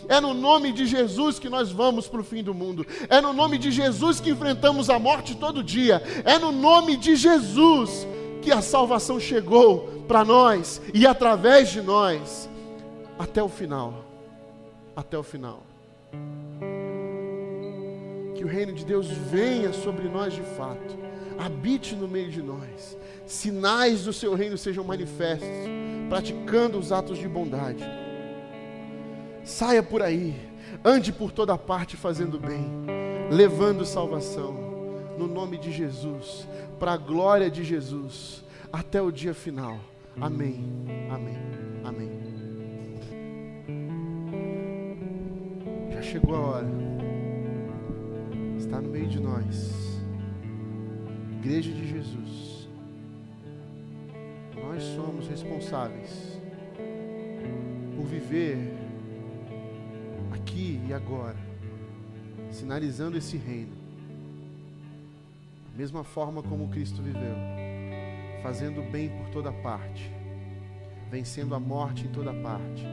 é 0.09 0.18
no 0.18 0.33
nome 0.33 0.72
de 0.72 0.87
Jesus 0.87 1.39
que 1.39 1.51
nós 1.51 1.70
vamos 1.70 2.09
para 2.09 2.22
o 2.22 2.24
fim 2.24 2.43
do 2.43 2.55
mundo, 2.55 2.87
é 3.11 3.20
no 3.20 3.35
nome 3.35 3.59
de 3.59 3.70
Jesus 3.70 4.18
que 4.18 4.30
enfrentamos 4.30 4.89
a 4.89 4.99
morte 4.99 5.37
todo 5.37 5.62
dia, 5.62 6.03
é 6.24 6.39
no 6.39 6.51
nome 6.51 6.97
de 6.97 7.16
Jesus 7.16 8.07
que 8.43 8.51
a 8.51 8.61
salvação 8.61 9.18
chegou 9.18 10.05
para 10.07 10.24
nós 10.24 10.82
e 10.93 11.07
através 11.07 11.70
de 11.70 11.80
nós 11.80 12.51
até 13.18 13.43
o 13.43 13.49
final. 13.49 14.05
Até 14.95 15.16
o 15.16 15.22
final. 15.22 15.62
Que 18.34 18.45
o 18.45 18.49
reino 18.49 18.72
de 18.72 18.84
Deus 18.84 19.07
venha 19.07 19.72
sobre 19.72 20.09
nós 20.09 20.34
de 20.34 20.43
fato, 20.43 20.99
habite 21.38 21.95
no 21.95 22.09
meio 22.09 22.30
de 22.30 22.43
nós, 22.43 22.97
sinais 23.24 24.05
do 24.05 24.12
seu 24.12 24.34
reino 24.34 24.59
sejam 24.59 24.84
manifestos, 24.84 25.49
praticando 26.09 26.78
os 26.78 26.90
atos 26.90 27.16
de 27.16 27.28
bondade. 27.28 27.84
Saia 29.45 29.82
por 29.82 30.03
aí, 30.03 30.34
ande 30.84 31.12
por 31.12 31.30
toda 31.30 31.57
parte 31.57 31.97
fazendo 31.97 32.38
bem, 32.38 32.66
levando 33.30 33.86
salvação, 33.86 34.61
no 35.22 35.32
nome 35.32 35.56
de 35.56 35.70
Jesus, 35.70 36.48
para 36.80 36.92
a 36.94 36.96
glória 36.96 37.48
de 37.48 37.62
Jesus, 37.62 38.44
até 38.72 39.00
o 39.00 39.12
dia 39.12 39.32
final. 39.32 39.78
Amém. 40.20 40.64
Amém. 41.10 41.38
Amém. 41.84 42.10
Já 45.92 46.02
chegou 46.02 46.34
a 46.34 46.40
hora. 46.40 46.68
Está 48.58 48.80
no 48.80 48.88
meio 48.88 49.08
de 49.08 49.20
nós. 49.20 50.00
Igreja 51.38 51.70
de 51.70 51.88
Jesus. 51.88 52.68
Nós 54.56 54.82
somos 54.82 55.28
responsáveis 55.28 56.40
por 57.94 58.06
viver 58.06 58.58
aqui 60.32 60.80
e 60.88 60.92
agora, 60.92 61.36
sinalizando 62.50 63.16
esse 63.16 63.36
reino. 63.36 63.82
Mesma 65.74 66.04
forma 66.04 66.42
como 66.42 66.68
Cristo 66.68 67.02
viveu 67.02 67.36
fazendo 68.42 68.82
bem 68.82 69.08
por 69.08 69.28
toda 69.28 69.52
parte, 69.52 70.12
vencendo 71.08 71.54
a 71.54 71.60
morte 71.60 72.06
em 72.06 72.08
toda 72.10 72.34
parte, 72.34 72.84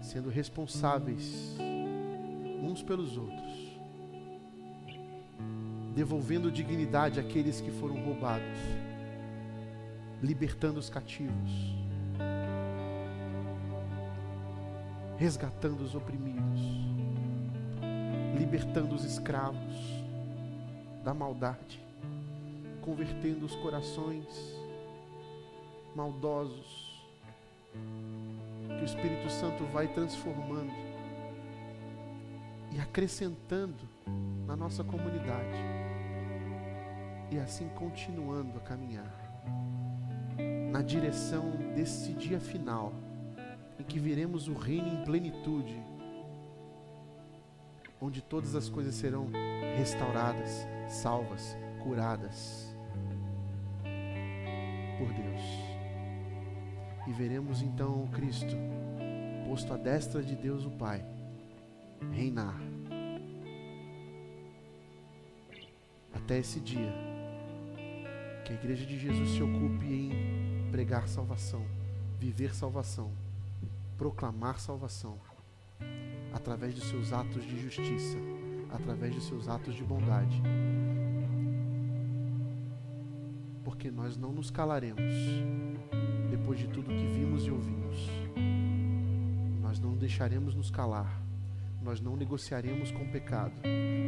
sendo 0.00 0.30
responsáveis 0.30 1.56
uns 2.62 2.80
pelos 2.80 3.16
outros, 3.16 3.80
devolvendo 5.92 6.52
dignidade 6.52 7.18
àqueles 7.18 7.60
que 7.60 7.72
foram 7.72 8.00
roubados, 8.04 8.58
libertando 10.22 10.78
os 10.78 10.88
cativos, 10.88 11.74
resgatando 15.18 15.82
os 15.82 15.96
oprimidos, 15.96 16.91
libertando 18.42 18.94
os 18.94 19.04
escravos 19.04 20.02
da 21.04 21.14
maldade 21.14 21.82
convertendo 22.82 23.46
os 23.46 23.54
corações 23.54 24.26
maldosos, 25.94 27.00
que 28.66 28.82
o 28.82 28.84
Espírito 28.84 29.30
Santo 29.30 29.64
vai 29.72 29.86
transformando 29.88 30.72
e 32.72 32.80
acrescentando 32.80 33.88
na 34.46 34.56
nossa 34.56 34.84
comunidade. 34.84 35.72
e 37.30 37.38
assim 37.38 37.66
continuando 37.70 38.58
a 38.58 38.60
caminhar 38.60 39.10
na 40.70 40.82
direção 40.82 41.50
desse 41.74 42.12
dia 42.12 42.38
final, 42.38 42.92
em 43.78 43.82
que 43.82 43.98
veremos 43.98 44.48
o 44.48 44.52
reino 44.52 44.88
em 44.88 45.02
plenitude, 45.02 45.80
onde 48.02 48.20
todas 48.20 48.56
as 48.56 48.68
coisas 48.68 48.96
serão 48.96 49.30
restauradas, 49.76 50.66
salvas, 50.88 51.56
curadas 51.80 52.74
por 54.98 55.12
Deus. 55.12 55.40
E 57.06 57.12
veremos 57.12 57.62
então 57.62 58.08
Cristo 58.08 58.56
posto 59.48 59.72
à 59.72 59.76
destra 59.76 60.20
de 60.20 60.34
Deus 60.34 60.64
o 60.64 60.70
Pai, 60.70 61.04
reinar. 62.10 62.60
Até 66.12 66.38
esse 66.38 66.58
dia, 66.58 66.92
que 68.44 68.52
a 68.52 68.56
igreja 68.56 68.84
de 68.84 68.98
Jesus 68.98 69.30
se 69.30 69.42
ocupe 69.42 69.86
em 69.86 70.70
pregar 70.70 71.06
salvação, 71.06 71.64
viver 72.18 72.54
salvação, 72.54 73.12
proclamar 73.96 74.58
salvação, 74.58 75.18
através 76.32 76.74
de 76.74 76.80
seus 76.80 77.12
atos 77.12 77.44
de 77.44 77.60
justiça, 77.60 78.18
através 78.70 79.14
de 79.14 79.20
seus 79.20 79.48
atos 79.48 79.74
de 79.74 79.84
bondade. 79.84 80.42
Porque 83.64 83.90
nós 83.90 84.16
não 84.16 84.32
nos 84.32 84.50
calaremos 84.50 85.12
depois 86.30 86.58
de 86.58 86.66
tudo 86.68 86.88
que 86.88 87.06
vimos 87.06 87.46
e 87.46 87.50
ouvimos. 87.50 88.08
Nós 89.60 89.78
não 89.78 89.94
deixaremos 89.96 90.54
nos 90.54 90.70
calar. 90.70 91.22
Nós 91.82 92.00
não 92.00 92.16
negociaremos 92.16 92.90
com 92.90 93.02
o 93.02 93.10
pecado. 93.10 93.54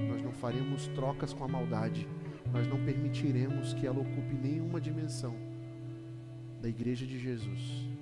Nós 0.09 0.23
não 0.23 0.33
faremos 0.33 0.87
trocas 0.89 1.33
com 1.33 1.45
a 1.45 1.49
maldade. 1.49 2.09
Nós 2.53 2.67
não 2.67 2.85
permitiremos 2.85 3.75
que 3.75 3.87
ela 3.87 4.01
ocupe 4.01 4.35
nenhuma 4.35 4.81
dimensão 4.81 5.35
da 6.61 6.69
igreja 6.69 7.07
de 7.07 7.19
Jesus. 7.19 7.94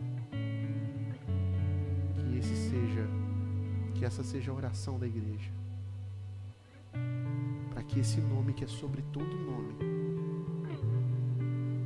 Que 4.03 4.07
essa 4.07 4.24
seja 4.24 4.50
a 4.50 4.55
oração 4.57 4.98
da 4.98 5.07
igreja. 5.07 5.53
Para 7.70 7.84
que 7.84 8.00
esse 8.00 8.20
nome 8.20 8.53
que 8.53 8.64
é 8.64 8.66
sobre 8.66 9.00
todo 9.12 9.32
nome 9.32 9.76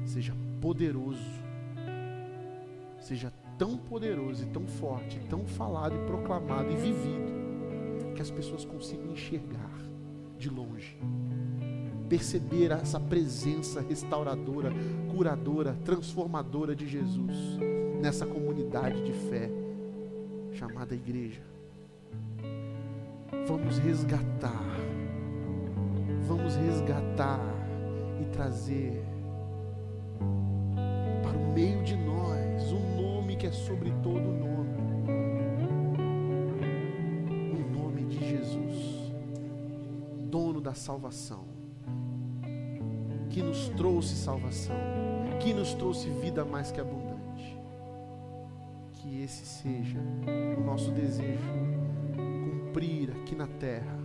seja 0.06 0.34
poderoso, 0.58 1.20
seja 2.98 3.30
tão 3.58 3.76
poderoso 3.76 4.44
e 4.44 4.46
tão 4.46 4.66
forte, 4.66 5.20
tão 5.28 5.46
falado 5.46 5.94
e 5.94 6.06
proclamado 6.06 6.72
e 6.72 6.76
vivido, 6.76 8.14
que 8.14 8.22
as 8.22 8.30
pessoas 8.30 8.64
consigam 8.64 9.12
enxergar 9.12 9.78
de 10.38 10.48
longe, 10.48 10.96
perceber 12.08 12.70
essa 12.70 12.98
presença 12.98 13.82
restauradora, 13.82 14.72
curadora, 15.14 15.76
transformadora 15.84 16.74
de 16.74 16.88
Jesus 16.88 17.58
nessa 18.00 18.24
comunidade 18.24 19.04
de 19.04 19.12
fé 19.12 19.50
chamada 20.54 20.94
igreja. 20.94 21.55
Vamos 23.46 23.78
resgatar, 23.78 24.76
vamos 26.26 26.56
resgatar 26.56 27.40
e 28.20 28.24
trazer 28.24 29.04
para 31.22 31.38
o 31.38 31.52
meio 31.54 31.80
de 31.84 31.94
nós 31.94 32.72
um 32.72 33.00
nome 33.00 33.36
que 33.36 33.46
é 33.46 33.52
sobre 33.52 33.92
todo 34.02 34.20
nome. 34.20 34.76
O 37.52 37.78
nome 37.78 38.04
de 38.06 38.18
Jesus, 38.18 39.12
dono 40.28 40.60
da 40.60 40.74
salvação, 40.74 41.44
que 43.30 43.40
nos 43.42 43.68
trouxe 43.68 44.16
salvação, 44.16 44.74
que 45.38 45.54
nos 45.54 45.72
trouxe 45.74 46.10
vida 46.10 46.44
mais 46.44 46.72
que 46.72 46.80
abundante. 46.80 47.56
Que 48.94 49.22
esse 49.22 49.46
seja 49.46 50.00
o 50.58 50.64
nosso 50.64 50.90
desejo, 50.90 51.75
cumprir 52.76 53.10
aqui 53.10 53.34
na 53.34 53.46
terra 53.46 53.96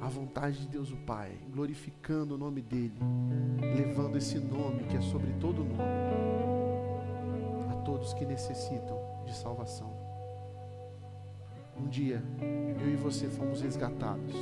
a 0.00 0.06
vontade 0.06 0.60
de 0.60 0.68
Deus 0.68 0.92
o 0.92 0.96
Pai, 0.98 1.36
glorificando 1.50 2.36
o 2.36 2.38
nome 2.38 2.62
dEle, 2.62 2.94
levando 3.76 4.16
esse 4.16 4.38
nome 4.38 4.84
que 4.84 4.96
é 4.96 5.00
sobre 5.00 5.32
todo 5.40 5.64
nome 5.64 5.82
a 7.68 7.74
todos 7.84 8.14
que 8.14 8.24
necessitam 8.24 8.96
de 9.26 9.34
salvação. 9.34 9.92
Um 11.76 11.88
dia, 11.88 12.22
eu 12.80 12.88
e 12.88 12.94
você 12.94 13.28
fomos 13.28 13.62
resgatados. 13.62 14.32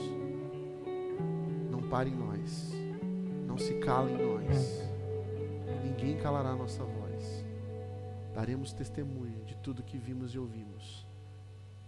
Não 1.70 1.80
pare 1.88 2.10
em 2.10 2.14
nós, 2.14 2.74
não 3.46 3.56
se 3.56 3.78
cala 3.78 4.10
em 4.10 4.18
nós, 4.18 4.84
ninguém 5.82 6.18
calará 6.18 6.50
a 6.50 6.56
nossa 6.56 6.84
voz. 6.84 7.42
Daremos 8.34 8.74
testemunho 8.74 9.42
de 9.46 9.56
tudo 9.56 9.82
que 9.82 9.96
vimos 9.96 10.34
e 10.34 10.38
ouvimos, 10.38 11.06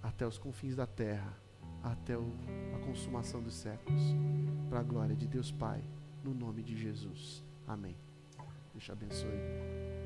até 0.02 0.26
os 0.26 0.38
confins 0.38 0.74
da 0.74 0.86
terra 0.86 1.46
até 1.82 2.14
a 2.14 2.78
consumação 2.86 3.42
dos 3.42 3.54
séculos. 3.54 4.02
Para 4.68 4.80
a 4.80 4.82
glória 4.82 5.16
de 5.16 5.26
Deus 5.26 5.50
Pai, 5.50 5.82
no 6.22 6.34
nome 6.34 6.62
de 6.62 6.76
Jesus. 6.76 7.44
Amém. 7.66 7.96
Deus 8.72 8.84
te 8.84 8.92
abençoe. 8.92 9.97